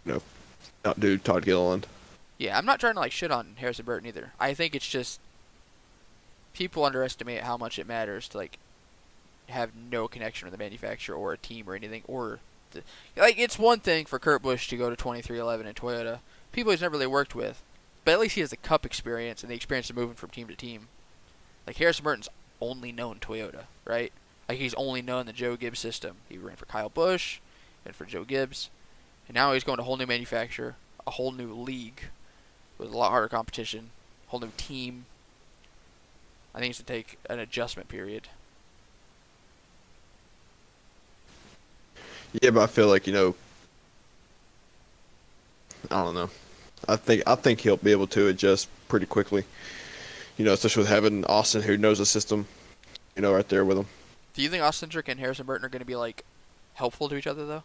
[0.05, 0.23] you know,
[0.85, 1.87] outdo Todd Gilliland.
[2.37, 4.33] Yeah, I'm not trying to like shit on Harrison Burton either.
[4.39, 5.21] I think it's just
[6.53, 8.59] people underestimate how much it matters to like
[9.49, 12.41] have no connection with the manufacturer or a team or anything or
[12.73, 12.83] the,
[13.17, 16.19] like it's one thing for Kurt Busch to go to 2311 in Toyota,
[16.53, 17.63] people he's never really worked with,
[18.05, 20.49] but at least he has the cup experience and the experience of moving from team
[20.49, 20.89] to team.
[21.67, 22.29] Like Harrison Burton's
[22.61, 24.13] only known Toyota, right?
[24.49, 26.17] Like he's only known the Joe Gibbs system.
[26.29, 27.39] He ran for Kyle Busch
[27.89, 28.69] and for Joe Gibbs,
[29.27, 32.03] and now he's going to a whole new manufacturer, a whole new league
[32.77, 33.91] with a lot harder competition,
[34.29, 35.07] a whole new team.
[36.55, 38.29] I think it's to take an adjustment period.
[42.41, 43.35] Yeah, but I feel like you know,
[45.91, 46.31] I don't know.
[46.87, 49.45] I think I think he'll be able to adjust pretty quickly.
[50.37, 52.47] You know, especially with having Austin who knows the system,
[53.17, 53.87] you know, right there with him.
[54.35, 56.25] Do you think Austin Cindric and Harrison Burton are going to be like
[56.75, 57.65] helpful to each other though?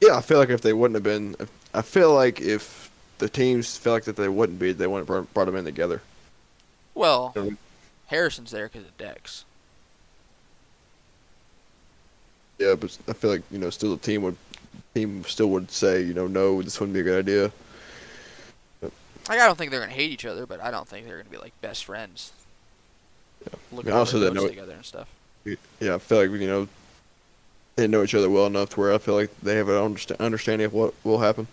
[0.00, 1.36] Yeah, I feel like if they wouldn't have been,
[1.74, 5.34] I feel like if the teams felt like that they wouldn't be, they wouldn't have
[5.34, 6.00] brought them in together.
[6.94, 7.34] Well,
[8.06, 9.44] Harrison's there because of Dex.
[12.58, 14.36] Yeah, but I feel like you know, still the team would,
[14.94, 17.52] team still would say, you know, no, this wouldn't be a good idea.
[19.28, 21.16] Like I don't think they're going to hate each other, but I don't think they're
[21.16, 22.32] going to be like best friends.
[23.46, 23.58] Yeah.
[23.72, 25.08] Looking I also over didn't know- together and stuff.
[25.78, 26.68] Yeah, I feel like you know,
[27.76, 30.18] they know each other well enough to where I feel like they have an understa-
[30.18, 31.46] understanding of what will happen.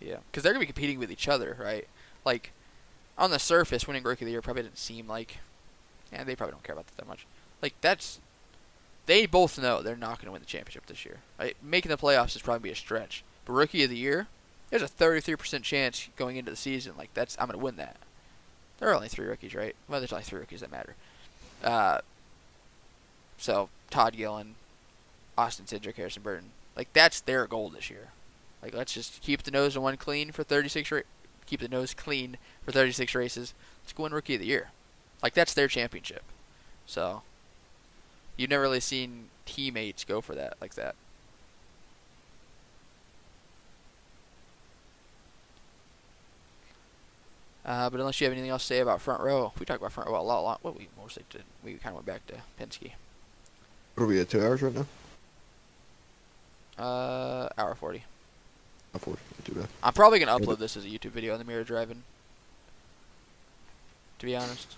[0.00, 1.86] Yeah, because they're to be competing with each other, right?
[2.24, 2.52] Like
[3.16, 5.38] on the surface, winning Rookie of the Year probably didn't seem like,
[6.12, 7.26] yeah, they probably don't care about that that much.
[7.62, 8.20] Like that's,
[9.06, 11.18] they both know they're not to win the championship this year.
[11.38, 11.56] Right?
[11.62, 14.28] Making the playoffs is probably be a stretch, but Rookie of the Year,
[14.70, 16.92] there's a 33% chance going into the season.
[16.96, 17.96] Like that's I'm to win that.
[18.78, 19.74] There are only three rookies, right?
[19.88, 20.94] Well, there's only three rookies that matter.
[21.64, 21.98] Uh,
[23.36, 24.54] so Todd Gilliland,
[25.38, 28.08] Austin Cindric, Harrison Burton, like that's their goal this year.
[28.60, 31.00] Like let's just keep the nose one clean for 36 ra-
[31.46, 33.54] keep the nose clean for 36 races.
[33.84, 34.70] Let's go win rookie of the year.
[35.22, 36.24] Like that's their championship.
[36.86, 37.22] So
[38.36, 40.96] you've never really seen teammates go for that like that.
[47.64, 49.92] Uh, but unless you have anything else to say about front row, we talked about
[49.92, 50.40] front row a lot.
[50.40, 50.64] A lot.
[50.64, 52.92] What we mostly did, we kind of went back to Penske.
[53.94, 54.30] What are we at?
[54.30, 54.86] Two hours right now?
[56.78, 58.04] Uh, hour 40.
[58.94, 59.20] Not forty.
[59.36, 59.68] Not too bad.
[59.82, 62.02] I'm probably gonna upload this as a YouTube video on the Mirror Drive-In.
[64.20, 64.76] To be honest,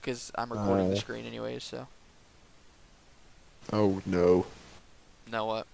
[0.00, 1.00] because I'm recording the Uh.
[1.00, 1.64] screen anyways.
[1.64, 1.86] So
[3.72, 4.46] Oh no.
[5.30, 5.66] know what?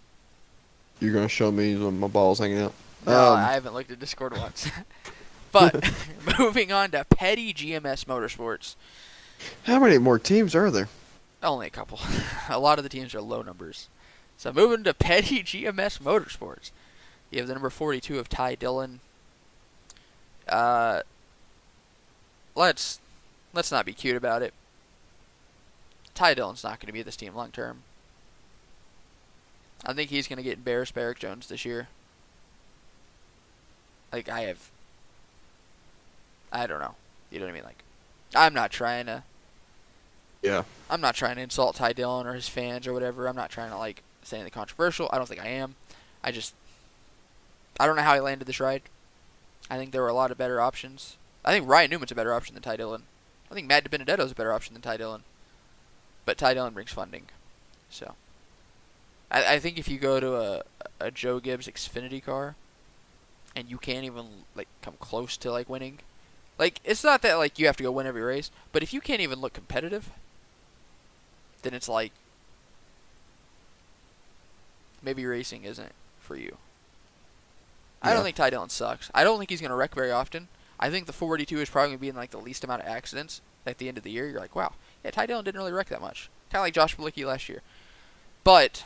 [1.00, 2.74] You're gonna show me when my balls hanging out.
[3.06, 4.68] No, Um, I haven't looked at Discord once.
[5.52, 5.92] but
[6.38, 8.76] moving on to petty GMS Motorsports.
[9.64, 10.88] How many more teams are there?
[11.42, 11.98] Only a couple.
[12.48, 13.88] a lot of the teams are low numbers.
[14.44, 16.70] So moving to petty GMS Motorsports.
[17.30, 19.00] You have the number 42 of Ty Dillon.
[20.46, 21.00] Uh,
[22.54, 23.00] let's
[23.54, 24.52] let's not be cute about it.
[26.12, 27.84] Ty Dillon's not going to be this team long term.
[29.86, 31.88] I think he's going to get embarrassed by Erik Jones this year.
[34.12, 34.70] Like I have,
[36.52, 36.96] I don't know.
[37.30, 37.64] You know what I mean?
[37.64, 37.82] Like,
[38.36, 39.22] I'm not trying to.
[40.42, 40.64] Yeah.
[40.90, 43.26] I'm not trying to insult Ty Dillon or his fans or whatever.
[43.26, 45.08] I'm not trying to like say anything controversial.
[45.12, 45.74] I don't think I am.
[46.22, 46.54] I just
[47.78, 48.82] I don't know how he landed this ride.
[49.70, 51.16] I think there were a lot of better options.
[51.44, 53.02] I think Ryan Newman's a better option than Ty Dillon.
[53.50, 55.22] I think Matt DiBenedetto's a better option than Ty Dillon.
[56.24, 57.26] But Ty Dillon brings funding.
[57.90, 58.14] So
[59.30, 60.62] I, I think if you go to a
[61.00, 62.56] a Joe Gibbs Xfinity car
[63.56, 66.00] and you can't even like come close to like winning
[66.58, 69.00] like it's not that like you have to go win every race, but if you
[69.00, 70.10] can't even look competitive,
[71.62, 72.12] then it's like
[75.04, 76.56] maybe racing isn't for you.
[78.02, 79.10] I don't think Ty Dillon sucks.
[79.14, 80.48] I don't think he's gonna wreck very often.
[80.78, 83.40] I think the 42 is probably gonna be in like the least amount of accidents
[83.66, 84.28] at the end of the year.
[84.28, 84.72] You're like, wow,
[85.04, 86.28] yeah, Ty Dillon didn't really wreck that much.
[86.50, 87.62] Kind of like Josh Bilicki last year,
[88.42, 88.84] but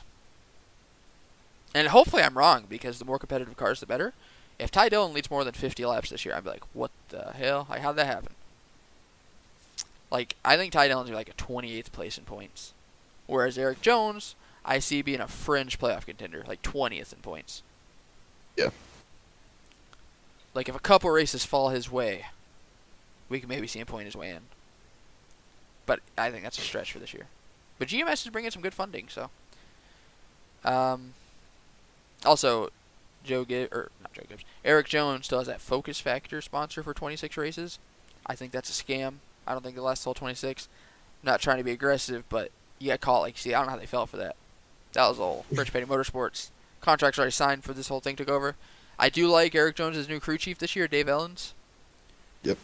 [1.75, 4.15] and hopefully I'm wrong because the more competitive cars, the better.
[4.59, 7.33] If Ty Dillon leads more than 50 laps this year, I'd be like, what the
[7.33, 7.67] hell?
[7.71, 8.33] Like, how'd that happen?
[10.11, 12.73] Like, I think Ty Dillon's like a 28th place in points.
[13.27, 17.63] Whereas Erik Jones, I see being a fringe playoff contender, like 20th in points.
[18.57, 18.71] Yeah.
[20.55, 22.27] Like, if a couple races fall his way,
[23.29, 24.41] we can maybe see him point his way in.
[25.87, 27.27] But I think that's a stretch for this year.
[27.79, 29.31] But GMS is bringing some good funding, so.
[30.65, 31.15] Um,
[32.25, 32.71] also,
[33.25, 36.93] Joe Gibbs, or not Joe Gibbs, Erik Jones still has that Focus Factor sponsor for
[36.93, 37.79] 26 races.
[38.27, 39.15] I think that's a scam.
[39.47, 40.69] I don't think it lasts till 26.
[41.23, 43.21] not trying to be aggressive, but you got caught.
[43.21, 44.37] Like, see, I don't know how they fell for that.
[44.99, 45.47] That was all.
[45.53, 46.49] Rich Petty Motorsports
[46.81, 48.57] contracts already signed for this whole thing took over.
[48.99, 51.53] I do like Erik Jones' new crew chief this year, Dave Elenz.
[52.43, 52.59] Yep.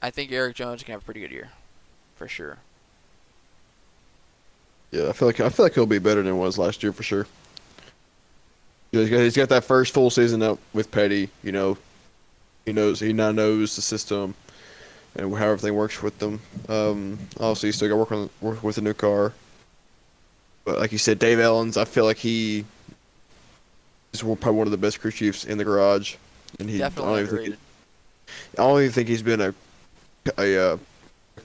[0.00, 1.50] I think Erik Jones can have a pretty good year,
[2.14, 2.58] for sure.
[4.92, 6.92] Yeah, I feel like I feel like he'll be better than he was last year
[6.92, 7.26] for sure.
[8.92, 11.28] You know, he's got, he's got that first full season up with Petty.
[11.42, 11.76] You know,
[12.64, 14.36] he knows he now knows the system
[15.16, 16.40] and how everything works with them.
[16.68, 19.32] Um, obviously, he's still got to work on work with a new car.
[20.64, 22.64] But like you said, Dave Elenz, I feel like he
[24.12, 26.16] is probably one of the best crew chiefs in the garage,
[26.58, 27.54] and he I Definitely don't even think he,
[28.52, 29.54] I don't even think he's been a
[30.38, 30.76] a uh,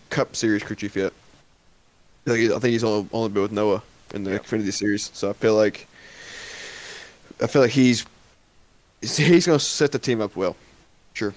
[0.09, 1.11] Cup Series crew chief yet.
[2.25, 3.81] I think, I think he's only, only been with Noah
[4.13, 4.45] in the Yep.
[4.45, 5.87] Xfinity Series, so I feel like
[7.41, 8.05] I feel like he's
[9.01, 10.55] he's going to set the team up well.
[11.13, 11.33] Sure.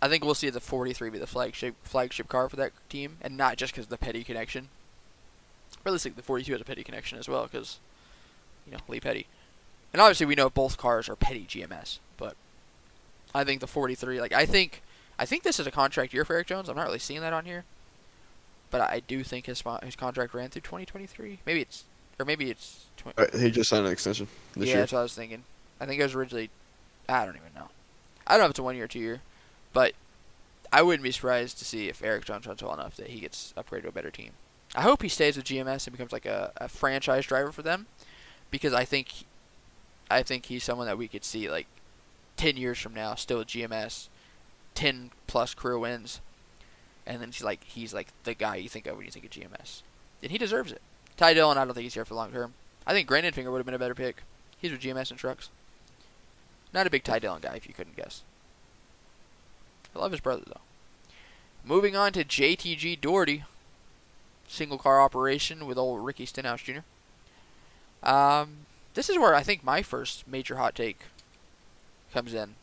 [0.00, 3.36] I think we'll see the 43 be the flagship flagship car for that team, and
[3.36, 4.68] not just because of the Petty connection.
[5.84, 7.78] Realistically, the 42 has a Petty connection as well, because
[8.66, 9.26] you know Lee Petty,
[9.92, 12.34] and obviously we know both cars are Petty GMS, but
[13.34, 14.82] I think the 43, like I think,
[15.18, 16.68] I think this is a contract year for Erik Jones.
[16.68, 17.64] I'm not really seeing that on here,
[18.70, 21.38] but I do think his his contract ran through 2023.
[21.46, 21.84] Maybe it's,
[22.18, 22.84] or maybe it's.
[22.98, 24.26] 20, Uh, He just signed an extension
[24.56, 24.82] this yeah, year.
[24.82, 25.44] that's what I was thinking.
[25.80, 26.50] I think it was originally.
[27.08, 27.68] I don't even know.
[28.26, 29.20] I don't know if it's a one year or two year,
[29.72, 29.92] but
[30.72, 33.54] I wouldn't be surprised to see if Erik Jones runs well enough that he gets
[33.56, 34.32] upgraded to a better team.
[34.74, 37.86] I hope he stays with GMS and becomes like a, a franchise driver for them,
[38.50, 39.08] because I think,
[40.10, 41.66] I think he's someone that we could see like,
[42.36, 44.08] ten years from now still with GMS,
[44.74, 46.20] ten plus career wins,
[47.06, 49.30] and then he's like he's like the guy you think of when you think of
[49.32, 49.82] GMS,
[50.22, 50.80] and he deserves it.
[51.16, 52.54] Ty Dillon, I don't think he's here for long term.
[52.86, 54.22] I think Grant Enfinger would have been a better pick.
[54.56, 55.50] He's with GMS and trucks.
[56.72, 58.22] Not a big Ty Dillon guy, if you couldn't guess.
[59.94, 60.60] I love his brother though.
[61.64, 63.44] Moving on to JTG Doherty,
[64.48, 66.80] single car operation with old Ricky Stenhouse Jr.
[68.02, 71.00] Um, this is where I think my first major hot take
[72.12, 72.54] comes in.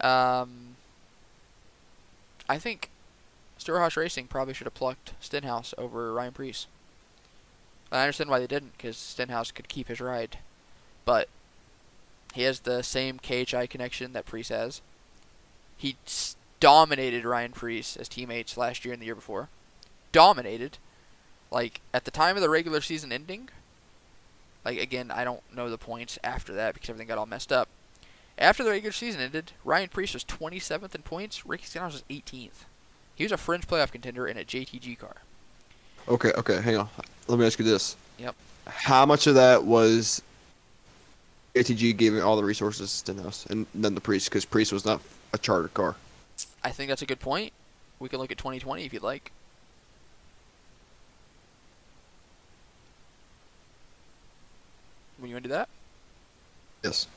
[0.00, 0.76] Um,
[2.48, 2.90] I think
[3.58, 6.66] Stewart-Haas Racing probably should have plucked Stenhouse over Ryan Preece.
[7.90, 10.38] I understand why they didn't, because Stenhouse could keep his ride,
[11.04, 11.28] but
[12.34, 14.82] he has the same KHI connection that Preece has.
[15.76, 15.96] He
[16.60, 19.48] dominated Ryan Preece as teammates last year and the year before.
[20.16, 20.78] Dominated.
[21.50, 23.50] Like, at the time of the regular season ending,
[24.64, 27.68] like, again, I don't know the points after that because everything got all messed up.
[28.38, 32.64] After the regular season ended, Ryan Preece was 27th in points, Ricky Stenhouse was 18th.
[33.14, 35.16] He was a fringe playoff contender in a JTG car.
[36.08, 36.88] Okay, okay, hang on.
[37.28, 37.94] Let me ask you this.
[38.18, 38.34] Yep.
[38.66, 40.22] How much of that was
[41.54, 44.30] JTG giving all the resources to Stenhouse and then the Preece?
[44.30, 45.02] Because Preece was not
[45.34, 45.96] a charter car.
[46.64, 47.52] I think that's a good point.
[47.98, 49.30] We can look at 2020 if you'd like.
[55.26, 55.68] When you want to do that?
[56.84, 57.08] Yes.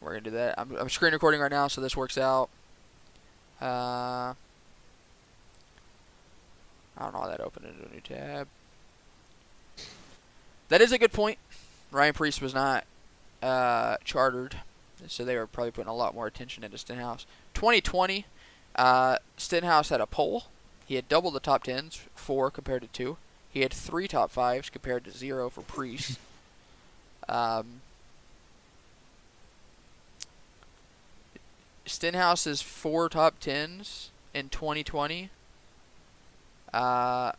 [0.00, 0.58] We're gonna do that.
[0.58, 2.48] I'm, I'm screen recording right now, so this works out.
[3.60, 4.34] Uh, I
[6.98, 8.48] don't know how that opened into a new tab.
[10.70, 11.36] That is a good point.
[11.90, 12.86] Ryan Preece was not
[13.42, 14.56] uh, chartered,
[15.06, 17.26] so they were probably putting a lot more attention into Stenhouse.
[17.52, 18.24] 2020,
[18.74, 20.44] uh, Stenhouse had a pole.
[20.92, 23.16] He had double the top tens, four compared to two.
[23.50, 26.18] He had three top fives compared to zero for Preece.
[27.28, 27.80] Um,
[31.86, 35.30] Stenhouse's four top tens in 2020.
[36.74, 37.32] Uh,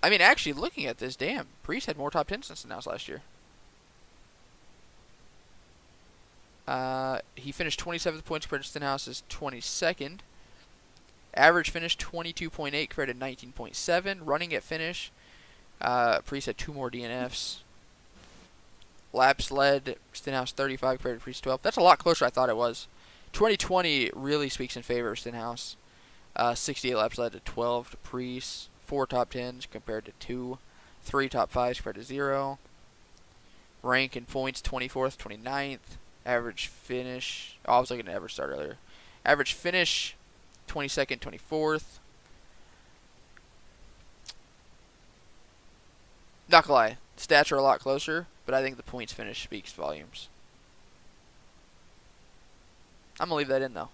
[0.00, 3.08] I mean, actually, looking at this, damn, Preece had more top tens than Stenhouse last
[3.08, 3.22] year.
[6.70, 10.20] Uh, he finished 27th points to Stenhouse's 22nd.
[11.34, 14.20] Average finish 22.8 compared to 19.7.
[14.22, 15.10] Running at finish,
[15.80, 17.62] uh, Preece had two more DNFs.
[19.12, 21.60] Laps led, Stenhouse 35 compared to Preece 12.
[21.60, 22.86] That's a lot closer I thought it was.
[23.32, 25.74] 2020 really speaks in favor of Stenhouse.
[26.36, 28.68] Uh, 68 laps led to 12 to Preece.
[28.86, 30.58] Four top 10s compared to two.
[31.02, 32.60] Three top 5s compared to zero.
[33.82, 35.96] Rank in points 24th, 29th.
[36.26, 37.56] Average finish.
[37.66, 38.76] Oh, I was looking at average start earlier.
[39.24, 40.14] Average finish
[40.68, 41.98] 22nd, 24th.
[46.48, 49.72] Not gonna lie, stats are a lot closer, but I think the points finish speaks
[49.72, 50.28] volumes.
[53.20, 53.90] I'm gonna leave that in though.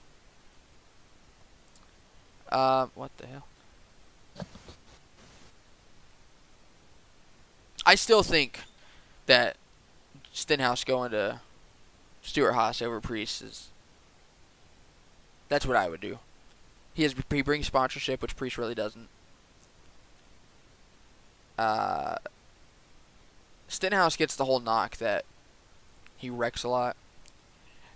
[2.50, 3.46] Um, what the hell?
[7.84, 8.60] I still think
[9.26, 9.56] that
[10.32, 11.40] Stenhouse going to
[12.26, 13.68] Stewart-Haas over Preece is.
[15.48, 16.18] That's what I would do.
[16.92, 19.08] He has he brings sponsorship, which Preece really doesn't.
[21.56, 22.16] Uh,
[23.68, 25.24] Stenhouse gets the whole knock that
[26.16, 26.96] he wrecks a lot,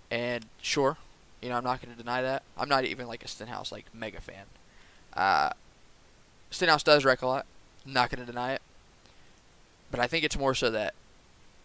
[0.09, 0.97] and sure,
[1.41, 2.43] you know I'm not going to deny that.
[2.57, 4.45] I'm not even like a Stenhouse like mega fan.
[5.13, 5.49] Uh,
[6.51, 7.45] Stenhouse does wreck a lot.
[7.85, 8.61] Not going to deny it,
[9.89, 10.93] but I think it's more so that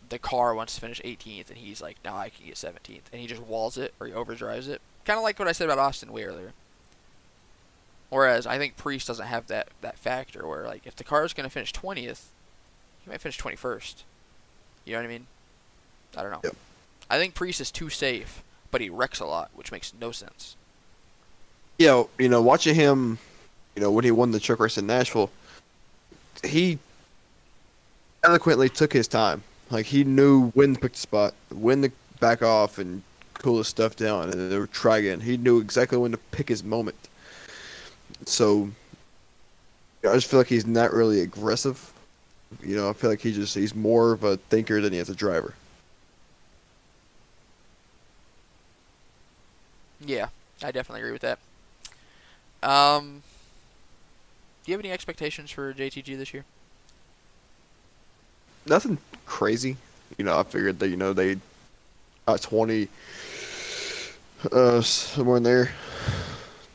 [0.09, 3.21] the car wants to finish 18th, and he's like, "No, I can get 17th," and
[3.21, 4.81] he just walls it or he overdrives it.
[5.05, 6.53] Kind of like what I said about Austin way earlier.
[8.11, 11.33] Whereas I think Preece doesn't have that that factor where like if the car is
[11.33, 12.27] going to finish 20th,
[13.05, 14.03] he might finish 21st.
[14.85, 15.27] You know what I mean?
[16.17, 16.41] I don't know.
[16.45, 16.57] Yep.
[17.11, 20.57] I think Preece is too safe, but he wrecks a lot, which makes no sense.
[21.79, 23.19] Yeah, you know, watching him,
[23.75, 25.31] you know, when he won the truck race in Nashville,
[26.43, 26.79] he
[28.25, 29.43] eloquently took his time.
[29.71, 31.91] Like he knew when to pick the spot, when to
[32.21, 33.03] back off and
[33.35, 35.21] cool his stuff down, and then try again.
[35.21, 36.97] He knew exactly when to pick his moment.
[38.25, 38.71] So
[40.05, 41.93] I just feel like he's not really aggressive.
[42.63, 45.11] You know, I feel like he just he's more of a thinker than he is
[45.11, 45.55] a driver.
[50.01, 50.29] Yeah,
[50.63, 51.39] I definitely agree with that.
[52.63, 53.23] Um,
[54.65, 56.45] do you have any expectations for JTG this year?
[58.67, 59.77] Nothing crazy.
[60.19, 61.37] You know, I figured that you know they
[62.27, 62.89] got twenty
[64.53, 65.71] uh somewhere in there.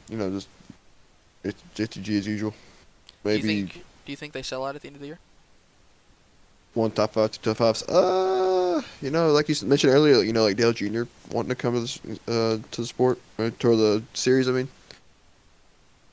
[0.09, 0.47] You know, just
[1.43, 2.53] it's as usual.
[3.23, 5.01] Maybe do you think, do Do you think they sell out at the end of
[5.01, 5.19] the year?
[6.73, 7.83] One top five, two top fives.
[7.83, 11.03] Uh, you know, like you mentioned earlier, you know, like Dale Jr.
[11.31, 14.47] wanting to come to this, uh, to the sport, or to the series.
[14.47, 14.67] I mean,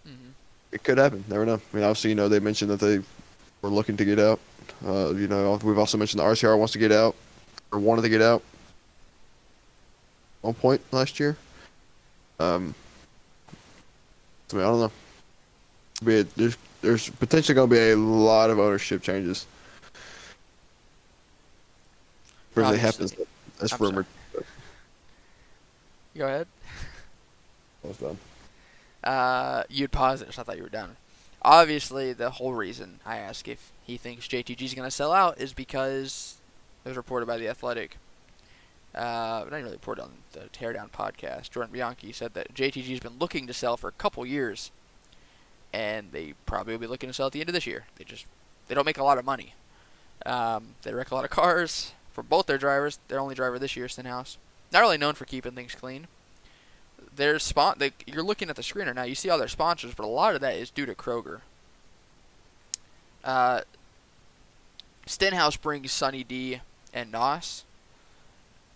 [0.07, 0.31] Mm-hmm.
[0.73, 1.23] it could happen.
[1.29, 1.55] Never know.
[1.73, 2.99] I mean, obviously, you know, they mentioned that they
[3.63, 4.41] were looking to get out.
[4.85, 7.15] Uh, you know, we've also mentioned the RCR wants to get out
[7.73, 8.43] or wanted to get out.
[10.40, 11.36] One point last year.
[12.39, 12.74] Um,
[14.53, 14.93] I mean, I don't know.
[16.05, 19.47] Be there's there's potentially going to be a lot of ownership changes.
[22.57, 22.78] It Obviously.
[22.81, 23.15] happens,
[23.59, 23.90] that's I'm sorry.
[23.90, 24.07] rumored.
[26.16, 26.47] Go ahead.
[27.85, 28.19] I was done.
[29.05, 30.32] Uh, you'd pause it.
[30.32, 30.97] so I thought you were done.
[31.43, 35.40] Obviously, the whole reason I ask if he thinks JTG is going to sell out
[35.40, 36.39] is because
[36.85, 37.97] it was reported by the Athletic.
[38.94, 41.51] Uh, not really reported on the Teardown podcast.
[41.51, 44.73] Jordan Bianchi said that JTG has been looking to sell for a couple years,
[45.73, 47.85] and they probably will be looking to sell at the end of this year.
[47.97, 48.27] They just
[48.66, 49.55] they don't make a lot of money.
[50.27, 52.98] Um, they wreck a lot of cars for both their drivers.
[53.06, 54.39] Their only driver this year, Stenhouse,
[54.73, 56.09] not really known for keeping things clean
[57.19, 59.03] their spon- they, you're looking at the screener now.
[59.03, 61.40] You see all their sponsors, but a lot of that is due to Kroger.
[63.23, 63.61] Uh,
[65.05, 66.61] Stenhouse brings Sunny D
[66.95, 67.65] and Nos.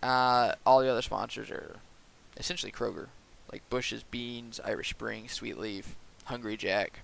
[0.03, 1.77] Uh, all the other sponsors are
[2.37, 3.07] essentially Kroger,
[3.51, 5.95] like Bush's Beans, Irish Spring, Sweet Leaf,
[6.25, 6.99] Hungry Jack,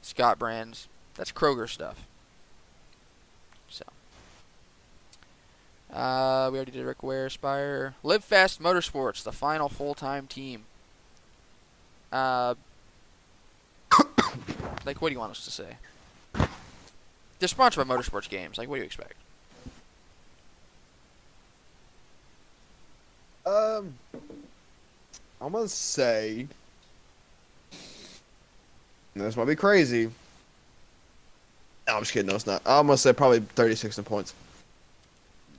[0.00, 0.88] Scott Brands.
[1.16, 2.06] That's Kroger stuff.
[3.68, 3.84] So.
[5.92, 7.94] Uh, we already did Rick Ware, Spire.
[8.02, 10.64] Live Fast Motorsports, the final full-time team.
[12.12, 12.54] Uh,
[14.84, 15.76] like, what do you want us to say?
[17.38, 18.58] They're sponsored by Motorsports Games.
[18.58, 19.14] Like, what do you expect?
[23.44, 23.94] Um,
[25.40, 26.48] I'm gonna say
[29.14, 30.10] this might be crazy.
[31.86, 32.28] No, I'm just kidding.
[32.28, 32.60] No, it's not.
[32.66, 34.34] I'm gonna say probably 36 in points.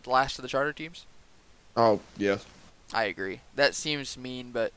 [0.05, 1.05] Last of the charter teams?
[1.77, 2.45] Oh yes.
[2.93, 3.39] I agree.
[3.55, 4.73] That seems mean, but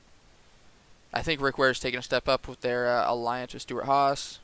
[1.12, 4.38] I think Rick Ware's taking a step up with their uh, alliance with Stewart Haas.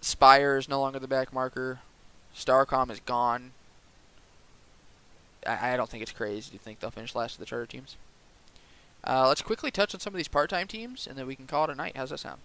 [0.00, 1.80] Spire is no longer the back marker.
[2.34, 3.52] Starcom is gone.
[5.46, 7.96] I, I don't think it's crazy to think they'll finish last of the charter teams.
[9.04, 11.64] Uh, let's quickly touch on some of these part-time teams, and then we can call
[11.64, 11.96] it a night.
[11.96, 12.40] How's that sound?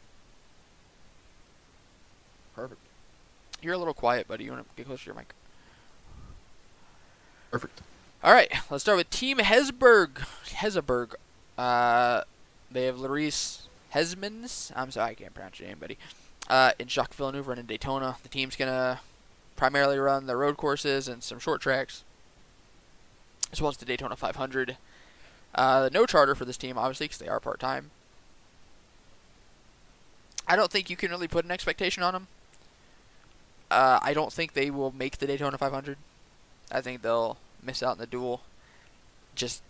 [2.56, 2.82] Perfect.
[3.62, 4.46] You're a little quiet, buddy.
[4.46, 5.34] You want to get closer to your mic?
[7.52, 7.82] Perfect.
[8.24, 10.26] All right, let's start with Team Hezeberg.
[10.48, 11.14] Hezeberg.
[11.58, 12.24] Uh,
[12.72, 14.72] they have Loris Hezemans.
[14.76, 15.98] I'm sorry, I can't pronounce your name, buddy.
[16.50, 18.18] Uh, and Jacques Villeneuve running Daytona.
[18.24, 19.02] The team's gonna
[19.56, 22.04] primarily run the road courses and some short tracks,
[23.52, 24.78] as well as the Daytona 500.
[25.56, 27.92] Uh, no charter for this team, obviously, because they are part time.
[30.48, 32.28] I don't think you can really put an expectation on them.
[33.70, 35.98] Uh, I don't think they will make the Daytona 500.
[36.72, 38.42] I think they'll miss out in the duel.
[39.36, 39.62] Just,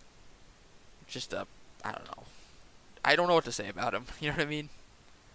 [1.08, 1.48] just a,
[1.84, 2.24] I don't know.
[3.04, 4.06] I don't know what to say about him.
[4.20, 4.70] You know what I mean?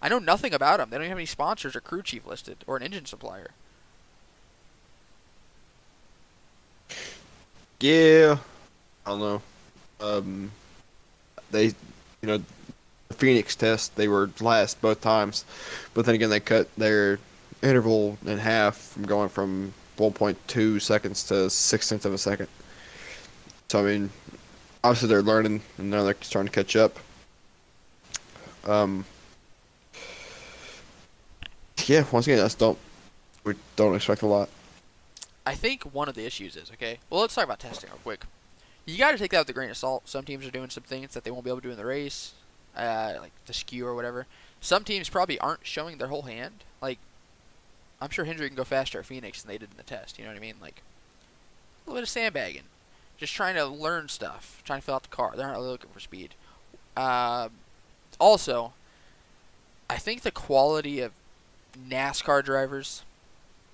[0.00, 0.90] I know nothing about him.
[0.90, 3.50] They don't even have any sponsors or crew chief listed or an engine supplier.
[7.80, 8.38] Yeah.
[9.06, 9.42] I don't know.
[10.00, 10.50] Um,
[11.50, 11.74] they, you
[12.22, 12.42] know,
[13.08, 15.44] the Phoenix test they were last both times,
[15.94, 17.18] but then again they cut their
[17.62, 22.48] interval in half from going from 1.2 seconds to six tenths of a second.
[23.68, 24.10] So I mean,
[24.82, 26.98] obviously they're learning and now they're starting to catch up.
[28.64, 29.04] Um.
[31.86, 32.78] Yeah, once again, that's don't
[33.44, 34.48] we don't expect a lot.
[35.44, 36.98] I think one of the issues is okay.
[37.10, 38.24] Well, let's talk about testing real quick.
[38.86, 40.08] You got to take that with a grain of salt.
[40.08, 41.84] Some teams are doing some things that they won't be able to do in the
[41.84, 42.32] race,
[42.76, 44.26] uh, like the skew or whatever.
[44.60, 46.64] Some teams probably aren't showing their whole hand.
[46.80, 46.98] Like,
[48.00, 50.18] I'm sure Hendrick can go faster at Phoenix than they did in the test.
[50.18, 50.54] You know what I mean?
[50.60, 50.82] Like,
[51.84, 52.62] a little bit of sandbagging,
[53.16, 55.32] just trying to learn stuff, trying to fill out the car.
[55.36, 56.34] They're not really looking for speed.
[56.96, 57.48] Uh,
[58.22, 58.72] also,
[59.90, 61.10] I think the quality of
[61.76, 63.02] NASCAR drivers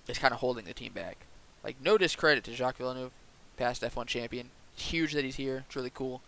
[0.08, 1.18] is kind of holding the team back.
[1.62, 3.12] Like, no discredit to Jacques Villeneuve,
[3.58, 4.48] past F1 champion.
[4.74, 5.64] Huge that he's here.
[5.66, 6.22] It's really cool.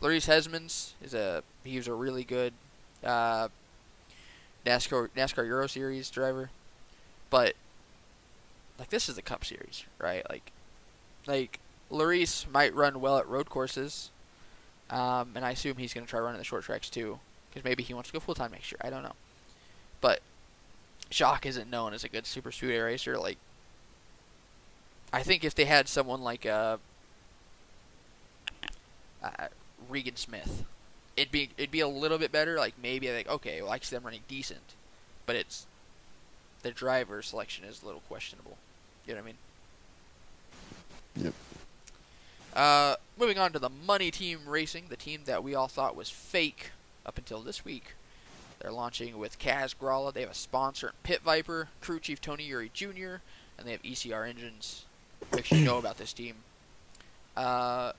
[0.00, 2.54] Loris Hezemans is a he was a really good
[3.04, 3.48] uh,
[4.66, 6.50] NASCAR NASCAR Euro Series driver,
[7.28, 7.54] but
[8.78, 10.28] like this is the Cup Series, right?
[10.30, 10.50] Like,
[11.26, 11.60] like
[11.90, 14.10] Loris might run well at road courses,
[14.88, 17.20] um, and I assume he's going to try running the short tracks too,
[17.50, 18.78] because maybe he wants to go full time next year.
[18.80, 19.14] I don't know,
[20.00, 20.20] but
[21.10, 23.18] Jacques isn't known as a good super speedway racer.
[23.18, 23.38] Like,
[25.12, 26.78] I think if they had someone like uh,
[29.22, 29.48] uh,
[29.88, 30.64] Regan Smith,
[31.16, 32.56] it'd be it'd be a little bit better.
[32.56, 34.74] Like maybe I think okay, well I see them running decent,
[35.26, 35.66] but it's
[36.62, 38.56] the driver selection is a little questionable.
[39.06, 41.24] You know what I mean?
[41.24, 41.34] Yep.
[42.54, 46.10] Uh, moving on to the Money Team Racing, the team that we all thought was
[46.10, 46.70] fake
[47.06, 47.94] up until this week.
[48.60, 50.12] They're launching with Kaz Grala.
[50.12, 53.22] They have a sponsor, Pit Viper, crew chief Tony Eury Jr.,
[53.58, 54.84] and they have ECR engines.
[55.32, 56.36] If you know about this team.
[57.36, 57.92] Uh,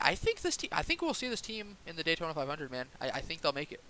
[0.00, 0.70] I think this team.
[0.72, 2.70] I think we'll see this team in the Daytona 500.
[2.70, 3.80] Man, I, I think they'll make it.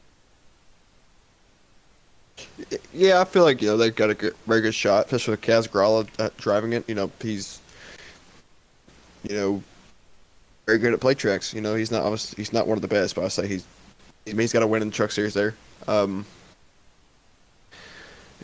[2.92, 5.42] Yeah, I feel like you know they've got a good, very good shot, especially with
[5.42, 6.88] Kaz Grala uh, driving it.
[6.88, 7.60] You know, he's
[9.22, 9.62] you know
[10.66, 11.52] very good at plate tracks.
[11.52, 13.64] You know, he's not obviously he's not one of the best, but I say he's
[14.26, 15.54] I mean, he's got to win in the Truck Series there.
[15.86, 16.24] Um,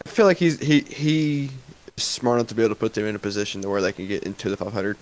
[0.04, 1.50] I feel like he's he he
[1.96, 4.06] smart enough to be able to put them in a position to where they can
[4.06, 4.96] get into the 500.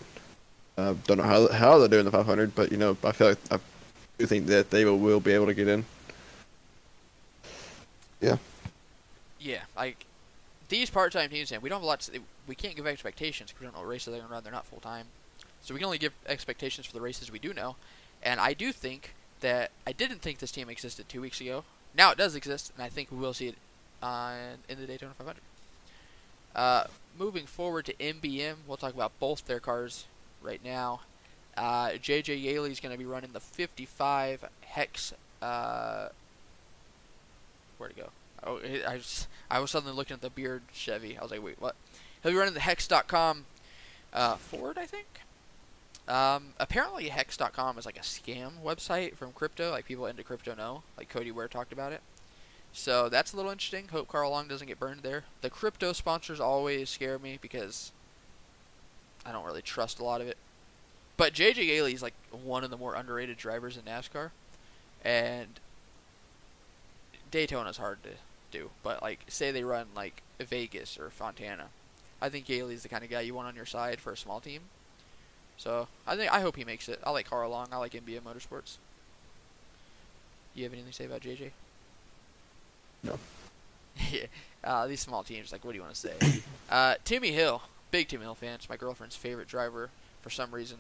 [0.77, 3.39] Uh, don't know how how they're doing the 500, but you know I feel like
[3.51, 3.59] I
[4.19, 5.85] do think that they will, will be able to get in.
[8.21, 8.37] Yeah.
[9.41, 10.05] Yeah, like
[10.69, 12.01] these part-time teams, and we don't have a lot.
[12.01, 14.43] To, we can't give expectations because we don't know what races they're gonna run.
[14.43, 15.07] They're not full-time,
[15.63, 17.77] so we can only give expectations for the races we do know.
[18.23, 21.65] And I do think that I didn't think this team existed two weeks ago.
[21.97, 23.57] Now it does exist, and I think we will see it
[24.03, 24.35] uh,
[24.69, 25.41] in the Daytona 500.
[26.55, 26.85] Uh,
[27.19, 30.07] moving forward to MBM, we'll talk about both their cars
[30.43, 31.01] right now.
[31.57, 35.13] Uh, JJ Yeley is going to be running the 55 Hex.
[35.43, 36.09] Uh,
[37.77, 38.11] where'd it go?
[38.45, 41.19] Oh, I was, I was suddenly looking at the Beard Chevy.
[41.19, 41.75] I was like, wait, what?
[42.23, 43.47] He'll be running the Hex.com
[44.13, 45.07] uh, Ford, I think.
[46.09, 49.71] Um, apparently, Hex.com is like a scam website from crypto.
[49.71, 50.83] Like people into crypto know.
[50.97, 52.01] Like Cody Ware talked about it.
[52.73, 53.89] So that's a little interesting.
[53.89, 55.25] Hope Carl Long doesn't get burned there.
[55.43, 57.93] The crypto sponsors always scare me because
[59.25, 60.39] I don't really trust a lot of it.
[61.17, 64.31] But JJ Yeley is like one of the more underrated drivers in NASCAR,
[65.05, 65.59] and
[67.31, 68.11] Daytona's hard to
[68.53, 68.71] do.
[68.83, 71.67] But like, say they run like Vegas or Fontana,
[72.23, 74.41] I think Yeley's the kind of guy you want on your side for a small
[74.41, 74.63] team.
[75.59, 77.01] So I think I hope he makes it.
[77.05, 77.69] I like Carl Long.
[77.73, 78.79] I like MBM Motorsports.
[80.55, 81.51] You have anything to say about JJ?
[83.03, 83.19] No.
[84.11, 84.27] yeah.
[84.65, 86.43] Uh, these small teams, like, what do you want to say?
[86.71, 88.55] uh, Timmy Hill, big Timmy Hill fan.
[88.55, 89.91] It's my girlfriend's favorite driver
[90.23, 90.79] for some reason.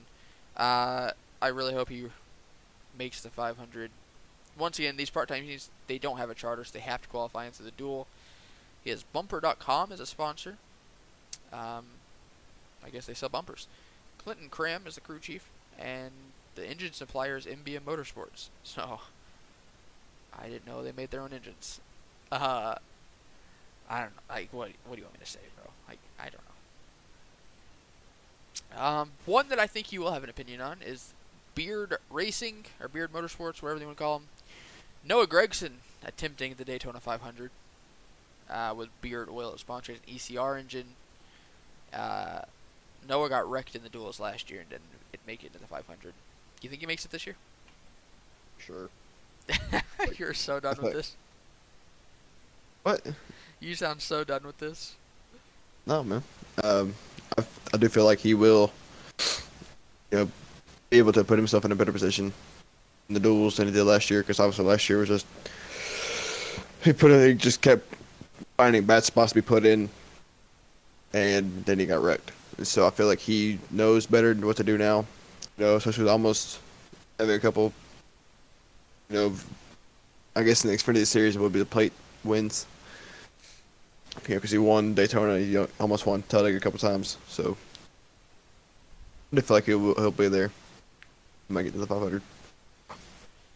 [0.57, 1.11] Uh,
[1.41, 2.07] I really hope he
[2.97, 3.91] makes the 500.
[4.59, 7.47] Once again, these part-time teams, they don't have a charter, so they have to qualify
[7.47, 8.09] into the duel.
[8.83, 10.57] He has Bumper.com as a sponsor.
[11.53, 11.85] Um,
[12.85, 13.69] I guess they sell bumpers.
[14.19, 16.11] Clinton Cram is the crew chief, and
[16.55, 18.49] the engine supplier is MBM Motorsports.
[18.65, 19.01] So,
[20.39, 21.81] I didn't know they made their own engines.
[22.31, 22.74] Uh,
[23.89, 24.23] I don't know.
[24.28, 24.70] Like, what?
[24.86, 25.70] What do you want me to say, bro?
[25.89, 26.35] Like, I don't
[28.74, 28.82] know.
[28.85, 31.15] Um, one that I think you will have an opinion on is
[31.55, 34.28] Beard Racing or Beard Motorsports, whatever you want to call them.
[35.05, 35.73] Noah Gragson
[36.05, 37.51] attempting the Daytona 500
[38.51, 40.89] uh, with Beard Oil sponsoring an ECR engine.
[41.93, 42.43] Uh,
[43.09, 46.03] Noah got wrecked in the duels last year and didn't make it to the 500.
[46.03, 46.11] Do
[46.62, 47.37] you think he makes it this year?
[48.59, 48.89] Sure.
[50.19, 51.15] You're so done with this.
[52.83, 53.03] What?
[53.61, 54.95] You sound so done with this.
[55.87, 56.23] No, man.
[56.62, 56.95] Um,
[57.37, 58.73] I, I do feel like he will,
[60.11, 60.31] you know,
[60.91, 62.33] be able to put himself in a better position
[63.09, 64.20] in the duels than he did last year.
[64.20, 65.27] Because obviously last year was just
[66.85, 67.95] he put in, he just kept
[68.57, 69.89] finding bad spots to be put in,
[71.12, 72.33] and then he got wrecked.
[72.63, 75.07] So I feel like he knows better what to do now.
[75.57, 76.61] You know, especially with almost
[77.19, 77.73] a couple.
[79.11, 79.35] You know,
[80.37, 81.93] I guess in the Xfinity series will be the plate
[82.25, 82.67] wins.
[84.29, 87.17] Yeah, because he won Daytona, he uh, almost won Talladega a couple times.
[87.29, 87.57] So
[89.37, 90.51] I feel like he'll he'll be there.
[91.47, 92.23] He might get to the 500.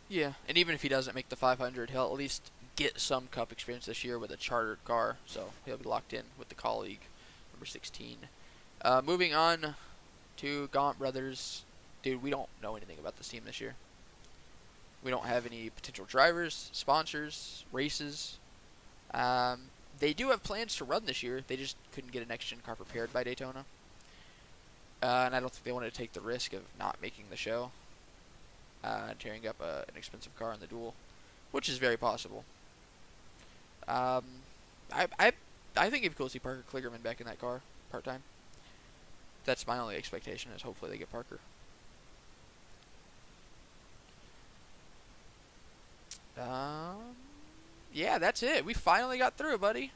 [0.09, 3.51] Yeah, and even if he doesn't make the 500, he'll at least get some Cup
[3.53, 5.17] experience this year with a chartered car.
[5.27, 6.99] So he'll be locked in with the Kaulig,
[7.53, 8.17] number 16.
[8.85, 9.77] Uh, moving on
[10.39, 11.65] to Gaunt Brothers.
[12.03, 13.75] Dude, we don't know anything about this team this year.
[15.05, 18.39] We don't have any potential drivers, sponsors, races.
[19.15, 19.61] Um,
[20.01, 21.43] they do have plans to run this year.
[21.47, 23.65] They just couldn't get a next gen car prepared by Daytona.
[25.01, 27.37] Uh, and I don't think they wanted to take the risk of not making the
[27.37, 27.71] show.
[28.83, 30.95] Uh, tearing up a, an expensive car in the duel,
[31.53, 32.45] which is very possible.
[33.87, 34.25] Um,
[34.93, 35.33] I, I,
[35.77, 37.61] I think it'd be cool to see Parker Kligerman back in that car
[37.93, 38.25] part time.
[39.45, 41.39] That's my only expectation is hopefully they get Parker.
[46.41, 47.17] Um,
[47.93, 48.65] yeah, that's it.
[48.65, 49.93] We finally got through, buddy.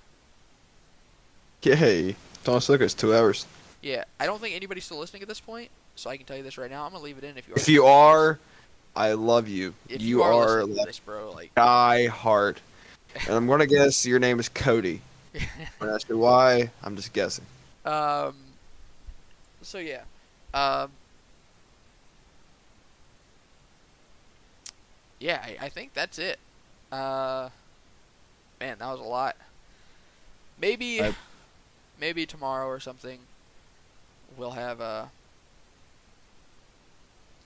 [1.63, 2.15] Yay!
[2.45, 3.47] Don't Look, it's two hours.
[3.83, 6.43] Yeah, I don't think anybody's still listening at this point, so I can tell you
[6.43, 6.85] this right now.
[6.85, 7.59] I'm gonna leave it in if you are.
[7.59, 8.39] If you are,
[8.95, 9.75] I love you.
[9.89, 11.33] if you, are, listening to like this, bro.
[11.33, 12.61] Like, die hard.
[13.27, 15.01] and I'm gonna guess your name is Cody.
[15.81, 16.71] Don't ask me why.
[16.83, 17.45] I'm just guessing.
[17.85, 18.35] Um.
[19.67, 20.03] So yeah.
[20.55, 20.93] Um.
[25.19, 26.39] Yeah, I, I think that's it.
[26.93, 27.51] Uh.
[28.61, 29.37] Man, that was a lot.
[30.59, 31.15] Maybe, I-
[31.99, 33.21] maybe tomorrow or something,
[34.37, 35.11] we'll have a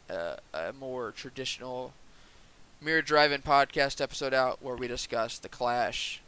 [0.09, 1.93] a, a more traditional
[2.81, 6.21] Mirror Drive-In podcast episode out where we discuss the Clash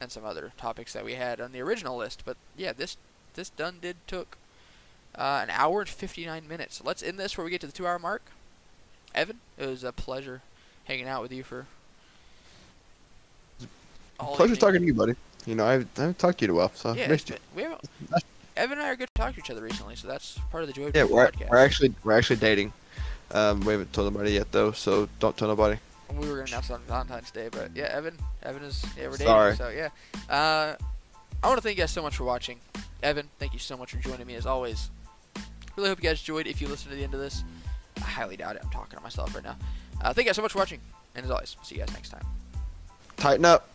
[0.00, 2.22] and some other topics that we had on the original list.
[2.24, 2.96] But yeah, this
[3.34, 4.36] this done did took
[5.14, 6.76] uh, an hour and 59 minutes.
[6.76, 8.22] So let's end this where we get to the two hour mark.
[9.14, 10.42] Evan, it was a pleasure
[10.84, 11.66] hanging out with you for.
[14.20, 14.60] all Pleasure evening.
[14.60, 15.14] talking to you, buddy.
[15.46, 17.08] You know, I haven't, I haven't talked to you in a while, so Yeah, I
[17.08, 17.36] missed you.
[17.54, 17.80] we haven't,
[18.56, 20.66] Evan and I are good to talk to each other recently, so that's part of
[20.66, 21.48] the joy of Yeah, we're, podcast.
[21.48, 22.72] we're actually we're actually dating.
[23.30, 25.78] Um, we haven't told anybody yet though, so don't tell nobody.
[26.12, 29.12] we were gonna announce it on Valentine's Day, but yeah, Evan, Evan is yeah, we're
[29.12, 29.26] dating.
[29.26, 29.56] Sorry.
[29.56, 29.88] So yeah,
[30.28, 30.74] uh,
[31.42, 32.58] I want to thank you guys so much for watching.
[33.02, 34.90] Evan, thank you so much for joining me as always.
[35.78, 36.48] Really hope you guys enjoyed.
[36.48, 37.44] If you listen to the end of this,
[37.98, 38.62] I highly doubt it.
[38.64, 39.56] I'm talking to myself right now.
[40.02, 40.80] Uh, thank you guys so much for watching,
[41.14, 42.26] and as always, see you guys next time.
[43.16, 43.68] Tighten up.